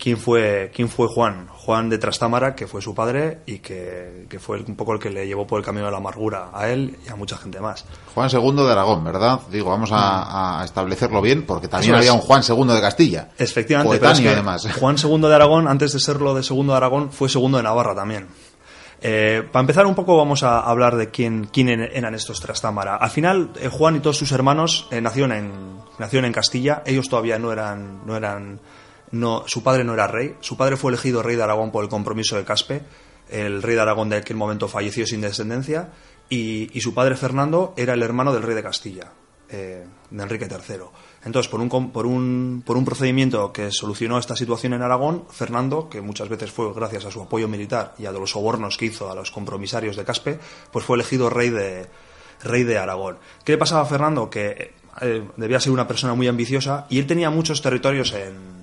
quién, 0.00 0.16
fue, 0.16 0.70
quién 0.74 0.88
fue 0.88 1.06
Juan. 1.06 1.48
Juan 1.48 1.88
de 1.88 1.98
Trastámara, 1.98 2.54
que 2.54 2.66
fue 2.66 2.80
su 2.80 2.94
padre 2.94 3.40
y 3.46 3.58
que, 3.58 4.26
que 4.28 4.38
fue 4.38 4.60
un 4.60 4.74
poco 4.74 4.94
el 4.94 4.98
que 4.98 5.10
le 5.10 5.26
llevó 5.26 5.46
por 5.46 5.60
el 5.60 5.64
camino 5.64 5.84
de 5.84 5.92
la 5.92 5.98
amargura 5.98 6.50
a 6.52 6.68
él 6.68 6.96
y 7.06 7.10
a 7.10 7.16
mucha 7.16 7.36
gente 7.36 7.60
más. 7.60 7.84
Juan 8.14 8.30
II 8.32 8.64
de 8.64 8.72
Aragón, 8.72 9.04
¿verdad? 9.04 9.40
Digo, 9.50 9.70
vamos 9.70 9.90
a, 9.92 10.60
a 10.60 10.64
establecerlo 10.64 11.20
bien, 11.20 11.44
porque 11.44 11.68
también 11.68 11.94
había 11.94 12.12
un 12.12 12.20
Juan 12.20 12.42
II 12.48 12.64
de 12.74 12.80
Castilla. 12.80 13.28
Efectivamente, 13.38 13.98
coetáneo, 13.98 14.14
es 14.14 14.20
que 14.20 14.28
además. 14.28 14.68
Juan 14.80 14.96
II 15.02 15.20
de 15.20 15.34
Aragón, 15.34 15.68
antes 15.68 15.92
de 15.92 16.00
serlo 16.00 16.34
de 16.34 16.42
segundo 16.42 16.72
de 16.72 16.78
Aragón, 16.78 17.12
fue 17.12 17.28
segundo 17.28 17.58
de 17.58 17.62
Navarra 17.62 17.94
también. 17.94 18.26
Eh, 19.02 19.42
para 19.50 19.60
empezar 19.62 19.86
un 19.86 19.94
poco 19.94 20.16
vamos 20.16 20.42
a 20.42 20.60
hablar 20.60 20.96
de 20.96 21.08
quién, 21.08 21.48
quién 21.50 21.68
eran 21.68 22.14
estos 22.14 22.40
Trastámara. 22.40 22.96
Al 22.96 23.10
final, 23.10 23.50
eh, 23.60 23.68
Juan 23.68 23.96
y 23.96 24.00
todos 24.00 24.18
sus 24.18 24.32
hermanos 24.32 24.88
eh, 24.90 25.00
nacieron, 25.00 25.32
en, 25.32 25.78
nacieron 25.98 26.26
en 26.26 26.32
Castilla. 26.32 26.82
Ellos 26.84 27.08
todavía 27.08 27.38
no 27.38 27.52
eran, 27.52 28.04
no 28.06 28.16
eran, 28.16 28.60
su 29.46 29.62
padre 29.62 29.84
no 29.84 29.94
era 29.94 30.06
rey. 30.06 30.36
Su 30.40 30.56
padre 30.56 30.76
fue 30.76 30.92
elegido 30.92 31.22
rey 31.22 31.36
de 31.36 31.42
Aragón 31.42 31.70
por 31.70 31.84
el 31.84 31.90
compromiso 31.90 32.36
de 32.36 32.44
Caspe. 32.44 32.82
El 33.28 33.62
rey 33.62 33.74
de 33.74 33.80
Aragón 33.80 34.08
de 34.08 34.16
aquel 34.16 34.36
momento 34.36 34.68
falleció 34.68 35.06
sin 35.06 35.20
descendencia. 35.20 35.90
Y, 36.28 36.70
y 36.76 36.80
su 36.80 36.94
padre 36.94 37.16
Fernando 37.16 37.74
era 37.76 37.94
el 37.94 38.02
hermano 38.02 38.32
del 38.32 38.42
rey 38.42 38.54
de 38.54 38.62
Castilla, 38.62 39.12
eh, 39.48 39.84
de 40.10 40.22
Enrique 40.22 40.46
III. 40.48 40.76
Entonces, 41.24 41.50
por 41.50 41.60
un, 41.60 41.90
por, 41.90 42.06
un, 42.06 42.62
por 42.64 42.76
un 42.76 42.84
procedimiento 42.84 43.52
que 43.52 43.72
solucionó 43.72 44.16
esta 44.16 44.36
situación 44.36 44.74
en 44.74 44.82
Aragón, 44.82 45.24
Fernando, 45.28 45.88
que 45.88 46.00
muchas 46.00 46.28
veces 46.28 46.52
fue 46.52 46.72
gracias 46.72 47.04
a 47.04 47.10
su 47.10 47.20
apoyo 47.20 47.48
militar 47.48 47.94
y 47.98 48.06
a 48.06 48.12
los 48.12 48.30
sobornos 48.30 48.76
que 48.76 48.86
hizo 48.86 49.10
a 49.10 49.14
los 49.14 49.30
compromisarios 49.30 49.96
de 49.96 50.04
Caspe, 50.04 50.38
pues 50.70 50.84
fue 50.84 50.96
elegido 50.96 51.28
rey 51.28 51.50
de, 51.50 51.88
rey 52.42 52.62
de 52.62 52.78
Aragón. 52.78 53.18
¿Qué 53.44 53.52
le 53.52 53.58
pasaba 53.58 53.82
a 53.82 53.86
Fernando? 53.86 54.30
Que 54.30 54.74
eh, 55.00 55.28
debía 55.36 55.60
ser 55.60 55.72
una 55.72 55.86
persona 55.86 56.14
muy 56.14 56.28
ambiciosa 56.28 56.86
y 56.88 56.98
él 56.98 57.06
tenía 57.06 57.30
muchos 57.30 57.60
territorios 57.60 58.12
en, 58.12 58.59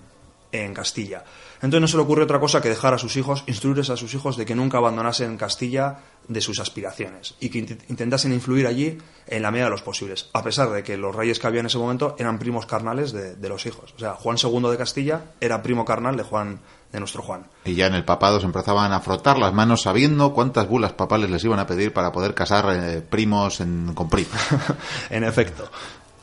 en 0.65 0.73
Castilla. 0.73 1.23
Entonces 1.55 1.81
no 1.81 1.87
se 1.87 1.97
le 1.97 2.03
ocurre 2.03 2.23
otra 2.23 2.39
cosa 2.39 2.61
que 2.61 2.69
dejar 2.69 2.93
a 2.93 2.97
sus 2.97 3.15
hijos, 3.17 3.43
instruirles 3.47 3.89
a 3.89 3.97
sus 3.97 4.13
hijos 4.13 4.37
de 4.37 4.45
que 4.45 4.55
nunca 4.55 4.77
abandonasen 4.77 5.37
Castilla 5.37 5.99
de 6.27 6.41
sus 6.41 6.59
aspiraciones 6.59 7.35
y 7.39 7.49
que 7.49 7.59
intentasen 7.59 8.33
influir 8.33 8.67
allí 8.67 8.97
en 9.27 9.41
la 9.41 9.49
medida 9.49 9.65
de 9.65 9.71
los 9.71 9.81
posibles, 9.81 10.29
a 10.33 10.43
pesar 10.43 10.69
de 10.69 10.83
que 10.83 10.97
los 10.97 11.15
reyes 11.15 11.39
que 11.39 11.47
había 11.47 11.61
en 11.61 11.65
ese 11.65 11.77
momento 11.77 12.15
eran 12.19 12.37
primos 12.37 12.65
carnales 12.65 13.11
de, 13.11 13.35
de 13.35 13.49
los 13.49 13.65
hijos. 13.65 13.93
O 13.95 13.99
sea, 13.99 14.13
Juan 14.13 14.37
II 14.41 14.69
de 14.69 14.77
Castilla 14.77 15.21
era 15.39 15.61
primo 15.63 15.85
carnal 15.85 16.17
de 16.17 16.23
Juan 16.23 16.59
de 16.91 16.99
nuestro 16.99 17.21
Juan. 17.21 17.47
Y 17.65 17.75
ya 17.75 17.87
en 17.87 17.95
el 17.95 18.05
papado 18.05 18.39
se 18.39 18.45
empezaban 18.45 18.91
a 18.91 19.01
frotar 19.01 19.37
las 19.37 19.53
manos 19.53 19.81
sabiendo 19.81 20.33
cuántas 20.33 20.67
bulas 20.67 20.93
papales 20.93 21.29
les 21.29 21.43
iban 21.43 21.59
a 21.59 21.67
pedir 21.67 21.93
para 21.93 22.11
poder 22.11 22.33
casar 22.33 22.65
eh, 22.71 23.01
primos 23.01 23.59
en, 23.59 23.93
con 23.93 24.09
primos. 24.09 24.37
en 25.09 25.23
efecto. 25.23 25.69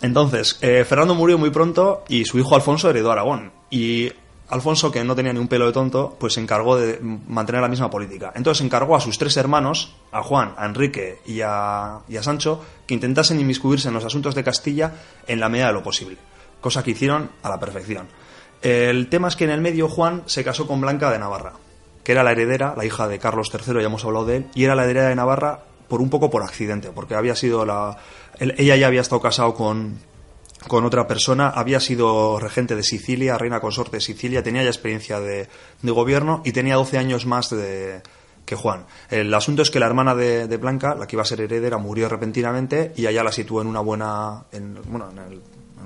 Entonces, 0.01 0.59
eh, 0.61 0.85
Fernando 0.85 1.15
murió 1.15 1.39
muy 1.39 1.51
pronto 1.51 2.05
y 2.09 2.25
su 2.25 2.39
hijo 2.39 2.55
Alfonso 2.55 2.91
heredó 2.91 3.13
Aragón. 3.13 3.53
Y 3.71 4.13
Alfonso, 4.55 4.93
que 4.93 5.03
no 5.03 5.17
tenía 5.17 5.33
ni 5.33 5.41
un 5.41 5.49
pelo 5.49 5.67
de 5.67 5.73
tonto, 5.73 6.17
pues 6.17 6.35
se 6.35 6.41
encargó 6.41 6.77
de 6.77 7.01
mantener 7.01 7.61
la 7.61 7.67
misma 7.67 7.91
política. 7.91 8.33
Entonces 8.37 8.65
encargó 8.65 8.95
a 8.95 9.01
sus 9.01 9.19
tres 9.19 9.37
hermanos, 9.37 9.97
a 10.13 10.23
Juan, 10.23 10.55
a 10.57 10.65
Enrique 10.65 11.19
y 11.27 11.41
a, 11.41 11.97
a, 11.97 12.23
Sancho, 12.23 12.65
que 12.87 12.95
intentasen 12.95 13.41
inmiscuirse 13.41 13.89
en 13.89 13.95
los 13.95 14.05
asuntos 14.05 14.37
de 14.37 14.45
Castilla 14.45 14.93
en 15.27 15.41
la 15.41 15.49
medida 15.49 15.67
de 15.67 15.73
lo 15.73 15.83
posible. 15.83 16.19
Cosa 16.61 16.85
que 16.85 16.93
hicieron 16.93 17.33
a 17.43 17.49
la 17.49 17.59
perfección. 17.59 18.07
El 18.63 19.09
tema 19.09 19.27
es 19.27 19.35
que 19.35 19.43
en 19.43 19.51
el 19.51 19.61
medio 19.61 19.89
Juan 19.89 20.23
se 20.27 20.45
casó 20.45 20.69
con 20.69 20.81
Blanca 20.81 21.11
de 21.11 21.19
Navarra, 21.19 21.55
que 22.05 22.13
era 22.13 22.23
la 22.23 22.31
heredera, 22.31 22.75
la 22.77 22.85
hija 22.85 23.09
de 23.09 23.19
Carlos 23.19 23.51
III, 23.53 23.81
ya 23.81 23.87
hemos 23.87 24.05
hablado 24.05 24.25
de 24.25 24.37
él, 24.37 24.47
y 24.55 24.63
era 24.63 24.77
la 24.77 24.85
heredera 24.85 25.09
de 25.09 25.17
Navarra 25.17 25.65
por 25.89 26.01
un 26.01 26.11
poco 26.11 26.31
por 26.31 26.45
accidente, 26.45 26.93
porque 26.95 27.17
había 27.17 27.35
sido 27.35 27.67
la... 27.67 27.99
Ella 28.39 28.77
ya 28.77 28.87
había 28.87 29.01
estado 29.01 29.21
casado 29.21 29.55
con, 29.55 29.99
con 30.69 30.85
otra 30.85 31.07
persona, 31.07 31.49
había 31.49 31.81
sido 31.81 32.39
regente 32.39 32.77
de 32.77 32.83
Sicilia, 32.83 33.39
reina 33.39 33.61
consorte 33.61 33.99
de 33.99 34.01
Sicilia, 34.01 34.43
tenía 34.43 34.63
ya 34.63 34.69
experiencia 34.69 35.21
de, 35.21 35.49
de 35.83 35.91
gobierno 35.91 36.43
y 36.45 36.53
tenía 36.53 36.77
12 36.77 36.99
años 36.99 37.27
más 37.27 37.51
que 38.45 38.57
Juan. 38.57 38.87
El 39.11 39.33
asunto 39.33 39.63
es 39.63 39.71
que 39.71 39.81
la 39.81 39.87
hermana 39.87 40.15
de, 40.15 40.57
Blanca, 40.57 40.95
la 40.95 41.07
que 41.07 41.17
iba 41.17 41.23
a 41.23 41.27
ser 41.27 41.41
heredera, 41.41 41.79
murió 41.79 42.09
repentinamente 42.09 42.93
y 42.97 43.07
allá 43.07 43.25
la 43.25 43.33
situó 43.33 43.63
en 43.63 43.69
una 43.69 43.81
buena, 43.81 44.45
en, 44.53 44.79
bueno, 44.87 45.11
en 45.11 45.19
el, 45.19 45.43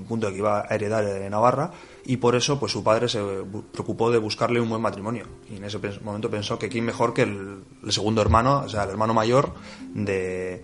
punto 0.09 0.29
de 0.29 0.33
que 0.33 0.39
iba 0.39 0.61
a 0.61 0.75
heredar 0.75 1.05
Navarra 1.29 1.73
y 2.07 2.19
por 2.19 2.37
eso 2.37 2.59
pues 2.61 2.71
su 2.71 2.85
padre 2.85 3.09
se 3.09 3.21
preocupó 3.73 4.13
de 4.13 4.19
buscarle 4.19 4.61
un 4.61 4.69
buen 4.69 4.81
matrimonio 4.81 5.27
y 5.51 5.57
en 5.57 5.65
ese 5.65 5.81
momento 6.03 6.31
pensó 6.31 6.57
que 6.57 6.69
quién 6.69 6.85
mejor 6.85 7.13
que 7.13 7.23
el, 7.23 7.65
el 7.83 7.93
segundo 7.93 8.23
hermano, 8.23 8.63
o 8.65 8.69
sea, 8.69 8.85
el 8.85 8.91
hermano 8.91 9.13
mayor 9.13 9.53
de 9.93 10.63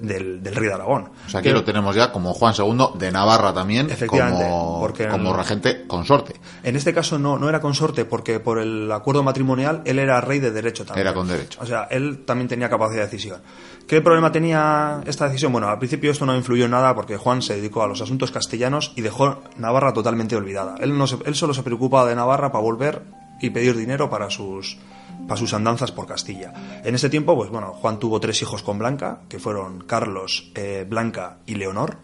del, 0.00 0.42
del, 0.42 0.54
rey 0.54 0.68
de 0.68 0.74
Aragón. 0.74 1.10
O 1.26 1.28
sea, 1.30 1.40
aquí 1.40 1.50
lo 1.50 1.64
tenemos 1.64 1.94
ya 1.96 2.12
como 2.12 2.34
Juan 2.34 2.54
II 2.58 2.98
de 2.98 3.10
Navarra 3.12 3.52
también, 3.54 3.90
Efectivamente, 3.90 4.44
como, 4.44 4.80
porque 4.80 5.08
como 5.08 5.30
en- 5.30 5.36
regente 5.36 5.86
consorte. 5.86 6.34
En 6.62 6.76
este 6.76 6.92
caso 6.94 7.18
no, 7.18 7.38
no 7.38 7.48
era 7.48 7.60
consorte 7.60 8.04
porque 8.04 8.40
por 8.40 8.58
el 8.58 8.90
acuerdo 8.92 9.22
matrimonial 9.22 9.82
él 9.84 9.98
era 9.98 10.20
rey 10.20 10.38
de 10.38 10.50
derecho 10.50 10.84
también. 10.84 11.06
Era 11.06 11.14
con 11.14 11.26
derecho. 11.28 11.58
O 11.62 11.66
sea, 11.66 11.84
él 11.90 12.24
también 12.26 12.48
tenía 12.48 12.68
capacidad 12.68 13.00
de 13.02 13.06
decisión. 13.10 13.40
¿Qué 13.86 14.00
problema 14.00 14.32
tenía 14.32 15.00
esta 15.06 15.26
decisión? 15.26 15.52
Bueno, 15.52 15.68
al 15.68 15.78
principio 15.78 16.10
esto 16.10 16.26
no 16.26 16.34
influyó 16.36 16.64
en 16.64 16.72
nada 16.72 16.94
porque 16.94 17.16
Juan 17.16 17.40
se 17.40 17.54
dedicó 17.56 17.82
a 17.82 17.86
los 17.86 18.00
asuntos 18.00 18.30
castellanos 18.32 18.92
y 18.96 19.00
dejó 19.02 19.42
Navarra 19.56 19.92
totalmente 19.92 20.34
olvidada. 20.36 20.74
Él, 20.80 20.96
no 20.98 21.06
se- 21.06 21.18
él 21.24 21.34
solo 21.36 21.54
se 21.54 21.62
preocupaba 21.62 22.08
de 22.08 22.16
Navarra 22.16 22.50
para 22.50 22.62
volver 22.62 23.02
y 23.40 23.50
pedir 23.50 23.76
dinero 23.76 24.10
para 24.10 24.28
sus, 24.30 24.78
para 25.26 25.38
sus 25.38 25.52
andanzas 25.54 25.92
por 25.92 26.06
Castilla. 26.06 26.52
En 26.84 26.94
ese 26.94 27.10
tiempo, 27.10 27.34
pues 27.34 27.50
bueno, 27.50 27.72
Juan 27.74 27.98
tuvo 27.98 28.20
tres 28.20 28.40
hijos 28.42 28.62
con 28.62 28.78
Blanca, 28.78 29.20
que 29.28 29.38
fueron 29.38 29.80
Carlos, 29.80 30.50
eh, 30.54 30.86
Blanca 30.88 31.38
y 31.46 31.54
Leonor. 31.54 31.98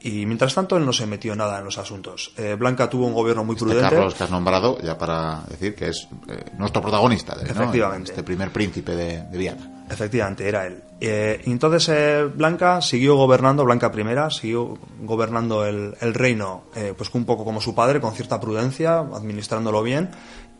Y 0.00 0.26
mientras 0.26 0.54
tanto 0.54 0.76
él 0.76 0.86
no 0.86 0.92
se 0.92 1.06
metió 1.06 1.34
nada 1.34 1.58
en 1.58 1.64
los 1.64 1.76
asuntos. 1.76 2.32
Eh, 2.36 2.54
Blanca 2.56 2.88
tuvo 2.88 3.06
un 3.06 3.14
gobierno 3.14 3.42
muy 3.42 3.54
Este 3.56 3.64
prudente. 3.64 3.96
Carlos 3.96 4.14
que 4.14 4.22
has 4.22 4.30
nombrado, 4.30 4.78
ya 4.80 4.96
para 4.96 5.42
decir 5.48 5.74
que 5.74 5.88
es 5.88 6.06
eh, 6.28 6.44
nuestro 6.56 6.80
protagonista, 6.80 7.34
de, 7.34 7.42
¿no? 7.42 7.50
Efectivamente. 7.50 8.12
Este 8.12 8.22
primer 8.22 8.52
príncipe 8.52 8.94
de, 8.94 9.22
de 9.24 9.38
Viana. 9.38 9.84
Efectivamente, 9.90 10.48
era 10.48 10.66
él. 10.66 10.84
Eh, 11.00 11.40
entonces 11.46 12.32
Blanca 12.32 12.80
siguió 12.80 13.16
gobernando, 13.16 13.64
Blanca 13.64 13.90
I, 13.92 14.32
siguió 14.32 14.78
gobernando 15.00 15.66
el, 15.66 15.96
el 16.00 16.14
reino, 16.14 16.64
pues 16.96 17.12
un 17.14 17.24
poco 17.24 17.44
como 17.44 17.60
su 17.60 17.74
padre, 17.74 18.00
con 18.00 18.14
cierta 18.14 18.38
prudencia, 18.38 18.98
administrándolo 18.98 19.82
bien. 19.82 20.10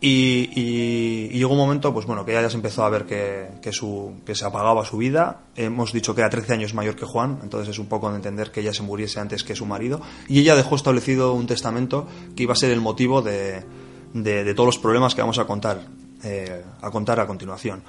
Y, 0.00 1.28
llegó 1.30 1.52
un 1.52 1.58
momento, 1.58 1.92
pues 1.92 2.06
bueno, 2.06 2.24
que 2.24 2.30
ella 2.32 2.42
ya 2.42 2.50
se 2.50 2.56
empezó 2.56 2.84
a 2.84 2.88
ver 2.88 3.04
que, 3.04 3.48
que, 3.60 3.72
su, 3.72 4.14
que 4.24 4.34
se 4.34 4.44
apagaba 4.44 4.84
su 4.84 4.98
vida. 4.98 5.40
Hemos 5.56 5.92
dicho 5.92 6.14
que 6.14 6.20
era 6.20 6.30
13 6.30 6.52
años 6.52 6.74
mayor 6.74 6.94
que 6.94 7.04
Juan, 7.04 7.40
entonces 7.42 7.70
es 7.70 7.78
un 7.78 7.86
poco 7.86 8.08
de 8.10 8.16
entender 8.16 8.52
que 8.52 8.60
ella 8.60 8.72
se 8.72 8.82
muriese 8.82 9.18
antes 9.18 9.42
que 9.42 9.56
su 9.56 9.66
marido. 9.66 10.00
Y 10.28 10.38
ella 10.40 10.54
dejó 10.54 10.76
establecido 10.76 11.32
un 11.32 11.46
testamento 11.46 12.06
que 12.36 12.44
iba 12.44 12.52
a 12.52 12.56
ser 12.56 12.70
el 12.70 12.80
motivo 12.80 13.22
de, 13.22 13.64
de- 14.12 14.54
todos 14.54 14.66
los 14.66 14.78
problemas 14.78 15.14
que 15.16 15.20
vamos 15.20 15.38
a 15.38 15.46
contar, 15.46 15.80
eh, 16.22 16.62
a 16.80 16.90
contar 16.90 17.18
a 17.18 17.26
continuación. 17.26 17.82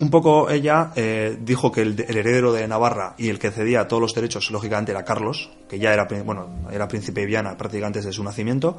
Un 0.00 0.10
poco 0.10 0.50
ella 0.50 0.92
eh, 0.96 1.38
dijo 1.40 1.70
que 1.70 1.82
el, 1.82 2.00
heredero 2.00 2.52
de 2.52 2.66
Navarra 2.66 3.14
y 3.18 3.28
el 3.28 3.38
que 3.38 3.50
cedía 3.50 3.86
todos 3.86 4.00
los 4.00 4.14
derechos, 4.14 4.50
lógicamente, 4.50 4.90
era 4.92 5.04
Carlos, 5.04 5.50
que 5.68 5.78
ya 5.78 5.92
era, 5.92 6.08
bueno, 6.24 6.48
era 6.72 6.88
príncipe 6.88 7.20
de 7.20 7.26
Viana 7.26 7.56
prácticamente 7.56 8.00
desde 8.00 8.12
su 8.12 8.24
nacimiento, 8.24 8.78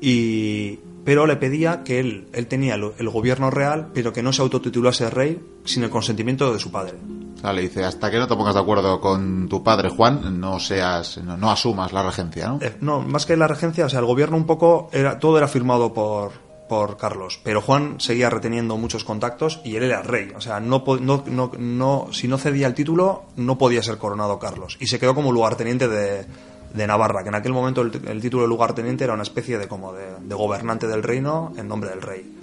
y, 0.00 0.78
pero 1.04 1.26
le 1.26 1.36
pedía 1.36 1.84
que 1.84 2.00
él, 2.00 2.28
él 2.32 2.46
tenía 2.48 2.74
el, 2.74 3.08
gobierno 3.08 3.50
real, 3.50 3.88
pero 3.94 4.12
que 4.12 4.22
no 4.22 4.32
se 4.32 4.42
autotitulase 4.42 5.08
rey 5.08 5.40
sin 5.64 5.82
el 5.82 5.90
consentimiento 5.90 6.52
de 6.52 6.58
su 6.60 6.70
padre. 6.70 6.94
Sea, 7.40 7.52
le 7.52 7.62
dice, 7.62 7.84
hasta 7.84 8.10
que 8.10 8.18
no 8.18 8.26
te 8.26 8.34
pongas 8.34 8.54
de 8.54 8.60
acuerdo 8.60 9.00
con 9.00 9.48
tu 9.48 9.62
padre 9.62 9.88
Juan, 9.88 10.40
no 10.40 10.58
seas, 10.58 11.18
no, 11.18 11.36
no 11.36 11.50
asumas 11.50 11.92
la 11.92 12.02
regencia, 12.02 12.48
¿no? 12.48 12.58
Eh, 12.60 12.76
no, 12.80 13.00
más 13.00 13.26
que 13.26 13.36
la 13.36 13.46
regencia, 13.46 13.86
o 13.86 13.88
sea, 13.88 14.00
el 14.00 14.06
gobierno 14.06 14.36
un 14.36 14.44
poco, 14.44 14.90
era, 14.92 15.18
todo 15.18 15.38
era 15.38 15.48
firmado 15.48 15.94
por, 15.94 16.32
por 16.68 16.96
Carlos, 16.96 17.40
pero 17.42 17.62
Juan 17.62 18.00
seguía 18.00 18.28
reteniendo 18.28 18.76
muchos 18.76 19.04
contactos 19.04 19.60
y 19.64 19.76
él 19.76 19.84
era 19.84 20.02
rey, 20.02 20.32
o 20.36 20.40
sea, 20.40 20.60
no, 20.60 20.84
no, 21.00 21.24
no, 21.26 21.52
no, 21.58 22.08
si 22.12 22.28
no 22.28 22.38
cedía 22.38 22.66
el 22.66 22.74
título, 22.74 23.24
no 23.36 23.56
podía 23.56 23.82
ser 23.82 23.98
coronado 23.98 24.38
Carlos, 24.38 24.76
y 24.78 24.88
se 24.88 24.98
quedó 24.98 25.14
como 25.14 25.32
lugarteniente 25.32 25.88
de, 25.88 26.26
de 26.74 26.86
Navarra, 26.86 27.22
que 27.22 27.28
en 27.30 27.34
aquel 27.34 27.52
momento 27.52 27.80
el, 27.82 27.90
el 28.06 28.20
título 28.20 28.42
de 28.42 28.48
lugarteniente 28.48 29.04
era 29.04 29.14
una 29.14 29.22
especie 29.22 29.58
de 29.58 29.68
como 29.68 29.92
de, 29.92 30.04
de 30.22 30.34
gobernante 30.34 30.86
del 30.86 31.02
reino 31.02 31.52
en 31.56 31.66
nombre 31.68 31.90
del 31.90 32.02
rey. 32.02 32.34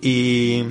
Y, 0.00 0.64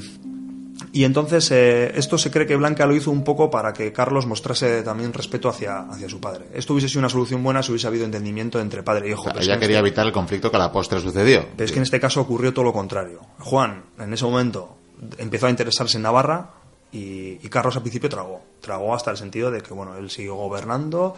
y 0.93 1.03
entonces 1.03 1.51
eh, 1.51 1.91
esto 1.95 2.17
se 2.17 2.31
cree 2.31 2.45
que 2.47 2.55
Blanca 2.55 2.85
lo 2.85 2.95
hizo 2.95 3.11
un 3.11 3.23
poco 3.23 3.49
para 3.51 3.73
que 3.73 3.91
Carlos 3.91 4.25
mostrase 4.25 4.83
también 4.83 5.11
respeto 5.13 5.49
hacia, 5.49 5.79
hacia 5.81 6.07
su 6.07 6.19
padre. 6.21 6.45
Esto 6.53 6.73
hubiese 6.73 6.87
sido 6.87 6.99
una 6.99 7.09
solución 7.09 7.43
buena 7.43 7.61
si 7.61 7.71
hubiese 7.71 7.87
habido 7.87 8.05
entendimiento 8.05 8.59
entre 8.59 8.83
padre 8.83 9.09
y 9.09 9.11
hijo. 9.11 9.21
O 9.21 9.23
sea, 9.25 9.33
es 9.33 9.39
que 9.39 9.43
ella 9.45 9.59
quería 9.59 9.77
este- 9.77 9.87
evitar 9.87 10.05
el 10.05 10.13
conflicto 10.13 10.49
que 10.49 10.55
a 10.57 10.59
la 10.59 10.71
postre 10.71 10.99
sucedió. 11.01 11.45
pero 11.55 11.65
es 11.65 11.71
que 11.71 11.77
en 11.77 11.83
este 11.83 11.99
caso 11.99 12.21
ocurrió 12.21 12.53
todo 12.53 12.65
lo 12.65 12.73
contrario. 12.73 13.19
Juan, 13.39 13.83
en 13.99 14.13
ese 14.13 14.23
momento, 14.25 14.77
empezó 15.17 15.47
a 15.47 15.49
interesarse 15.49 15.97
en 15.97 16.03
Navarra 16.03 16.51
y, 16.91 17.37
y 17.43 17.49
Carlos 17.49 17.75
al 17.75 17.81
principio 17.81 18.07
tragó. 18.09 18.41
Tragó 18.61 18.95
hasta 18.95 19.11
el 19.11 19.17
sentido 19.17 19.51
de 19.51 19.61
que, 19.61 19.73
bueno, 19.73 19.97
él 19.97 20.09
siguió 20.09 20.35
gobernando, 20.35 21.15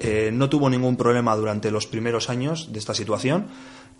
eh, 0.00 0.30
no 0.32 0.48
tuvo 0.48 0.70
ningún 0.70 0.96
problema 0.96 1.36
durante 1.36 1.70
los 1.70 1.86
primeros 1.86 2.30
años 2.30 2.72
de 2.72 2.78
esta 2.78 2.94
situación, 2.94 3.48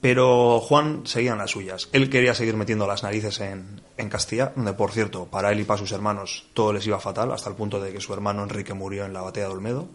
pero 0.00 0.58
Juan 0.60 1.02
seguía 1.04 1.32
en 1.32 1.38
las 1.38 1.50
suyas. 1.50 1.90
Él 1.92 2.08
quería 2.08 2.34
seguir 2.34 2.56
metiendo 2.56 2.86
las 2.86 3.02
narices 3.02 3.38
en, 3.40 3.82
en 3.98 4.08
Castilla, 4.08 4.52
donde, 4.56 4.72
por 4.72 4.92
cierto, 4.92 5.26
para 5.26 5.52
él 5.52 5.60
y 5.60 5.64
para 5.64 5.78
sus 5.78 5.92
hermanos 5.92 6.46
todo 6.54 6.72
les 6.72 6.86
iba 6.86 6.98
fatal, 7.00 7.30
hasta 7.32 7.50
el 7.50 7.56
punto 7.56 7.80
de 7.80 7.92
que 7.92 8.00
su 8.00 8.14
hermano 8.14 8.42
Enrique 8.42 8.72
murió 8.72 9.04
en 9.04 9.12
la 9.12 9.20
batalla 9.20 9.48
de 9.48 9.52
Olmedo 9.52 9.88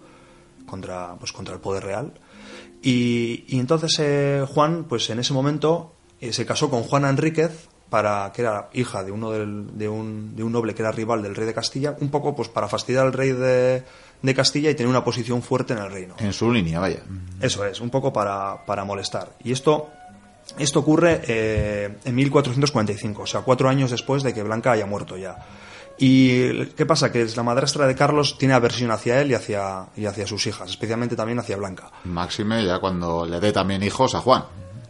contra, 0.68 1.16
pues, 1.16 1.32
contra 1.32 1.56
el 1.56 1.60
poder 1.60 1.84
real. 1.84 2.14
Y, 2.84 3.58
entonces 3.58 3.98
eh, 4.00 4.46
Juan, 4.48 4.86
pues 4.88 5.10
en 5.10 5.18
ese 5.18 5.34
momento, 5.34 5.94
eh, 6.22 6.34
se 6.34 6.46
casó 6.46 6.70
con 6.70 6.84
Juana 6.84 7.10
Enríquez, 7.10 7.68
para, 7.90 8.32
que 8.34 8.42
era 8.42 8.70
hija 8.74 9.04
de, 9.04 9.12
uno 9.12 9.32
de, 9.32 9.88
un, 9.88 10.36
de 10.36 10.44
un 10.44 10.52
noble 10.52 10.74
que 10.74 10.82
era 10.82 10.92
rival 10.92 11.22
del 11.22 11.36
rey 11.36 11.46
de 11.46 11.54
Castilla, 11.54 11.96
un 12.00 12.10
poco 12.10 12.36
pues 12.36 12.50
para 12.50 12.68
fastidiar 12.68 13.06
al 13.06 13.14
rey 13.14 13.32
de, 13.32 13.84
de 14.26 14.34
Castilla 14.34 14.70
y 14.70 14.76
tener 14.76 14.90
una 14.90 15.04
posición 15.04 15.42
fuerte 15.42 15.74
en 15.74 15.80
el 15.80 15.92
reino. 15.92 16.16
En 16.20 16.34
su 16.34 16.52
línea, 16.52 16.80
vaya. 16.80 17.00
Eso 17.42 17.66
es, 17.66 17.82
un 17.82 17.90
poco 17.90 18.12
para, 18.12 18.66
para 18.66 18.84
molestar. 18.84 19.34
Y 19.44 19.52
esto, 19.52 19.90
esto 20.58 20.80
ocurre 20.80 21.22
eh, 21.28 21.98
en 22.04 22.16
1445, 22.16 23.22
o 23.22 23.28
sea, 23.28 23.42
cuatro 23.42 23.70
años 23.70 23.92
después 23.92 24.24
de 24.24 24.34
que 24.34 24.44
Blanca 24.44 24.72
haya 24.72 24.86
muerto 24.86 25.18
ya. 25.18 25.38
¿Y 25.98 26.66
qué 26.68 26.86
pasa? 26.86 27.12
Que 27.12 27.26
la 27.36 27.44
madrastra 27.44 27.88
de 27.88 27.96
Carlos 27.96 28.38
tiene 28.38 28.54
aversión 28.54 28.92
hacia 28.92 29.22
él 29.22 29.32
y 29.32 29.34
hacia, 29.34 29.88
y 29.96 30.06
hacia 30.06 30.28
sus 30.28 30.46
hijas, 30.48 30.70
especialmente 30.70 31.16
también 31.16 31.40
hacia 31.40 31.56
Blanca. 31.56 31.90
Máxime 32.04 32.66
ya 32.66 32.80
cuando 32.80 33.26
le 33.26 33.40
dé 33.40 33.54
también 33.54 33.82
hijos 33.82 34.14
a 34.16 34.20
Juan. 34.20 34.44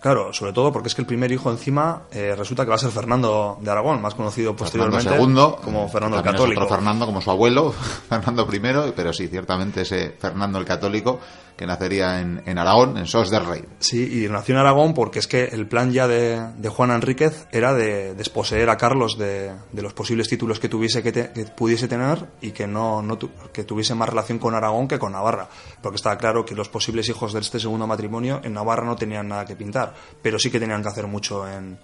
Claro, 0.06 0.32
sobre 0.34 0.54
todo 0.54 0.72
porque 0.72 0.90
es 0.90 0.94
que 0.94 1.02
el 1.02 1.08
primer 1.08 1.32
hijo 1.32 1.50
encima 1.50 2.04
eh, 2.12 2.36
resulta 2.38 2.64
que 2.64 2.70
va 2.70 2.76
a 2.76 2.78
ser 2.78 2.92
Fernando 2.92 3.58
de 3.60 3.72
Aragón, 3.72 4.04
más 4.04 4.14
conocido 4.14 4.56
Fernando 4.56 5.00
posteriormente 5.00 5.42
II, 5.42 5.64
como 5.64 5.90
Fernando 5.90 6.18
el 6.18 6.24
es 6.24 6.32
Católico. 6.32 6.62
otro 6.62 6.76
Fernando 6.76 7.08
como 7.08 7.22
su 7.22 7.32
abuelo, 7.32 7.72
Fernando 8.08 8.48
I, 8.54 8.94
pero 8.96 9.12
sí, 9.12 9.28
ciertamente 9.28 9.82
ese 9.82 10.12
Fernando 10.20 10.60
el 10.60 10.66
Católico 10.66 11.20
que 11.58 11.66
nacería 11.66 12.20
en, 12.20 12.42
en 12.46 12.58
Aragón, 12.58 12.98
en 12.98 13.06
Sos 13.08 13.30
del 13.30 13.46
Rey. 13.46 13.64
Sí, 13.80 14.26
y 14.26 14.30
nació 14.30 14.56
en 14.56 14.60
Aragón 14.62 14.94
porque 14.94 15.20
es 15.20 15.28
que 15.28 15.46
el 15.46 15.68
plan 15.68 15.92
ya 15.94 16.08
de, 16.08 16.40
de 16.58 16.70
Juan 16.70 16.92
Enríquez 16.92 17.48
era 17.52 17.74
de 17.74 18.14
desposeer 18.14 18.70
a 18.70 18.78
Carlos 18.78 19.18
de, 19.18 19.54
de 19.72 19.82
los 19.82 19.94
posibles 19.94 20.28
títulos 20.28 20.60
que 20.60 20.68
tuviese 20.68 21.02
que, 21.02 21.12
te- 21.14 21.32
que 21.32 21.46
pudiese 21.46 21.88
tener 21.88 22.26
y 22.42 22.52
que 22.52 22.68
no, 22.68 23.02
no 23.02 23.18
tu- 23.18 23.30
que 23.54 23.64
tuviese 23.64 23.96
más 23.96 24.10
relación 24.10 24.38
con 24.38 24.54
Aragón 24.54 24.88
que 24.88 25.00
con 25.00 25.14
Navarra, 25.14 25.48
porque 25.82 25.96
estaba 25.96 26.18
claro 26.18 26.44
que 26.46 26.56
los 26.56 26.68
posibles 26.68 27.08
hijos 27.10 27.32
de 27.32 27.40
este 27.40 27.60
segundo 27.60 27.88
matrimonio 27.88 28.42
en 28.44 28.54
Navarra 28.54 28.86
no 28.86 28.96
tenían 28.98 29.28
nada 29.30 29.46
que 29.46 29.56
pintar, 29.56 29.94
pero 30.22 30.38
sí 30.38 30.52
que 30.52 30.60
tenían 30.60 30.82
que 30.82 30.90
hacer 30.90 31.08
mucho 31.08 31.48
en, 31.48 31.78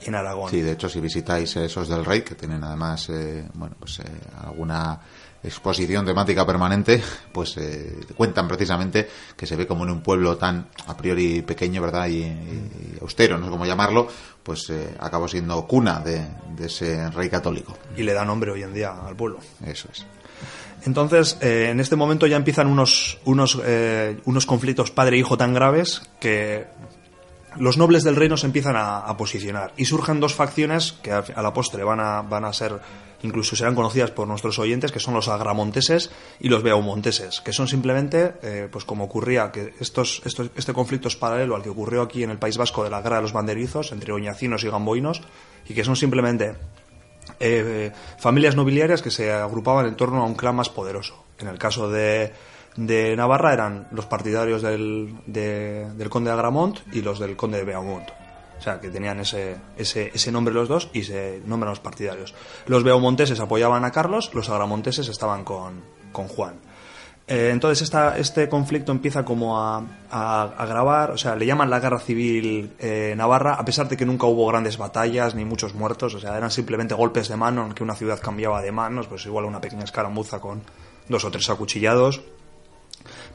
en 0.00 0.14
Aragón. 0.14 0.50
Sí, 0.50 0.60
de 0.60 0.72
hecho, 0.72 0.88
si 0.88 1.00
visitáis 1.00 1.54
esos 1.56 1.88
del 1.88 2.04
Rey, 2.04 2.22
que 2.22 2.34
tienen 2.34 2.62
además, 2.64 3.08
eh, 3.10 3.48
bueno, 3.54 3.76
pues 3.78 4.00
eh, 4.00 4.04
alguna 4.44 5.00
exposición 5.42 6.04
temática 6.04 6.44
permanente, 6.44 7.02
pues 7.32 7.56
eh, 7.56 7.96
cuentan 8.16 8.48
precisamente 8.48 9.08
que 9.36 9.46
se 9.46 9.56
ve 9.56 9.66
como 9.66 9.84
en 9.84 9.90
un 9.90 10.02
pueblo 10.02 10.36
tan 10.36 10.68
a 10.86 10.96
priori 10.96 11.42
pequeño, 11.42 11.80
¿verdad? 11.80 12.08
Y, 12.08 12.22
y 12.22 12.98
austero, 13.00 13.38
no 13.38 13.46
sé 13.46 13.50
cómo 13.50 13.66
llamarlo, 13.66 14.08
pues 14.42 14.68
eh, 14.70 14.94
acabó 14.98 15.28
siendo 15.28 15.66
cuna 15.66 16.00
de, 16.00 16.26
de 16.56 16.66
ese 16.66 17.10
rey 17.10 17.28
católico. 17.28 17.76
Y 17.96 18.02
le 18.02 18.12
da 18.12 18.24
nombre 18.24 18.50
hoy 18.50 18.62
en 18.62 18.74
día 18.74 18.94
al 19.06 19.14
pueblo. 19.16 19.38
Eso 19.64 19.88
es. 19.92 20.04
Entonces, 20.84 21.36
eh, 21.40 21.68
en 21.70 21.80
este 21.80 21.96
momento 21.96 22.26
ya 22.26 22.36
empiezan 22.36 22.68
unos, 22.68 23.18
unos, 23.24 23.60
eh, 23.64 24.20
unos 24.24 24.46
conflictos 24.46 24.90
padre-hijo 24.90 25.36
tan 25.36 25.52
graves 25.52 26.02
que 26.20 26.66
los 27.56 27.76
nobles 27.76 28.04
del 28.04 28.14
reino 28.14 28.36
se 28.36 28.46
empiezan 28.46 28.76
a, 28.76 28.98
a 29.00 29.16
posicionar 29.16 29.72
y 29.76 29.86
surgen 29.86 30.20
dos 30.20 30.34
facciones 30.34 30.92
que 31.02 31.10
a, 31.10 31.24
a 31.34 31.42
la 31.42 31.52
postre 31.52 31.82
van 31.82 31.98
a, 31.98 32.22
van 32.22 32.44
a 32.44 32.52
ser, 32.52 32.78
incluso 33.22 33.56
serán 33.56 33.74
conocidas 33.74 34.10
por 34.12 34.28
nuestros 34.28 34.58
oyentes, 34.58 34.92
que 34.92 35.00
son 35.00 35.14
los 35.14 35.28
agramonteses 35.28 36.10
y 36.38 36.48
los 36.48 36.62
beaumonteses, 36.62 37.40
que 37.40 37.52
son 37.52 37.66
simplemente, 37.66 38.34
eh, 38.42 38.68
pues 38.70 38.84
como 38.84 39.04
ocurría, 39.04 39.50
que 39.50 39.74
estos, 39.80 40.22
estos, 40.24 40.50
este 40.56 40.72
conflicto 40.72 41.08
es 41.08 41.16
paralelo 41.16 41.56
al 41.56 41.62
que 41.62 41.68
ocurrió 41.70 42.02
aquí 42.02 42.22
en 42.22 42.30
el 42.30 42.38
País 42.38 42.56
Vasco 42.56 42.84
de 42.84 42.90
la 42.90 43.02
Guerra 43.02 43.16
de 43.16 43.22
los 43.22 43.32
Banderizos, 43.32 43.90
entre 43.92 44.12
oñacinos 44.12 44.62
y 44.64 44.68
gamboinos, 44.70 45.22
y 45.68 45.74
que 45.74 45.82
son 45.84 45.96
simplemente 45.96 46.54
eh, 47.40 47.92
familias 48.18 48.56
nobiliarias 48.56 49.02
que 49.02 49.10
se 49.10 49.32
agrupaban 49.32 49.86
en 49.86 49.96
torno 49.96 50.22
a 50.22 50.26
un 50.26 50.34
clan 50.34 50.56
más 50.56 50.68
poderoso. 50.68 51.24
En 51.38 51.48
el 51.48 51.58
caso 51.58 51.90
de, 51.90 52.32
de 52.76 53.16
Navarra 53.16 53.52
eran 53.52 53.88
los 53.92 54.06
partidarios 54.06 54.62
del, 54.62 55.14
de- 55.26 55.86
del 55.94 56.08
conde 56.08 56.30
de 56.30 56.34
Agramont 56.34 56.78
y 56.92 57.02
los 57.02 57.18
del 57.18 57.36
conde 57.36 57.58
de 57.58 57.64
Beaumont. 57.64 58.08
O 58.58 58.60
sea, 58.60 58.80
que 58.80 58.88
tenían 58.88 59.20
ese, 59.20 59.56
ese, 59.76 60.10
ese 60.12 60.32
nombre 60.32 60.52
los 60.52 60.68
dos 60.68 60.90
y 60.92 61.04
se 61.04 61.40
nombran 61.46 61.70
los 61.70 61.80
partidarios. 61.80 62.34
Los 62.66 62.82
beaumonteses 62.82 63.38
apoyaban 63.40 63.84
a 63.84 63.92
Carlos, 63.92 64.34
los 64.34 64.48
agramonteses 64.50 65.08
estaban 65.08 65.44
con, 65.44 65.82
con 66.12 66.28
Juan. 66.28 66.54
Eh, 67.28 67.50
entonces 67.52 67.82
esta, 67.82 68.16
este 68.16 68.48
conflicto 68.48 68.90
empieza 68.90 69.22
como 69.22 69.60
a, 69.60 69.82
a, 70.10 70.42
agravar, 70.56 71.10
o 71.10 71.18
sea, 71.18 71.36
le 71.36 71.44
llaman 71.44 71.68
la 71.68 71.78
guerra 71.78 72.00
civil 72.00 72.72
eh, 72.78 73.12
navarra, 73.18 73.54
a 73.54 73.64
pesar 73.66 73.86
de 73.86 73.98
que 73.98 74.06
nunca 74.06 74.26
hubo 74.26 74.46
grandes 74.46 74.78
batallas 74.78 75.34
ni 75.34 75.44
muchos 75.44 75.74
muertos, 75.74 76.14
o 76.14 76.20
sea, 76.20 76.38
eran 76.38 76.50
simplemente 76.50 76.94
golpes 76.94 77.28
de 77.28 77.36
mano 77.36 77.66
en 77.66 77.74
que 77.74 77.82
una 77.82 77.94
ciudad 77.94 78.18
cambiaba 78.18 78.62
de 78.62 78.72
manos, 78.72 79.08
pues 79.08 79.26
igual 79.26 79.44
una 79.44 79.60
pequeña 79.60 79.84
escaramuza 79.84 80.40
con 80.40 80.62
dos 81.06 81.22
o 81.24 81.30
tres 81.30 81.50
acuchillados. 81.50 82.22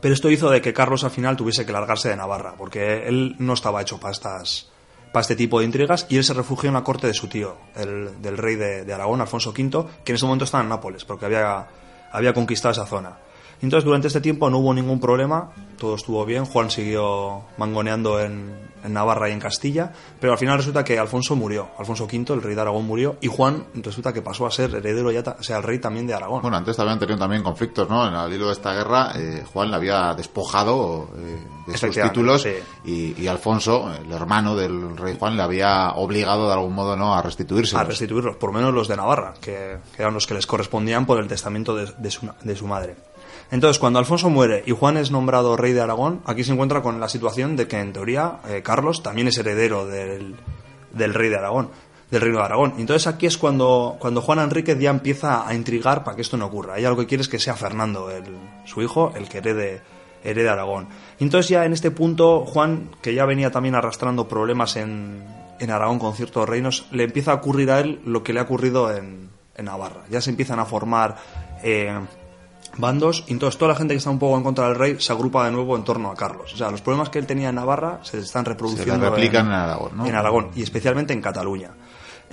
Pero 0.01 0.15
esto 0.15 0.31
hizo 0.31 0.49
de 0.49 0.61
que 0.61 0.73
Carlos 0.73 1.03
al 1.03 1.11
final 1.11 1.37
tuviese 1.37 1.63
que 1.63 1.71
largarse 1.71 2.09
de 2.09 2.15
Navarra, 2.15 2.55
porque 2.57 3.07
él 3.07 3.35
no 3.37 3.53
estaba 3.53 3.81
hecho 3.81 3.99
para 3.99 4.11
estas 4.11 4.72
para 5.13 5.21
este 5.21 5.35
tipo 5.35 5.59
de 5.59 5.65
intrigas 5.65 6.07
y 6.09 6.17
él 6.17 6.23
se 6.23 6.33
refugió 6.33 6.69
en 6.69 6.73
la 6.73 6.83
corte 6.83 7.05
de 7.05 7.13
su 7.13 7.27
tío, 7.27 7.55
el, 7.75 8.19
del 8.19 8.35
rey 8.35 8.55
de, 8.55 8.91
Aragón, 8.91 9.21
Alfonso 9.21 9.51
V, 9.51 9.85
que 10.03 10.11
en 10.11 10.15
ese 10.15 10.25
momento 10.25 10.43
estaba 10.43 10.63
en 10.63 10.69
Nápoles, 10.69 11.05
porque 11.05 11.25
había, 11.25 11.67
había 12.11 12.33
conquistado 12.33 12.71
esa 12.71 12.87
zona. 12.87 13.17
Entonces, 13.63 13.85
durante 13.85 14.07
este 14.07 14.19
tiempo 14.19 14.49
no 14.49 14.57
hubo 14.57 14.73
ningún 14.73 14.99
problema, 14.99 15.49
todo 15.77 15.95
estuvo 15.95 16.25
bien. 16.25 16.43
Juan 16.43 16.69
siguió 16.69 17.43
mangoneando 17.57 18.19
en, 18.19 18.53
en, 18.83 18.93
Navarra 18.93 19.29
y 19.29 19.31
en 19.31 19.39
Castilla, 19.39 19.93
pero 20.19 20.33
al 20.33 20.37
final 20.37 20.57
resulta 20.57 20.83
que 20.83 20.99
Alfonso 20.99 21.37
murió. 21.37 21.69
Alfonso 21.79 22.03
V, 22.03 22.33
el 22.33 22.41
rey 22.41 22.55
de 22.55 22.61
Aragón, 22.61 22.85
murió 22.85 23.15
y 23.21 23.27
Juan 23.27 23.67
resulta 23.75 24.11
que 24.11 24.21
pasó 24.21 24.45
a 24.45 24.51
ser 24.51 24.75
heredero 24.75 25.11
ya, 25.11 25.23
o 25.39 25.41
sea, 25.41 25.57
el 25.57 25.63
rey 25.63 25.79
también 25.79 26.05
de 26.05 26.13
Aragón. 26.13 26.41
Bueno, 26.41 26.57
antes 26.57 26.77
habían 26.77 26.99
tenido 26.99 27.17
también 27.17 27.41
conflictos, 27.41 27.89
¿no? 27.89 28.05
En 28.05 28.13
el 28.13 28.33
hilo 28.33 28.47
de 28.47 28.51
esta 28.51 28.73
guerra, 28.73 29.13
eh, 29.15 29.45
Juan 29.53 29.69
le 29.71 29.77
había 29.77 30.13
despojado 30.13 31.09
eh, 31.15 31.41
de 31.65 31.77
sus 31.77 31.95
títulos 31.95 32.41
sí. 32.41 32.55
y, 32.83 33.21
y, 33.21 33.27
Alfonso, 33.27 33.89
el 33.95 34.11
hermano 34.11 34.57
del 34.57 34.97
rey 34.97 35.15
Juan, 35.17 35.37
le 35.37 35.43
había 35.43 35.91
obligado 35.91 36.47
de 36.47 36.53
algún 36.53 36.73
modo, 36.73 36.97
¿no? 36.97 37.15
A 37.15 37.21
restituirse. 37.21 37.77
A 37.77 37.85
restituirlos, 37.85 38.35
por 38.35 38.51
menos 38.51 38.73
los 38.73 38.89
de 38.89 38.97
Navarra, 38.97 39.35
que, 39.39 39.77
que, 39.95 40.01
eran 40.01 40.13
los 40.13 40.27
que 40.27 40.33
les 40.33 40.45
correspondían 40.45 41.05
por 41.05 41.17
el 41.17 41.29
testamento 41.29 41.73
de, 41.73 41.89
de, 41.97 42.11
su, 42.11 42.29
de 42.43 42.55
su 42.57 42.67
madre. 42.67 43.12
Entonces, 43.53 43.77
cuando 43.77 43.99
Alfonso 43.99 44.31
muere 44.31 44.63
y 44.65 44.71
Juan 44.71 44.97
es 44.97 45.11
nombrado 45.11 45.55
rey 45.55 45.73
de 45.73 45.81
Aragón, 45.81 46.21
aquí 46.25 46.43
se 46.43 46.53
encuentra 46.53 46.81
con 46.81 46.99
la 46.99 47.07
situación 47.07 47.55
de 47.55 47.67
que, 47.67 47.79
en 47.79 47.93
teoría, 47.93 48.39
eh, 48.49 48.63
Carlos 48.63 49.03
también 49.03 49.27
es 49.27 49.37
heredero 49.37 49.85
del, 49.85 50.33
rey 50.91 51.29
de 51.29 51.37
Aragón, 51.37 51.69
del 52.09 52.21
reino 52.21 52.39
de 52.39 52.45
Aragón. 52.45 52.73
Entonces, 52.79 53.05
aquí 53.05 53.27
es 53.27 53.37
cuando, 53.37 53.97
cuando 53.99 54.23
Juan 54.23 54.39
Enriquez 54.39 54.79
ya 54.79 54.89
empieza 54.89 55.47
a 55.47 55.53
intrigar 55.53 56.03
para 56.03 56.15
que 56.15 56.23
esto 56.23 56.35
no 56.35 56.47
ocurra. 56.47 56.79
Ella 56.79 56.89
lo 56.89 56.97
que 56.97 57.05
quiere 57.05 57.21
es 57.21 57.29
que 57.29 57.37
sea 57.37 57.53
Fernando, 57.53 58.09
el, 58.09 58.23
su 58.65 58.81
hijo, 58.81 59.13
el 59.15 59.29
que 59.29 59.37
herede, 59.37 59.81
herede 60.23 60.49
Aragón. 60.49 60.87
Entonces, 61.19 61.49
ya 61.49 61.63
en 61.63 61.73
este 61.73 61.91
punto, 61.91 62.47
Juan, 62.47 62.89
que 63.03 63.13
ya 63.13 63.25
venía 63.25 63.51
también 63.51 63.75
arrastrando 63.75 64.27
problemas 64.27 64.77
en, 64.77 65.23
en 65.59 65.69
Aragón 65.69 65.99
con 65.99 66.15
ciertos 66.15 66.49
reinos, 66.49 66.87
le 66.89 67.03
empieza 67.03 67.33
a 67.33 67.35
ocurrir 67.35 67.69
a 67.69 67.81
él 67.81 68.01
lo 68.03 68.23
que 68.23 68.33
le 68.33 68.39
ha 68.39 68.43
ocurrido 68.43 68.91
en, 68.91 69.29
en 69.55 69.65
Navarra. 69.65 70.05
Ya 70.09 70.21
se 70.21 70.31
empiezan 70.31 70.57
a 70.57 70.65
formar. 70.65 71.17
Eh, 71.61 71.99
bandos 72.77 73.23
y 73.27 73.33
entonces 73.33 73.57
toda 73.57 73.69
la 73.69 73.75
gente 73.75 73.93
que 73.93 73.99
está 73.99 74.09
un 74.09 74.19
poco 74.19 74.37
en 74.37 74.43
contra 74.43 74.67
del 74.67 74.75
rey 74.75 74.95
se 74.99 75.11
agrupa 75.11 75.45
de 75.45 75.51
nuevo 75.51 75.75
en 75.75 75.83
torno 75.83 76.11
a 76.11 76.15
Carlos. 76.15 76.53
O 76.53 76.57
sea, 76.57 76.71
los 76.71 76.81
problemas 76.81 77.09
que 77.09 77.19
él 77.19 77.25
tenía 77.25 77.49
en 77.49 77.55
Navarra 77.55 77.99
se 78.03 78.19
están 78.19 78.45
reproduciendo 78.45 78.95
se 78.95 79.09
replican 79.09 79.45
en, 79.45 79.51
en, 79.51 79.57
Aragón, 79.57 79.97
¿no? 79.97 80.05
En 80.05 80.15
Aragón 80.15 80.51
y 80.55 80.63
especialmente 80.63 81.13
en 81.13 81.21
Cataluña. 81.21 81.71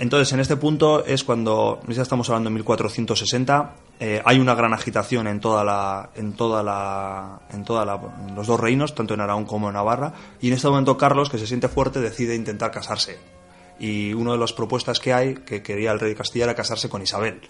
Entonces, 0.01 0.33
en 0.33 0.39
este 0.39 0.57
punto 0.57 1.05
es 1.05 1.23
cuando, 1.23 1.79
ya 1.87 2.01
estamos 2.01 2.27
hablando 2.29 2.49
de 2.49 2.55
1460, 2.55 3.75
eh, 3.99 4.19
hay 4.25 4.39
una 4.39 4.55
gran 4.55 4.73
agitación 4.73 5.27
en 5.27 5.39
toda 5.39 5.63
la, 5.63 6.09
en 6.15 6.33
toda 6.33 6.63
la, 6.63 7.41
en 7.51 7.63
toda 7.63 7.85
la, 7.85 7.99
en 8.27 8.33
los 8.33 8.47
dos 8.47 8.59
reinos, 8.59 8.95
tanto 8.95 9.13
en 9.13 9.21
Aragón 9.21 9.45
como 9.45 9.67
en 9.67 9.75
Navarra, 9.75 10.13
y 10.41 10.47
en 10.47 10.53
este 10.53 10.67
momento 10.67 10.97
Carlos, 10.97 11.29
que 11.29 11.37
se 11.37 11.45
siente 11.45 11.67
fuerte, 11.67 11.99
decide 11.99 12.35
intentar 12.35 12.71
casarse. 12.71 13.19
Y 13.79 14.13
una 14.13 14.31
de 14.31 14.39
las 14.39 14.53
propuestas 14.53 14.99
que 14.99 15.13
hay, 15.13 15.35
que 15.35 15.61
quería 15.61 15.91
el 15.91 15.99
rey 15.99 16.09
de 16.09 16.15
Castilla, 16.15 16.45
era 16.45 16.55
casarse 16.55 16.89
con 16.89 17.03
Isabel. 17.03 17.41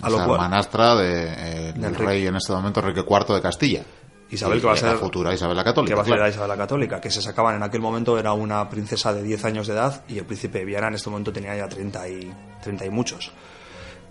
A 0.00 0.10
lo 0.10 0.16
cual, 0.16 0.30
hermanastra 0.30 0.94
de, 0.96 1.68
eh, 1.68 1.72
del 1.72 1.94
rey, 1.94 2.26
en 2.26 2.36
este 2.36 2.52
momento 2.52 2.80
Enrique 2.80 3.04
IV 3.08 3.34
de 3.34 3.42
Castilla. 3.42 3.82
Isabel, 4.30 4.60
que 4.60 4.66
va 4.66 4.74
a 4.74 4.76
ser 4.76 4.92
la 4.92 4.98
futura 4.98 5.32
Isabel 5.32 5.56
la 5.56 5.64
Católica. 5.64 5.92
Que 5.92 5.96
va 5.96 6.02
a 6.02 6.04
ser 6.04 6.12
claro. 6.12 6.22
la 6.24 6.28
Isabel 6.28 6.48
la 6.48 6.56
Católica, 6.56 7.00
que 7.00 7.10
se 7.10 7.22
sacaban 7.22 7.56
en 7.56 7.62
aquel 7.62 7.80
momento, 7.80 8.18
era 8.18 8.32
una 8.32 8.68
princesa 8.68 9.12
de 9.12 9.22
10 9.22 9.44
años 9.46 9.66
de 9.66 9.72
edad 9.72 10.04
y 10.06 10.18
el 10.18 10.26
príncipe 10.26 10.58
de 10.58 10.64
Viana 10.66 10.88
en 10.88 10.94
este 10.94 11.08
momento 11.08 11.32
tenía 11.32 11.56
ya 11.56 11.68
30 11.68 12.08
y, 12.08 12.32
30 12.62 12.84
y 12.84 12.90
muchos. 12.90 13.32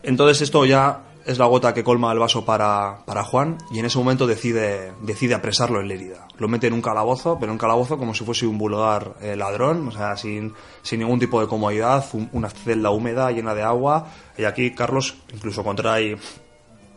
Entonces 0.01 0.41
esto 0.41 0.65
ya 0.65 1.01
es 1.27 1.37
la 1.37 1.45
gota 1.45 1.73
que 1.73 1.83
colma 1.83 2.11
el 2.13 2.19
vaso 2.19 2.45
para, 2.45 2.99
para 3.05 3.23
Juan 3.23 3.57
y 3.69 3.79
en 3.79 3.85
ese 3.85 3.97
momento 3.97 4.25
decide, 4.25 4.93
decide 5.01 5.35
apresarlo 5.35 5.81
en 5.81 5.89
Lérida. 5.89 6.27
Lo 6.37 6.47
mete 6.47 6.67
en 6.67 6.73
un 6.73 6.81
calabozo, 6.81 7.35
pero 7.37 7.51
en 7.51 7.55
un 7.55 7.57
calabozo 7.57 7.97
como 7.97 8.13
si 8.13 8.23
fuese 8.23 8.47
un 8.47 8.57
bulogar 8.57 9.15
eh, 9.21 9.35
ladrón, 9.35 9.89
o 9.89 9.91
sea, 9.91 10.15
sin, 10.15 10.53
sin 10.81 10.99
ningún 10.99 11.19
tipo 11.19 11.41
de 11.41 11.47
comodidad, 11.47 12.05
un, 12.13 12.29
una 12.31 12.49
celda 12.49 12.91
húmeda 12.91 13.29
llena 13.31 13.53
de 13.53 13.61
agua 13.61 14.07
y 14.37 14.45
aquí 14.45 14.71
Carlos 14.71 15.15
incluso 15.33 15.63
contrae, 15.63 16.17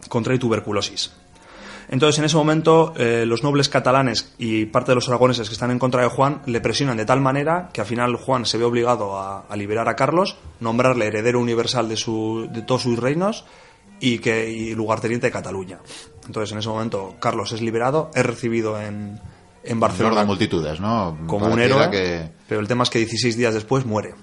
contrae 0.08 0.38
tuberculosis. 0.38 1.12
Entonces, 1.88 2.20
en 2.20 2.24
ese 2.26 2.36
momento, 2.36 2.94
eh, 2.96 3.24
los 3.26 3.42
nobles 3.42 3.68
catalanes 3.68 4.32
y 4.38 4.66
parte 4.66 4.92
de 4.92 4.94
los 4.94 5.08
aragoneses 5.08 5.48
que 5.48 5.54
están 5.54 5.72
en 5.72 5.80
contra 5.80 6.02
de 6.02 6.08
Juan 6.08 6.40
le 6.46 6.60
presionan 6.60 6.96
de 6.96 7.04
tal 7.04 7.20
manera 7.20 7.68
que 7.72 7.80
al 7.80 7.86
final 7.88 8.14
Juan 8.14 8.46
se 8.46 8.58
ve 8.58 8.64
obligado 8.64 9.18
a, 9.18 9.40
a 9.48 9.56
liberar 9.56 9.88
a 9.88 9.96
Carlos, 9.96 10.36
nombrarle 10.60 11.08
heredero 11.08 11.40
universal 11.40 11.88
de, 11.88 11.96
su, 11.96 12.48
de 12.52 12.62
todos 12.62 12.82
sus 12.82 12.96
reinos 12.96 13.44
y, 14.00 14.18
que, 14.18 14.50
y 14.50 14.74
lugarteniente 14.74 15.26
de 15.26 15.32
Cataluña. 15.32 15.78
Entonces, 16.26 16.52
en 16.52 16.58
ese 16.58 16.68
momento, 16.68 17.16
Carlos 17.20 17.52
es 17.52 17.60
liberado, 17.60 18.10
es 18.14 18.24
recibido 18.24 18.80
en, 18.80 19.20
en 19.62 19.80
Barcelona. 19.80 20.20
de 20.20 20.26
multitudes, 20.26 20.80
¿no? 20.80 21.18
Como 21.26 21.46
un 21.46 21.60
héroe, 21.60 21.90
que... 21.90 22.30
pero 22.48 22.60
el 22.60 22.68
tema 22.68 22.84
es 22.84 22.90
que 22.90 22.98
16 22.98 23.36
días 23.36 23.54
después 23.54 23.84
muere. 23.84 24.14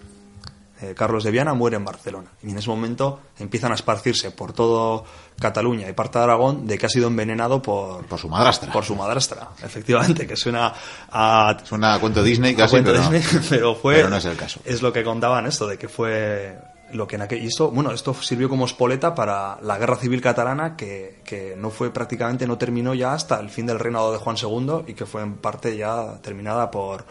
Eh, 0.80 0.94
Carlos 0.96 1.24
de 1.24 1.32
Viana 1.32 1.56
muere 1.56 1.76
en 1.76 1.84
Barcelona. 1.84 2.30
Y 2.44 2.52
en 2.52 2.58
ese 2.60 2.70
momento 2.70 3.20
empiezan 3.40 3.72
a 3.72 3.76
esparcirse 3.76 4.30
por 4.30 4.54
todo 4.54 5.06
Cataluña 5.40 5.90
y 5.90 5.94
parte 5.94 6.20
de 6.20 6.26
Aragón 6.26 6.68
de 6.68 6.78
que 6.78 6.86
ha 6.86 6.90
sido 6.90 7.08
envenenado 7.08 7.64
por, 7.64 8.06
por 8.06 8.20
su 8.20 8.30
madrastra. 8.30 8.72
Por 8.72 8.86
su 8.86 8.96
madrastra, 8.96 9.50
efectivamente, 9.64 10.28
que 10.28 10.36
suena 10.36 10.74
a. 11.12 11.58
Suena 11.64 11.96
a 11.96 12.00
cuento 12.00 12.22
Disney 12.22 12.56
casi, 12.56 12.72
cuento 12.72 12.92
pero, 12.92 13.10
Disney, 13.10 13.42
pero 13.50 13.76
fue. 13.76 13.96
Pero 13.96 14.10
no 14.10 14.18
es 14.18 14.26
el 14.26 14.38
caso. 14.38 14.60
Es 14.66 14.84
lo 14.84 14.94
que 14.94 15.04
contaban 15.04 15.48
esto, 15.48 15.66
de 15.66 15.80
que 15.80 15.88
fue 15.88 16.60
lo 16.94 17.08
que 17.08 17.16
en 17.16 17.24
aquel. 17.24 17.44
Y 17.44 17.48
esto, 17.48 17.72
bueno, 17.72 17.92
esto 17.92 18.14
sirvió 18.14 18.50
como 18.50 18.66
espoleta 18.66 19.14
para 19.16 19.60
la 19.62 19.78
guerra 19.78 19.98
civil 19.98 20.22
catalana, 20.22 20.76
que, 20.76 21.22
que 21.24 21.56
no 21.58 21.70
fue 21.70 21.92
prácticamente, 21.92 22.48
no 22.48 22.58
terminó 22.58 22.94
ya 22.94 23.14
hasta 23.14 23.40
el 23.40 23.50
fin 23.50 23.66
del 23.66 23.80
reinado 23.80 24.12
de 24.12 24.18
Juan 24.18 24.36
II 24.42 24.84
y 24.88 24.94
que 24.94 25.06
fue 25.06 25.22
en 25.22 25.36
parte 25.36 25.76
ya 25.76 26.20
terminada 26.22 26.72
por 26.72 27.06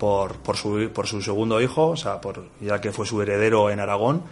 por, 0.00 0.38
por, 0.38 0.56
su, 0.56 0.90
por 0.94 1.06
su 1.06 1.20
segundo 1.20 1.60
hijo, 1.60 1.88
o 1.88 1.96
sea, 1.96 2.22
por, 2.22 2.48
ya 2.58 2.80
que 2.80 2.90
fue 2.90 3.04
su 3.04 3.20
heredero 3.20 3.68
en 3.68 3.80
Aragón, 3.80 4.22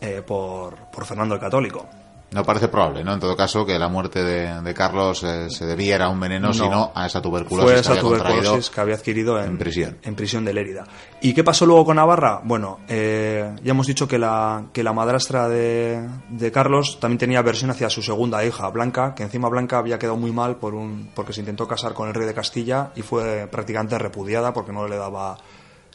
eh, 0.00 0.22
por, 0.26 0.74
por 0.90 1.04
Fernando 1.04 1.34
el 1.34 1.40
Católico. 1.40 1.86
No 2.32 2.44
parece 2.44 2.68
probable, 2.68 3.04
¿no? 3.04 3.12
En 3.12 3.20
todo 3.20 3.36
caso, 3.36 3.66
que 3.66 3.78
la 3.78 3.88
muerte 3.88 4.22
de, 4.22 4.62
de 4.62 4.74
Carlos 4.74 5.22
eh, 5.22 5.50
se 5.50 5.66
debiera 5.66 6.06
a 6.06 6.08
un 6.08 6.18
veneno, 6.18 6.48
no, 6.48 6.54
sino 6.54 6.92
a 6.94 7.06
esa 7.06 7.20
tuberculosis, 7.20 7.70
fue 7.70 7.80
esa 7.80 7.92
que, 7.92 7.98
había 7.98 8.18
tuberculosis 8.18 8.70
que 8.70 8.80
había 8.80 8.94
adquirido 8.94 9.38
en, 9.38 9.50
en, 9.50 9.58
prisión. 9.58 9.98
En 10.02 10.14
prisión 10.14 10.44
de 10.44 10.54
Lérida. 10.54 10.84
¿Y 11.20 11.34
qué 11.34 11.44
pasó 11.44 11.66
luego 11.66 11.84
con 11.84 11.96
Navarra? 11.96 12.40
Bueno, 12.42 12.80
eh, 12.88 13.54
ya 13.62 13.70
hemos 13.70 13.86
dicho 13.86 14.08
que 14.08 14.18
la, 14.18 14.64
que 14.72 14.82
la 14.82 14.94
madrastra 14.94 15.48
de, 15.48 16.08
de, 16.30 16.52
Carlos 16.52 16.98
también 17.00 17.18
tenía 17.18 17.40
aversión 17.40 17.70
hacia 17.70 17.90
su 17.90 18.02
segunda 18.02 18.44
hija, 18.44 18.68
Blanca, 18.70 19.14
que 19.14 19.24
encima 19.24 19.48
Blanca 19.50 19.78
había 19.78 19.98
quedado 19.98 20.16
muy 20.16 20.32
mal 20.32 20.56
por 20.56 20.74
un, 20.74 21.10
porque 21.14 21.34
se 21.34 21.40
intentó 21.40 21.68
casar 21.68 21.92
con 21.92 22.08
el 22.08 22.14
rey 22.14 22.26
de 22.26 22.34
Castilla 22.34 22.92
y 22.96 23.02
fue 23.02 23.46
prácticamente 23.50 23.98
repudiada 23.98 24.54
porque 24.54 24.72
no 24.72 24.88
le 24.88 24.96
daba, 24.96 25.36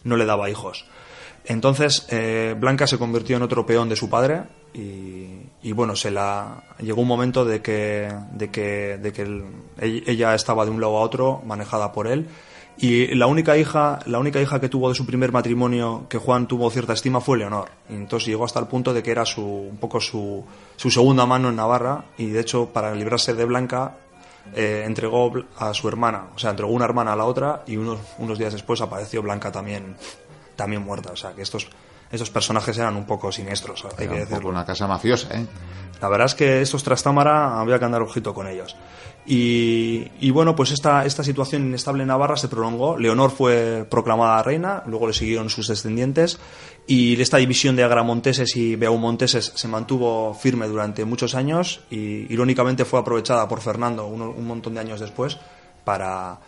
no 0.04 0.16
le 0.16 0.26
daba 0.26 0.50
hijos. 0.52 0.86
Entonces, 1.48 2.06
eh, 2.10 2.56
Blanca 2.60 2.88
se 2.88 2.98
convirtió 2.98 3.38
en 3.38 3.44
otro 3.44 3.66
peón 3.66 3.88
de 3.88 3.96
su 3.96 4.10
padre 4.10 4.44
y, 4.74 5.72
bueno, 5.72 5.96
se 5.96 6.12
la 6.12 6.62
llegó 6.80 7.02
un 7.02 7.08
momento 7.08 7.46
de 7.46 7.62
que, 7.62 8.14
de 8.34 8.52
que, 8.52 8.98
de 9.02 9.14
que 9.14 9.22
el, 9.22 9.46
ella 9.80 10.36
estaba 10.36 10.66
de 10.66 10.72
un 10.72 10.82
lado 10.82 10.98
a 10.98 11.02
otro, 11.02 11.42
manejada 11.46 11.94
por 11.94 12.08
él. 12.08 12.28
Y 12.78 13.16
la 13.16 13.28
única 13.28 13.58
hija, 13.58 14.00
la 14.06 14.20
única 14.20 14.42
hija 14.42 14.60
que 14.60 14.70
tuvo 14.70 14.90
de 14.90 14.96
su 14.96 15.06
primer 15.06 15.32
matrimonio 15.32 16.06
que 16.10 16.18
Juan 16.18 16.48
tuvo 16.48 16.70
cierta 16.70 16.94
estima 16.94 17.22
fue 17.22 17.38
Leonor. 17.38 17.70
Entonces 17.90 18.28
llegó 18.28 18.44
hasta 18.44 18.60
el 18.60 18.68
punto 18.68 18.94
de 18.94 19.02
que 19.02 19.12
era 19.12 19.26
su, 19.26 19.42
un 19.42 19.78
poco 19.78 20.02
su, 20.02 20.46
su 20.76 20.92
segunda 20.92 21.26
mano 21.26 21.50
en 21.50 21.56
Navarra. 21.56 22.06
Y 22.18 22.28
de 22.28 22.42
hecho, 22.42 22.68
para 22.74 22.94
librarse 22.94 23.34
de 23.34 23.46
Blanca, 23.46 23.98
eh, 24.54 24.84
entregó 24.86 25.32
a 25.58 25.74
su 25.74 25.88
hermana, 25.88 26.28
o 26.36 26.40
sea, 26.40 26.52
entregó 26.52 26.72
una 26.72 26.86
hermana 26.86 27.14
a 27.14 27.16
la 27.16 27.26
otra 27.26 27.64
y 27.66 27.78
unos, 27.78 28.00
unos 28.18 28.38
días 28.38 28.54
después 28.54 28.80
apareció 28.82 29.22
Blanca 29.22 29.52
también 29.52 29.96
también 30.58 30.84
muerta. 30.84 31.12
O 31.14 31.16
sea, 31.16 31.32
que 31.32 31.42
estos, 31.42 31.70
estos 32.12 32.30
personajes 32.30 32.78
eran 32.78 32.98
un 32.98 33.06
poco 33.06 33.32
siniestros, 33.32 33.86
hay 33.86 33.92
Era 33.92 33.98
que 34.00 34.08
un 34.08 34.20
decirlo. 34.20 34.38
poco 34.38 34.50
una 34.50 34.66
casa 34.66 34.88
mafiosa, 34.88 35.30
¿eh? 35.40 35.46
La 36.02 36.10
verdad 36.10 36.28
es 36.28 36.36
que 36.36 36.62
estos 36.62 36.84
Trastámara 36.84 37.60
había 37.60 37.80
que 37.80 37.86
andar 37.86 38.02
ojito 38.04 38.34
con 38.34 38.48
ellos. 38.48 38.76
Y, 39.26 40.10
y, 40.20 40.30
bueno, 40.30 40.56
pues 40.56 40.72
esta, 40.72 41.06
esta 41.06 41.24
situación 41.24 41.64
inestable 41.64 42.04
en 42.04 42.10
Navarra 42.10 42.38
se 42.38 42.48
prolongó. 42.48 42.98
Leonor 42.98 43.32
fue 43.32 43.86
proclamada 43.90 44.42
reina, 44.44 44.84
luego 44.86 45.08
le 45.08 45.14
siguieron 45.14 45.50
sus 45.50 45.68
descendientes. 45.68 46.40
Y 46.86 47.20
esta 47.20 47.38
división 47.38 47.76
de 47.76 47.84
agramonteses 47.84 48.56
y 48.56 48.76
beaumonteses 48.76 49.54
se 49.56 49.68
mantuvo 49.68 50.36
firme 50.36 50.68
durante 50.68 51.04
muchos 51.04 51.34
años 51.34 51.82
y 51.90 52.32
irónicamente 52.32 52.86
fue 52.86 53.00
aprovechada 53.00 53.48
por 53.48 53.60
Fernando 53.60 54.06
un, 54.06 54.22
un 54.22 54.46
montón 54.46 54.76
de 54.76 54.82
años 54.82 55.00
después 55.00 55.38
para, 55.84 56.40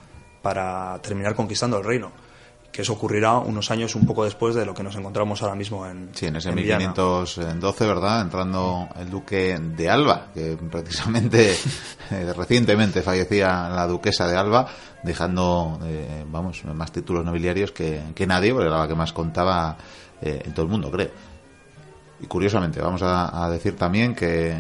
para 0.42 1.00
terminar 1.02 1.36
conquistando 1.36 1.80
el 1.80 1.84
reino 1.84 2.29
que 2.72 2.84
eso 2.84 2.94
ocurrirá 2.94 3.38
unos 3.38 3.72
años 3.72 3.96
un 3.96 4.06
poco 4.06 4.24
después 4.24 4.56
de 4.56 4.66
lo 4.66 4.74
que 4.74 4.84
nos 4.84 4.96
encontramos 4.96 5.42
ahora 5.42 5.56
mismo 5.56 5.86
en 5.86 6.10
Sí, 6.14 6.28
en 6.28 6.36
ese 6.36 6.50
en 6.50 6.56
Viana. 6.56 6.88
1512, 6.88 7.86
¿verdad? 7.86 8.22
Entrando 8.22 8.88
el 9.00 9.10
duque 9.10 9.58
de 9.60 9.90
Alba, 9.90 10.28
que 10.34 10.58
precisamente 10.72 11.56
eh, 12.12 12.34
recientemente 12.36 13.02
fallecía 13.02 13.70
la 13.70 13.88
duquesa 13.88 14.28
de 14.28 14.38
Alba, 14.38 14.68
dejando, 15.04 15.80
eh, 15.84 16.26
vamos, 16.28 16.64
más 16.66 16.92
títulos 16.92 17.26
nobiliarios 17.26 17.72
que, 17.72 18.02
que 18.14 18.28
nadie, 18.28 18.54
porque 18.54 18.68
era 18.68 18.80
la 18.80 18.88
que 18.88 18.96
más 18.96 19.14
contaba 19.14 19.78
eh, 20.22 20.42
en 20.46 20.54
todo 20.54 20.66
el 20.66 20.72
mundo, 20.72 20.92
creo. 20.92 21.10
Y 22.22 22.28
curiosamente, 22.28 22.82
vamos 22.82 23.02
a, 23.04 23.50
decir 23.50 23.78
también 23.78 24.14
que, 24.14 24.54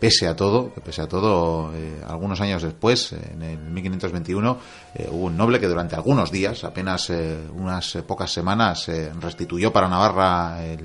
pese 0.00 0.26
a 0.26 0.34
todo, 0.34 0.70
pese 0.70 1.02
a 1.02 1.06
todo, 1.06 1.70
eh, 1.74 2.00
algunos 2.08 2.40
años 2.40 2.62
después, 2.62 3.12
en 3.12 3.42
el 3.42 3.58
1521, 3.58 4.58
eh, 4.94 5.08
hubo 5.10 5.26
un 5.26 5.36
noble 5.36 5.60
que 5.60 5.68
durante 5.68 5.94
algunos 5.96 6.30
días, 6.30 6.64
apenas 6.64 7.10
eh, 7.10 7.38
unas 7.54 7.98
pocas 8.06 8.32
semanas, 8.32 8.90
restituyó 9.20 9.70
para 9.72 9.88
Navarra 9.88 10.64
el, 10.64 10.80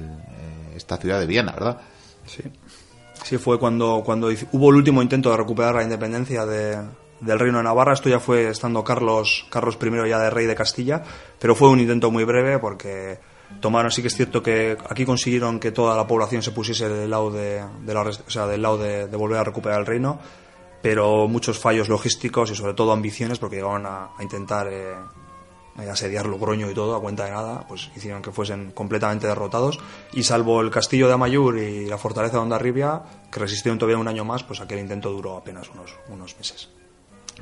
esta 0.75 0.97
ciudad 0.97 1.19
de 1.19 1.25
Viena, 1.25 1.53
¿verdad? 1.53 1.77
Sí. 2.25 2.43
Sí, 3.23 3.37
fue 3.37 3.59
cuando, 3.59 4.01
cuando 4.05 4.27
hubo 4.51 4.69
el 4.71 4.75
último 4.75 5.01
intento 5.01 5.29
de 5.31 5.37
recuperar 5.37 5.75
la 5.75 5.83
independencia 5.83 6.45
de- 6.45 6.79
del 7.19 7.39
Reino 7.39 7.57
de 7.57 7.63
Navarra. 7.65 7.93
Esto 7.93 8.09
ya 8.09 8.19
fue 8.19 8.49
estando 8.49 8.83
Carlos, 8.83 9.45
Carlos 9.49 9.77
I 9.81 10.09
ya 10.09 10.19
de 10.19 10.29
rey 10.29 10.45
de 10.45 10.55
Castilla, 10.55 11.03
pero 11.37 11.55
fue 11.55 11.69
un 11.69 11.79
intento 11.79 12.11
muy 12.11 12.23
breve 12.23 12.59
porque 12.59 13.19
tomaron, 13.59 13.91
sí 13.91 14.01
que 14.01 14.07
es 14.07 14.15
cierto 14.15 14.41
que 14.41 14.77
aquí 14.89 15.05
consiguieron 15.05 15.59
que 15.59 15.71
toda 15.71 15.95
la 15.95 16.07
población 16.07 16.41
se 16.41 16.51
pusiese 16.51 16.89
del 16.89 17.09
lado 17.09 17.31
de, 17.31 17.63
de 17.85 17.93
la 17.93 18.01
o 18.01 18.29
sea, 18.29 18.47
del 18.47 18.61
lado 18.61 18.77
de, 18.77 19.05
volver 19.07 19.39
a 19.39 19.43
recuperar 19.43 19.79
el 19.79 19.85
reino, 19.85 20.19
pero 20.81 21.27
muchos 21.27 21.59
fallos 21.59 21.89
logísticos 21.89 22.51
y 22.51 22.55
sobre 22.55 22.73
todo 22.73 22.91
ambiciones 22.91 23.39
porque 23.39 23.57
llegaban 23.57 23.85
a, 23.85 24.11
a 24.17 24.23
intentar 24.23 24.67
eh, 24.71 24.95
eh, 25.81 25.89
asediar 25.89 26.25
Logroño 26.25 26.69
y 26.69 26.73
todo 26.73 26.95
a 26.95 27.01
cuenta 27.01 27.25
de 27.25 27.31
nada, 27.31 27.65
pues 27.67 27.89
hicieron 27.95 28.21
que 28.21 28.31
fuesen 28.31 28.71
completamente 28.71 29.27
derrotados 29.27 29.79
y 30.13 30.23
salvo 30.23 30.61
el 30.61 30.71
castillo 30.71 31.07
de 31.07 31.13
Amayur 31.13 31.57
y 31.57 31.85
la 31.85 31.97
fortaleza 31.97 32.37
de 32.37 32.43
Ondarribia, 32.43 33.01
que 33.31 33.39
resistieron 33.39 33.77
todavía 33.77 33.97
un 33.97 34.07
año 34.07 34.25
más, 34.25 34.43
pues 34.43 34.59
aquel 34.61 34.79
intento 34.79 35.09
duró 35.11 35.37
apenas 35.37 35.69
unos, 35.69 35.95
unos 36.09 36.35
meses. 36.37 36.69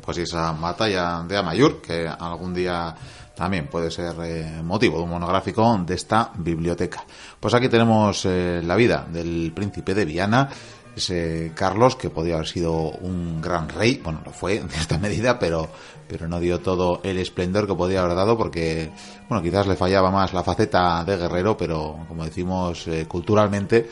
Pues 0.03 0.18
esa 0.20 0.51
batalla 0.51 1.24
de 1.28 1.38
Amayur, 1.38 1.82
que 1.82 2.08
algún 2.08 2.53
día 2.53 2.95
también 3.38 3.67
puede 3.67 3.91
ser 3.91 4.15
eh, 4.23 4.61
motivo 4.63 4.97
de 4.97 5.03
un 5.03 5.11
monográfico 5.11 5.77
de 5.85 5.93
esta 5.93 6.31
biblioteca. 6.35 7.05
Pues 7.39 7.53
aquí 7.53 7.69
tenemos 7.69 8.25
eh, 8.25 8.61
la 8.63 8.75
vida 8.75 9.05
del 9.09 9.51
príncipe 9.55 9.93
de 9.93 10.05
Viana, 10.05 10.49
ese 10.95 11.51
Carlos 11.53 11.95
que 11.95 12.09
podía 12.09 12.35
haber 12.35 12.47
sido 12.47 12.73
un 12.73 13.39
gran 13.39 13.69
rey, 13.69 14.01
bueno, 14.03 14.21
lo 14.25 14.31
fue 14.31 14.57
en 14.57 14.69
cierta 14.69 14.97
medida, 14.99 15.38
pero, 15.38 15.69
pero 16.07 16.27
no 16.27 16.39
dio 16.39 16.59
todo 16.59 16.99
el 17.03 17.19
esplendor 17.19 17.67
que 17.67 17.75
podía 17.75 18.01
haber 18.01 18.15
dado 18.15 18.38
porque, 18.38 18.89
bueno, 19.29 19.43
quizás 19.43 19.67
le 19.67 19.75
fallaba 19.75 20.09
más 20.09 20.33
la 20.33 20.43
faceta 20.43 21.03
de 21.05 21.17
guerrero, 21.17 21.55
pero 21.55 22.05
como 22.07 22.25
decimos 22.25 22.88
eh, 22.88 23.05
culturalmente, 23.07 23.88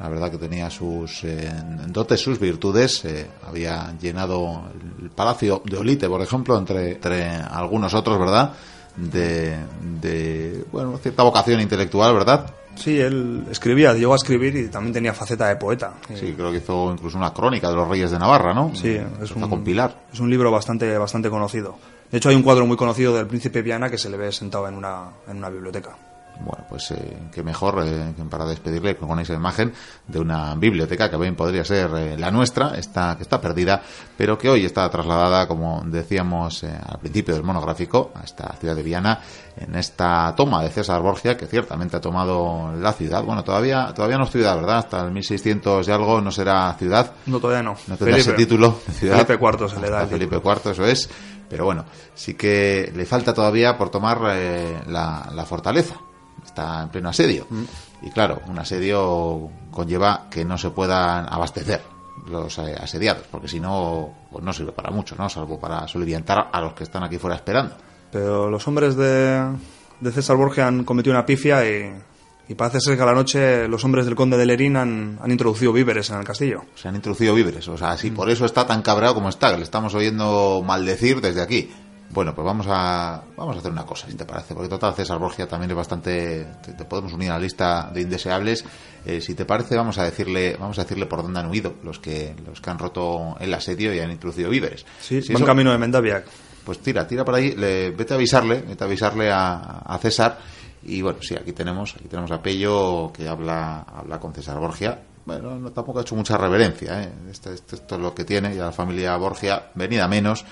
la 0.00 0.08
verdad 0.08 0.30
que 0.30 0.38
tenía 0.38 0.70
sus 0.70 1.24
eh, 1.24 1.52
dotes, 1.88 2.20
sus 2.20 2.38
virtudes. 2.38 3.04
eh, 3.04 3.26
había 3.46 3.94
llenado 4.00 4.70
el 5.00 5.10
palacio 5.10 5.62
de 5.64 5.76
Olite, 5.76 6.08
por 6.08 6.22
ejemplo, 6.22 6.56
entre, 6.56 6.92
entre 6.92 7.34
algunos 7.34 7.92
otros, 7.92 8.18
¿verdad? 8.18 8.54
De, 9.00 9.56
de, 10.00 10.64
bueno, 10.70 10.98
cierta 10.98 11.22
vocación 11.22 11.60
intelectual, 11.60 12.12
¿verdad? 12.14 12.54
Sí, 12.76 12.98
él 12.98 13.44
escribía, 13.50 13.92
llegó 13.94 14.12
a 14.12 14.16
escribir 14.16 14.56
y 14.56 14.68
también 14.68 14.92
tenía 14.92 15.12
faceta 15.12 15.48
de 15.48 15.56
poeta. 15.56 15.94
Sí, 16.14 16.34
creo 16.36 16.50
que 16.50 16.58
hizo 16.58 16.92
incluso 16.92 17.18
una 17.18 17.32
crónica 17.32 17.68
de 17.68 17.74
los 17.74 17.88
reyes 17.88 18.10
de 18.10 18.18
Navarra, 18.18 18.54
¿no? 18.54 18.72
Sí, 18.74 18.98
es 19.22 19.30
un, 19.32 19.48
compilar. 19.48 20.04
es 20.12 20.20
un 20.20 20.30
libro 20.30 20.50
bastante, 20.50 20.96
bastante 20.96 21.28
conocido. 21.28 21.76
De 22.10 22.18
hecho, 22.18 22.28
hay 22.28 22.36
un 22.36 22.42
cuadro 22.42 22.66
muy 22.66 22.76
conocido 22.76 23.14
del 23.16 23.26
príncipe 23.26 23.62
Viana 23.62 23.90
que 23.90 23.98
se 23.98 24.08
le 24.08 24.16
ve 24.16 24.32
sentado 24.32 24.66
en 24.68 24.74
una, 24.74 25.10
en 25.28 25.36
una 25.38 25.48
biblioteca. 25.48 25.96
Bueno, 26.44 26.64
pues 26.68 26.90
eh, 26.92 27.18
qué 27.32 27.42
mejor 27.42 27.82
eh, 27.84 28.14
para 28.28 28.46
despedirle 28.46 28.96
con 28.96 29.18
esa 29.20 29.34
imagen 29.34 29.72
de 30.06 30.18
una 30.18 30.54
biblioteca 30.54 31.10
que 31.10 31.16
bien 31.16 31.36
podría 31.36 31.64
ser 31.64 31.90
eh, 31.96 32.16
la 32.18 32.30
nuestra, 32.30 32.72
esta, 32.76 33.16
que 33.16 33.22
está 33.22 33.40
perdida, 33.40 33.82
pero 34.16 34.38
que 34.38 34.48
hoy 34.48 34.64
está 34.64 34.88
trasladada, 34.88 35.46
como 35.46 35.82
decíamos 35.84 36.62
eh, 36.64 36.78
al 36.86 36.98
principio 36.98 37.34
del 37.34 37.42
monográfico, 37.42 38.12
a 38.14 38.24
esta 38.24 38.54
ciudad 38.58 38.74
de 38.74 38.82
Viana, 38.82 39.20
en 39.56 39.74
esta 39.74 40.32
toma 40.36 40.62
de 40.62 40.70
César 40.70 41.02
Borgia, 41.02 41.36
que 41.36 41.46
ciertamente 41.46 41.96
ha 41.96 42.00
tomado 42.00 42.72
la 42.76 42.92
ciudad. 42.92 43.22
Bueno, 43.22 43.44
todavía, 43.44 43.92
todavía 43.94 44.16
no 44.16 44.24
es 44.24 44.30
ciudad, 44.30 44.56
¿verdad? 44.56 44.78
Hasta 44.78 45.04
el 45.04 45.12
1600 45.12 45.86
y 45.86 45.90
algo 45.90 46.20
no 46.20 46.30
será 46.30 46.74
ciudad. 46.78 47.12
No, 47.26 47.38
todavía 47.38 47.62
no. 47.62 47.76
No 47.86 47.96
tendrá 47.96 48.16
ese 48.16 48.32
título 48.32 48.80
de 48.86 48.92
ciudad. 48.92 49.26
Felipe 49.26 49.44
IV 49.44 49.68
se 49.68 49.80
le 49.80 49.90
da 49.90 50.06
Felipe. 50.06 50.36
IV, 50.36 50.70
eso 50.70 50.84
es. 50.84 51.10
Pero 51.48 51.64
bueno, 51.64 51.84
sí 52.14 52.34
que 52.34 52.92
le 52.94 53.04
falta 53.04 53.34
todavía 53.34 53.76
por 53.76 53.90
tomar 53.90 54.20
eh, 54.30 54.80
la, 54.86 55.28
la 55.34 55.44
fortaleza. 55.44 55.96
Está 56.50 56.82
en 56.82 56.88
pleno 56.88 57.08
asedio. 57.08 57.46
Mm. 57.48 57.62
Y 58.02 58.10
claro, 58.10 58.40
un 58.48 58.58
asedio 58.58 59.48
conlleva 59.70 60.26
que 60.30 60.44
no 60.44 60.58
se 60.58 60.70
puedan 60.70 61.26
abastecer 61.32 61.80
los 62.28 62.58
eh, 62.58 62.74
asediados, 62.78 63.24
porque 63.30 63.48
si 63.48 63.60
no, 63.60 64.10
pues 64.30 64.44
no 64.44 64.52
sirve 64.52 64.72
para 64.72 64.90
mucho, 64.90 65.14
¿no? 65.16 65.28
Salvo 65.28 65.58
para 65.58 65.86
soliviantar 65.88 66.48
a 66.52 66.60
los 66.60 66.74
que 66.74 66.84
están 66.84 67.02
aquí 67.04 67.18
fuera 67.18 67.36
esperando. 67.36 67.74
Pero 68.12 68.50
los 68.50 68.66
hombres 68.68 68.96
de, 68.96 69.46
de 70.00 70.12
César 70.12 70.36
Borgia 70.36 70.66
han 70.66 70.84
cometido 70.84 71.14
una 71.14 71.24
pifia 71.24 71.64
y, 71.68 71.92
y 72.48 72.54
parece 72.56 72.80
ser 72.80 72.96
que 72.96 73.02
a 73.02 73.06
la 73.06 73.14
noche 73.14 73.68
los 73.68 73.84
hombres 73.84 74.04
del 74.06 74.16
conde 74.16 74.36
de 74.36 74.44
Lerín 74.46 74.76
han, 74.76 75.18
han 75.22 75.30
introducido 75.30 75.72
víveres 75.72 76.10
en 76.10 76.18
el 76.18 76.24
castillo. 76.24 76.62
Se 76.74 76.88
han 76.88 76.96
introducido 76.96 77.32
víveres, 77.34 77.66
o 77.68 77.78
sea, 77.78 77.94
Mm. 77.94 77.98
sí, 77.98 78.10
por 78.10 78.28
eso 78.28 78.44
está 78.44 78.66
tan 78.66 78.82
cabreado 78.82 79.14
como 79.14 79.28
está, 79.28 79.50
que 79.52 79.58
le 79.58 79.62
estamos 79.62 79.94
oyendo 79.94 80.62
maldecir 80.66 81.20
desde 81.20 81.40
aquí. 81.42 81.70
Bueno, 82.12 82.34
pues 82.34 82.44
vamos 82.44 82.66
a 82.68 83.22
vamos 83.36 83.54
a 83.54 83.58
hacer 83.60 83.70
una 83.70 83.86
cosa, 83.86 84.08
si 84.08 84.16
te 84.16 84.24
parece, 84.24 84.52
porque 84.54 84.68
total 84.68 84.94
César 84.94 85.18
Borgia 85.20 85.46
también 85.46 85.70
es 85.70 85.76
bastante, 85.76 86.44
te, 86.60 86.72
te 86.72 86.84
podemos 86.84 87.12
unir 87.12 87.30
a 87.30 87.34
la 87.34 87.38
lista 87.40 87.88
de 87.94 88.00
indeseables. 88.00 88.64
Eh, 89.06 89.20
si 89.20 89.34
te 89.34 89.44
parece, 89.44 89.76
vamos 89.76 89.96
a 89.98 90.02
decirle, 90.04 90.56
vamos 90.58 90.76
a 90.78 90.82
decirle 90.82 91.06
por 91.06 91.22
dónde 91.22 91.38
han 91.38 91.48
huido 91.48 91.74
los 91.84 92.00
que 92.00 92.34
los 92.44 92.60
que 92.60 92.68
han 92.70 92.78
roto 92.80 93.36
el 93.38 93.54
asedio 93.54 93.94
y 93.94 94.00
han 94.00 94.10
introducido 94.10 94.50
víveres. 94.50 94.84
Sí, 95.00 95.22
Si 95.22 95.32
van 95.32 95.42
eso- 95.42 95.46
camino 95.46 95.70
de 95.70 95.78
Mendaviac. 95.78 96.24
pues 96.64 96.80
tira, 96.80 97.06
tira 97.06 97.24
por 97.24 97.36
ahí, 97.36 97.52
le- 97.54 97.90
vete 97.92 98.12
a 98.12 98.16
avisarle, 98.16 98.60
vete 98.60 98.82
a 98.82 98.86
avisarle 98.88 99.30
a, 99.30 99.54
a 99.78 99.98
César. 99.98 100.38
Y 100.82 101.02
bueno, 101.02 101.18
sí, 101.22 101.36
aquí 101.36 101.52
tenemos, 101.52 101.94
aquí 101.94 102.08
tenemos 102.08 102.30
a 102.32 102.42
Pello 102.42 103.12
que 103.12 103.28
habla, 103.28 103.82
habla 103.82 104.18
con 104.18 104.32
César 104.34 104.58
Borgia. 104.58 104.98
Bueno, 105.26 105.56
no, 105.58 105.70
tampoco 105.70 105.98
ha 106.00 106.02
hecho 106.02 106.16
mucha 106.16 106.36
reverencia, 106.36 107.02
¿eh? 107.04 107.12
Esto, 107.30 107.52
esto- 107.52 107.76
esto 107.76 107.94
es 107.94 108.00
lo 108.00 108.14
que 108.14 108.24
tiene, 108.24 108.54
y 108.54 108.58
a 108.58 108.64
la 108.64 108.72
familia 108.72 109.16
Borgia, 109.16 109.70
venida 109.74 110.08
menos, 110.08 110.44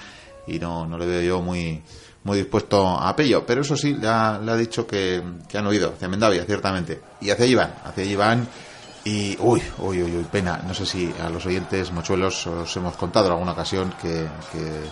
y 0.48 0.58
no, 0.58 0.86
no 0.86 0.98
le 0.98 1.06
veo 1.06 1.22
yo 1.22 1.42
muy, 1.42 1.82
muy 2.24 2.38
dispuesto 2.38 2.86
a 2.86 3.14
Pello. 3.14 3.44
Pero 3.46 3.62
eso 3.62 3.76
sí, 3.76 3.94
le 3.94 4.08
ha, 4.08 4.38
le 4.38 4.52
ha 4.52 4.56
dicho 4.56 4.86
que, 4.86 5.22
que 5.48 5.58
han 5.58 5.66
oído 5.66 5.92
hacia 5.94 6.08
Mendavia, 6.08 6.44
ciertamente. 6.44 7.00
Y 7.20 7.30
hacia 7.30 7.56
van, 7.56 7.74
hacia 7.84 8.16
van. 8.16 8.48
Y, 9.04 9.36
uy, 9.40 9.62
uy, 9.78 10.02
uy, 10.02 10.16
uy, 10.16 10.26
pena. 10.30 10.60
No 10.66 10.74
sé 10.74 10.84
si 10.84 11.12
a 11.24 11.28
los 11.30 11.44
oyentes 11.46 11.92
mochuelos 11.92 12.46
os 12.46 12.76
hemos 12.76 12.96
contado 12.96 13.26
en 13.26 13.32
alguna 13.32 13.52
ocasión 13.52 13.94
que, 14.00 14.26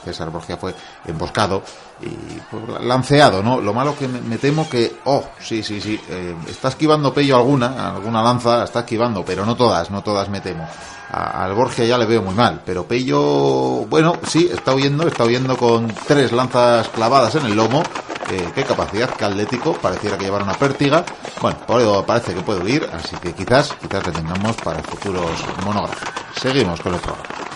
César 0.04 0.30
Borgia 0.30 0.57
fue 0.57 0.74
emboscado 1.07 1.62
y 2.00 2.09
pues, 2.50 2.82
lanceado, 2.82 3.42
¿no? 3.42 3.61
Lo 3.61 3.74
malo 3.74 3.96
que 3.96 4.09
me, 4.09 4.20
me 4.20 4.38
temo 4.38 4.68
que, 4.68 4.96
oh, 5.04 5.24
sí, 5.40 5.62
sí, 5.62 5.80
sí, 5.80 6.00
eh, 6.09 6.34
está 6.48 6.68
esquivando 6.68 7.12
Pello 7.12 7.36
alguna, 7.36 7.90
alguna 7.94 8.22
lanza, 8.22 8.64
está 8.64 8.80
esquivando, 8.80 9.24
pero 9.24 9.44
no 9.44 9.57
todas, 9.57 9.90
no 9.90 10.02
todas 10.02 10.28
me 10.28 10.40
temo. 10.40 10.66
Al 11.11 11.54
Borgia 11.54 11.84
ya 11.84 11.98
le 11.98 12.07
veo 12.07 12.22
muy 12.22 12.34
mal, 12.34 12.62
pero 12.64 12.84
Pello, 12.84 13.86
bueno, 13.86 14.16
sí, 14.26 14.48
está 14.52 14.74
huyendo, 14.74 15.07
está 15.07 15.24
huyendo 15.24 15.57
con 15.57 15.86
tres 16.07 16.32
lanzas 16.32 16.88
clavadas 16.88 17.34
en 17.36 17.46
el 17.46 17.54
lomo. 17.54 17.82
Eh, 18.31 18.51
qué 18.55 18.64
capacidad, 18.64 19.09
qué 19.11 19.24
atlético, 19.24 19.72
pareciera 19.74 20.18
que 20.18 20.24
llevara 20.24 20.45
una 20.45 20.55
pértiga. 20.55 21.05
Bueno, 21.41 21.59
por 21.66 22.07
parece 22.07 22.35
que 22.35 22.41
puede 22.41 22.61
huir, 22.61 22.89
así 22.93 23.16
que 23.16 23.33
quizás, 23.33 23.72
quizás 23.81 24.05
le 24.07 24.12
tengamos 24.12 24.57
para 24.57 24.83
futuros 24.83 25.31
monográficos. 25.64 26.14
Seguimos 26.41 26.81
con 26.81 26.95
el 26.95 27.01
programa. 27.01 27.55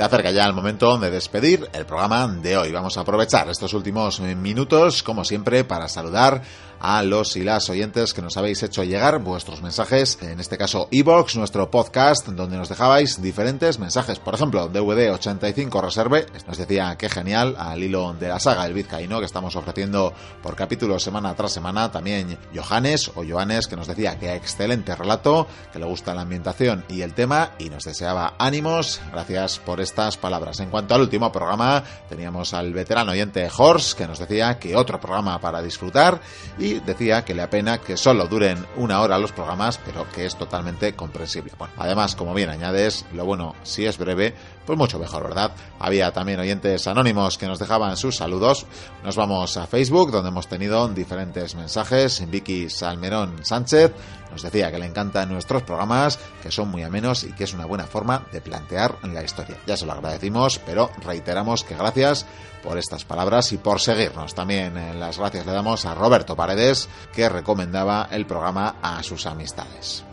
Se 0.00 0.04
acerca 0.04 0.30
ya 0.30 0.46
el 0.46 0.54
momento 0.54 0.96
de 0.96 1.10
despedir 1.10 1.68
el 1.74 1.84
programa 1.84 2.26
de 2.26 2.56
hoy. 2.56 2.72
Vamos 2.72 2.96
a 2.96 3.02
aprovechar 3.02 3.50
estos 3.50 3.74
últimos 3.74 4.18
minutos, 4.20 5.02
como 5.02 5.26
siempre, 5.26 5.62
para 5.64 5.88
saludar 5.88 6.40
a 6.80 7.02
los 7.02 7.36
y 7.36 7.42
las 7.42 7.68
oyentes 7.68 8.14
que 8.14 8.22
nos 8.22 8.36
habéis 8.36 8.62
hecho 8.62 8.82
llegar 8.84 9.20
vuestros 9.20 9.62
mensajes, 9.62 10.18
en 10.22 10.40
este 10.40 10.56
caso 10.58 10.88
Evox, 10.90 11.36
nuestro 11.36 11.70
podcast, 11.70 12.26
donde 12.26 12.56
nos 12.56 12.68
dejabais 12.68 13.20
diferentes 13.22 13.78
mensajes. 13.78 14.18
Por 14.18 14.34
ejemplo, 14.34 14.68
DVD 14.68 15.12
85 15.12 15.80
Reserve, 15.80 16.26
nos 16.46 16.58
decía 16.58 16.96
que 16.96 17.08
genial, 17.08 17.54
al 17.58 17.82
hilo 17.82 18.14
de 18.14 18.28
la 18.28 18.40
saga 18.40 18.66
El 18.66 18.74
Vizcaíno 18.74 19.20
que 19.20 19.26
estamos 19.26 19.54
ofreciendo 19.56 20.12
por 20.42 20.56
capítulo 20.56 20.98
semana 20.98 21.34
tras 21.34 21.52
semana. 21.52 21.90
También 21.90 22.38
Johannes 22.54 23.10
o 23.14 23.24
Johannes, 23.28 23.66
que 23.66 23.76
nos 23.76 23.86
decía 23.86 24.18
que 24.18 24.34
excelente 24.34 24.96
relato, 24.96 25.46
que 25.72 25.78
le 25.78 25.84
gusta 25.84 26.14
la 26.14 26.22
ambientación 26.22 26.84
y 26.88 27.02
el 27.02 27.14
tema, 27.14 27.52
y 27.58 27.68
nos 27.68 27.84
deseaba 27.84 28.34
ánimos. 28.38 29.00
Gracias 29.12 29.58
por 29.58 29.80
estas 29.80 30.16
palabras. 30.16 30.60
En 30.60 30.70
cuanto 30.70 30.94
al 30.94 31.02
último 31.02 31.30
programa, 31.30 31.84
teníamos 32.08 32.54
al 32.54 32.72
veterano 32.72 33.12
oyente 33.12 33.48
Horst, 33.54 33.98
que 33.98 34.06
nos 34.06 34.18
decía 34.18 34.58
que 34.58 34.76
otro 34.76 35.00
programa 35.00 35.38
para 35.40 35.62
disfrutar, 35.62 36.20
decía 36.78 37.24
que 37.24 37.34
le 37.34 37.42
apena 37.42 37.78
que 37.78 37.96
solo 37.96 38.28
duren 38.28 38.64
una 38.76 39.00
hora 39.00 39.18
los 39.18 39.32
programas, 39.32 39.78
pero 39.84 40.06
que 40.10 40.26
es 40.26 40.36
totalmente 40.36 40.94
comprensible. 40.94 41.52
Bueno, 41.58 41.74
además, 41.76 42.14
como 42.14 42.34
bien 42.34 42.50
añades, 42.50 43.04
lo 43.12 43.24
bueno, 43.24 43.56
si 43.62 43.86
es 43.86 43.98
breve, 43.98 44.34
pues 44.66 44.78
mucho 44.78 44.98
mejor, 44.98 45.24
¿verdad? 45.24 45.52
Había 45.78 46.12
también 46.12 46.40
oyentes 46.40 46.86
anónimos 46.86 47.38
que 47.38 47.46
nos 47.46 47.58
dejaban 47.58 47.96
sus 47.96 48.16
saludos. 48.16 48.66
Nos 49.02 49.16
vamos 49.16 49.56
a 49.56 49.66
Facebook, 49.66 50.12
donde 50.12 50.28
hemos 50.28 50.48
tenido 50.48 50.86
diferentes 50.88 51.54
mensajes. 51.54 52.28
Vicky 52.30 52.68
Salmerón 52.70 53.44
Sánchez 53.44 53.92
nos 54.30 54.42
decía 54.42 54.70
que 54.70 54.78
le 54.78 54.86
encantan 54.86 55.28
nuestros 55.28 55.62
programas, 55.62 56.18
que 56.42 56.50
son 56.50 56.68
muy 56.68 56.82
amenos 56.82 57.24
y 57.24 57.32
que 57.32 57.44
es 57.44 57.54
una 57.54 57.66
buena 57.66 57.86
forma 57.86 58.26
de 58.32 58.40
plantear 58.40 58.96
la 59.02 59.24
historia. 59.24 59.56
Ya 59.66 59.76
se 59.76 59.86
lo 59.86 59.92
agradecimos, 59.92 60.60
pero 60.64 60.90
reiteramos 61.04 61.64
que 61.64 61.76
gracias 61.76 62.26
por 62.62 62.78
estas 62.78 63.04
palabras 63.04 63.52
y 63.52 63.58
por 63.58 63.80
seguirnos. 63.80 64.34
También 64.34 65.00
las 65.00 65.18
gracias 65.18 65.46
le 65.46 65.52
damos 65.52 65.84
a 65.86 65.94
Roberto 65.94 66.36
Paredes, 66.36 66.88
que 67.12 67.28
recomendaba 67.28 68.08
el 68.10 68.26
programa 68.26 68.76
a 68.82 69.02
sus 69.02 69.26
amistades. 69.26 70.04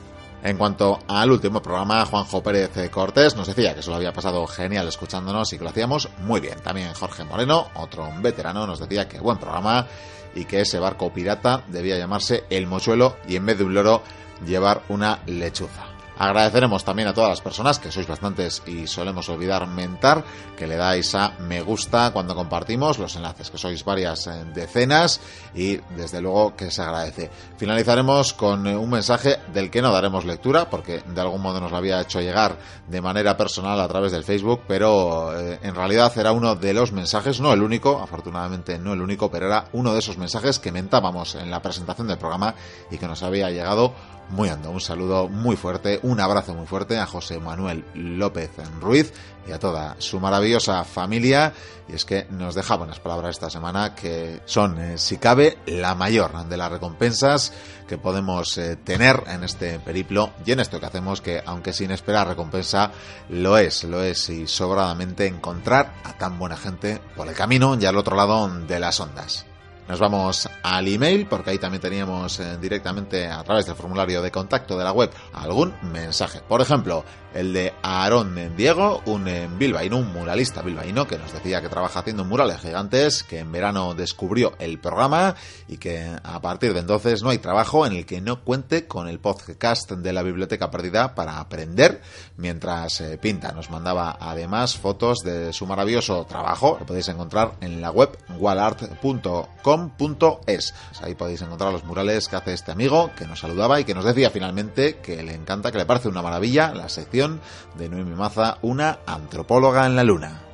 En 0.43 0.57
cuanto 0.57 0.99
al 1.07 1.31
último 1.31 1.61
programa, 1.61 2.05
Juanjo 2.05 2.43
Pérez 2.43 2.89
Cortés 2.91 3.35
nos 3.35 3.47
decía 3.47 3.73
que 3.73 3.81
se 3.81 3.89
lo 3.89 3.95
había 3.95 4.13
pasado 4.13 4.45
genial 4.47 4.87
escuchándonos 4.87 5.51
y 5.51 5.57
que 5.57 5.63
lo 5.63 5.71
hacíamos 5.71 6.09
muy 6.19 6.39
bien. 6.39 6.59
También 6.59 6.93
Jorge 6.93 7.23
Moreno, 7.23 7.67
otro 7.73 8.09
veterano, 8.21 8.67
nos 8.67 8.79
decía 8.79 9.07
que 9.07 9.19
buen 9.19 9.37
programa 9.39 9.87
y 10.35 10.45
que 10.45 10.61
ese 10.61 10.79
barco 10.79 11.11
pirata 11.11 11.63
debía 11.67 11.97
llamarse 11.97 12.43
El 12.49 12.67
Mochuelo 12.67 13.17
y 13.27 13.35
en 13.35 13.45
vez 13.45 13.57
de 13.57 13.63
un 13.63 13.73
loro 13.73 14.03
llevar 14.45 14.83
una 14.89 15.19
lechuza. 15.25 15.86
Agradeceremos 16.19 16.83
también 16.83 17.07
a 17.07 17.13
todas 17.13 17.29
las 17.29 17.41
personas, 17.41 17.77
que 17.79 17.91
sois 17.91 18.07
bastantes 18.07 18.63
y 18.65 18.87
solemos 18.87 19.29
olvidar 19.29 19.67
mentar, 19.67 20.23
que 20.57 20.65
le 20.65 20.75
dais 20.75 21.13
a 21.13 21.33
me 21.39 21.61
gusta 21.61 22.11
cuando 22.11 22.33
compartimos 22.33 22.97
los 22.97 23.15
enlaces, 23.15 23.51
que 23.51 23.57
sois 23.57 23.85
varias 23.85 24.25
eh, 24.27 24.45
decenas 24.53 25.21
y 25.53 25.77
desde 25.95 26.21
luego 26.21 26.55
que 26.55 26.71
se 26.71 26.81
agradece. 26.81 27.29
Finalizaremos 27.57 28.33
con 28.33 28.65
eh, 28.65 28.75
un 28.75 28.89
mensaje 28.89 29.37
del 29.53 29.69
que 29.69 29.81
no 29.81 29.91
daremos 29.91 30.25
lectura, 30.25 30.69
porque 30.69 31.03
de 31.05 31.21
algún 31.21 31.41
modo 31.41 31.61
nos 31.61 31.71
lo 31.71 31.77
había 31.77 32.01
hecho 32.01 32.19
llegar 32.19 32.57
de 32.87 33.01
manera 33.01 33.37
personal 33.37 33.79
a 33.79 33.87
través 33.87 34.11
del 34.11 34.23
Facebook, 34.23 34.61
pero 34.67 35.37
eh, 35.39 35.59
en 35.61 35.75
realidad 35.75 36.11
era 36.17 36.31
uno 36.31 36.55
de 36.55 36.73
los 36.73 36.91
mensajes, 36.91 37.39
no 37.39 37.53
el 37.53 37.61
único, 37.61 38.01
afortunadamente 38.01 38.79
no 38.79 38.93
el 38.93 39.01
único, 39.01 39.29
pero 39.29 39.45
era 39.45 39.65
uno 39.73 39.93
de 39.93 39.99
esos 39.99 40.17
mensajes 40.17 40.57
que 40.57 40.71
mentábamos 40.71 41.35
en 41.35 41.51
la 41.51 41.61
presentación 41.61 42.07
del 42.07 42.17
programa 42.17 42.55
y 42.89 42.97
que 42.97 43.07
nos 43.07 43.21
había 43.21 43.51
llegado 43.51 43.93
muy 44.29 44.49
ando. 44.49 44.71
Un 44.71 44.81
saludo 44.81 45.27
muy 45.27 45.55
fuerte, 45.55 45.99
un 46.03 46.19
abrazo 46.19 46.53
muy 46.53 46.67
fuerte 46.67 46.97
a 46.97 47.05
José 47.05 47.39
Manuel 47.39 47.85
López 47.93 48.51
Ruiz 48.79 49.13
y 49.47 49.51
a 49.51 49.59
toda 49.59 49.95
su 49.99 50.19
maravillosa 50.19 50.83
familia. 50.83 51.53
Y 51.87 51.93
es 51.95 52.03
que 52.03 52.27
nos 52.29 52.53
deja 52.53 52.75
buenas 52.75 52.99
palabras 52.99 53.31
esta 53.31 53.49
semana 53.49 53.95
que 53.95 54.41
son, 54.45 54.77
eh, 54.79 54.97
si 54.97 55.17
cabe, 55.17 55.57
la 55.65 55.95
mayor 55.95 56.45
de 56.47 56.57
las 56.57 56.71
recompensas 56.71 57.53
que 57.87 57.97
podemos 57.97 58.57
eh, 58.57 58.75
tener 58.75 59.23
en 59.27 59.43
este 59.43 59.79
periplo 59.79 60.31
y 60.45 60.51
en 60.51 60.59
esto 60.59 60.79
que 60.79 60.85
hacemos, 60.85 61.21
que 61.21 61.41
aunque 61.45 61.71
sin 61.71 61.91
esperar 61.91 62.27
recompensa, 62.27 62.91
lo 63.29 63.57
es, 63.57 63.85
lo 63.85 64.03
es 64.03 64.29
y 64.29 64.47
sobradamente 64.47 65.25
encontrar 65.25 65.93
a 66.03 66.17
tan 66.17 66.37
buena 66.37 66.57
gente 66.57 66.99
por 67.15 67.27
el 67.27 67.35
camino 67.35 67.77
y 67.79 67.85
al 67.85 67.97
otro 67.97 68.17
lado 68.17 68.49
de 68.49 68.79
las 68.79 68.99
ondas. 68.99 69.46
Nos 69.87 69.99
vamos 69.99 70.49
al 70.63 70.87
email 70.87 71.27
porque 71.27 71.51
ahí 71.51 71.57
también 71.57 71.81
teníamos 71.81 72.39
eh, 72.39 72.57
directamente 72.57 73.27
a 73.27 73.43
través 73.43 73.65
del 73.65 73.75
formulario 73.75 74.21
de 74.21 74.31
contacto 74.31 74.77
de 74.77 74.83
la 74.83 74.91
web 74.91 75.09
algún 75.33 75.73
mensaje. 75.81 76.41
Por 76.47 76.61
ejemplo, 76.61 77.05
el 77.37 77.53
de 77.53 77.73
Aarón 77.83 78.55
Diego, 78.57 79.03
un 79.05 79.29
bilbaíno, 79.59 79.97
un 79.97 80.11
muralista 80.11 80.63
bilbaíno 80.63 81.07
que 81.07 81.19
nos 81.19 81.31
decía 81.31 81.61
que 81.61 81.69
trabaja 81.69 81.99
haciendo 81.99 82.25
murales 82.25 82.59
gigantes, 82.61 83.21
que 83.21 83.37
en 83.39 83.51
verano 83.51 83.93
descubrió 83.93 84.55
el 84.57 84.79
programa 84.79 85.35
y 85.67 85.77
que 85.77 86.09
a 86.23 86.41
partir 86.41 86.73
de 86.73 86.79
entonces 86.79 87.21
no 87.21 87.29
hay 87.29 87.37
trabajo 87.37 87.85
en 87.85 87.93
el 87.93 88.07
que 88.07 88.21
no 88.21 88.43
cuente 88.43 88.87
con 88.87 89.07
el 89.07 89.19
podcast 89.19 89.91
de 89.91 90.13
la 90.13 90.23
Biblioteca 90.23 90.71
Perdida 90.71 91.13
para 91.13 91.39
aprender 91.39 92.01
mientras 92.37 93.01
eh, 93.01 93.19
pinta. 93.19 93.51
Nos 93.51 93.69
mandaba 93.69 94.17
además 94.19 94.75
fotos 94.75 95.19
de 95.19 95.53
su 95.53 95.67
maravilloso 95.67 96.25
trabajo, 96.25 96.77
lo 96.79 96.87
podéis 96.87 97.09
encontrar 97.09 97.53
en 97.61 97.81
la 97.81 97.91
web 97.91 98.17
wallart.com.es. 98.39 99.03
Ahí 101.03 101.13
podéis 101.13 101.43
encontrar 101.43 101.71
los 101.71 101.83
murales 101.83 102.27
que 102.27 102.35
hace 102.35 102.53
este 102.53 102.71
amigo 102.71 103.11
que 103.15 103.27
nos 103.27 103.41
saludaba 103.41 103.79
y 103.79 103.83
que 103.83 103.93
nos 103.93 104.05
decía 104.05 104.31
finalmente 104.31 104.95
que 104.97 105.21
le 105.21 105.35
encanta, 105.35 105.71
que 105.71 105.77
le 105.77 105.85
parece 105.85 106.07
una 106.07 106.23
maravilla 106.23 106.73
la 106.73 106.89
sección 106.89 107.26
de 107.75 107.89
Noemi 107.89 108.15
Maza, 108.15 108.57
una 108.61 108.99
antropóloga 109.05 109.85
en 109.85 109.95
la 109.95 110.03
luna. 110.03 110.47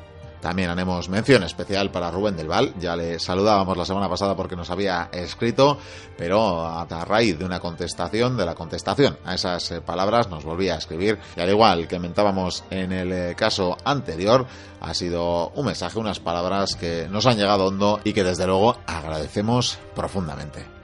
También 0.44 0.70
haremos 0.70 1.08
mención 1.08 1.42
especial 1.44 1.90
para 1.90 2.12
Rubén 2.12 2.36
del 2.36 2.50
Val. 2.50 2.74
Ya 2.78 2.98
le 2.98 3.18
saludábamos 3.18 3.78
la 3.78 3.86
semana 3.86 4.10
pasada 4.10 4.36
porque 4.36 4.58
nos 4.58 4.70
había 4.70 5.08
escrito, 5.14 5.78
pero 6.18 6.66
a 6.66 6.86
raíz 7.06 7.40
de 7.40 7.46
una 7.46 7.62
contestación, 7.62 8.36
de 8.36 8.46
la 8.46 8.54
contestación 8.54 9.18
a 9.24 9.36
esas 9.36 9.72
eh, 9.72 9.80
palabras, 9.80 10.30
nos 10.30 10.44
volvía 10.44 10.76
a 10.76 10.80
escribir. 10.80 11.18
Y 11.38 11.40
al 11.40 11.50
igual 11.50 11.88
que 11.88 11.98
mentábamos 11.98 12.66
en 12.70 12.92
el 12.92 13.14
eh, 13.14 13.36
caso 13.38 13.78
anterior, 13.86 14.46
ha 14.82 14.94
sido 14.94 15.48
un 15.56 15.66
mensaje, 15.66 15.98
unas 15.98 16.20
palabras 16.20 16.76
que 16.76 17.08
nos 17.10 17.26
han 17.26 17.38
llegado 17.38 17.68
hondo 17.68 18.02
y 18.04 18.12
que 18.12 18.26
desde 18.26 18.46
luego 18.46 18.76
agradecemos 18.86 19.80
profundamente. 19.96 20.83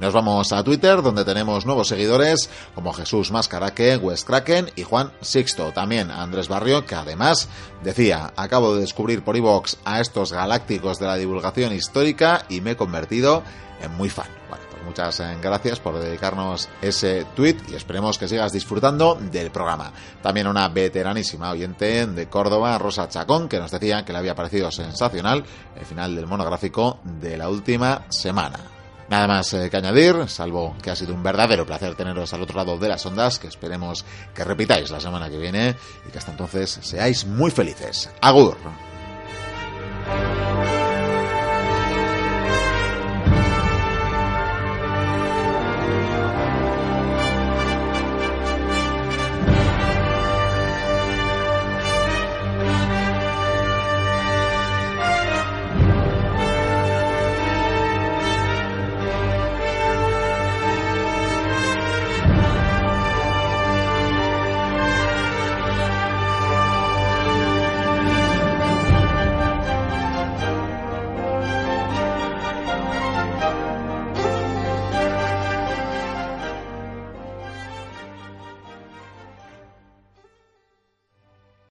Nos 0.00 0.12
vamos 0.12 0.52
a 0.52 0.64
Twitter, 0.64 1.02
donde 1.02 1.24
tenemos 1.24 1.66
nuevos 1.66 1.88
seguidores 1.88 2.50
como 2.74 2.92
Jesús 2.92 3.30
Mascaraque, 3.30 3.96
Wes 3.96 4.24
Kraken 4.24 4.70
y 4.74 4.82
Juan 4.82 5.12
Sixto. 5.20 5.72
También 5.72 6.10
Andrés 6.10 6.48
Barrio, 6.48 6.84
que 6.84 6.96
además 6.96 7.48
decía, 7.82 8.32
acabo 8.36 8.74
de 8.74 8.80
descubrir 8.80 9.22
por 9.22 9.36
iVox 9.36 9.78
a 9.84 10.00
estos 10.00 10.32
galácticos 10.32 10.98
de 10.98 11.06
la 11.06 11.16
divulgación 11.16 11.72
histórica 11.72 12.44
y 12.48 12.60
me 12.60 12.72
he 12.72 12.76
convertido 12.76 13.44
en 13.80 13.92
muy 13.96 14.10
fan. 14.10 14.26
Bueno, 14.48 14.64
pues 14.70 14.82
muchas 14.82 15.20
eh, 15.20 15.36
gracias 15.40 15.78
por 15.78 15.98
dedicarnos 15.98 16.68
ese 16.82 17.24
tweet 17.36 17.56
y 17.70 17.74
esperemos 17.74 18.18
que 18.18 18.28
sigas 18.28 18.52
disfrutando 18.52 19.14
del 19.14 19.52
programa. 19.52 19.92
También 20.22 20.48
una 20.48 20.68
veteranísima 20.68 21.50
oyente 21.50 22.06
de 22.06 22.28
Córdoba, 22.28 22.78
Rosa 22.78 23.08
Chacón, 23.08 23.48
que 23.48 23.60
nos 23.60 23.70
decía 23.70 24.04
que 24.04 24.12
le 24.12 24.18
había 24.18 24.34
parecido 24.34 24.72
sensacional 24.72 25.44
el 25.76 25.86
final 25.86 26.16
del 26.16 26.26
monográfico 26.26 26.98
de 27.04 27.36
la 27.36 27.48
última 27.48 28.02
semana. 28.08 28.73
Nada 29.08 29.26
más 29.26 29.52
eh, 29.54 29.68
que 29.70 29.76
añadir, 29.76 30.28
salvo 30.28 30.76
que 30.82 30.90
ha 30.90 30.96
sido 30.96 31.14
un 31.14 31.22
verdadero 31.22 31.66
placer 31.66 31.94
teneros 31.94 32.32
al 32.32 32.42
otro 32.42 32.56
lado 32.56 32.78
de 32.78 32.88
las 32.88 33.04
ondas, 33.04 33.38
que 33.38 33.48
esperemos 33.48 34.04
que 34.34 34.44
repitáis 34.44 34.90
la 34.90 35.00
semana 35.00 35.28
que 35.28 35.38
viene 35.38 35.76
y 36.06 36.10
que 36.10 36.18
hasta 36.18 36.30
entonces 36.30 36.78
seáis 36.82 37.26
muy 37.26 37.50
felices. 37.50 38.10
Agur. 38.20 38.56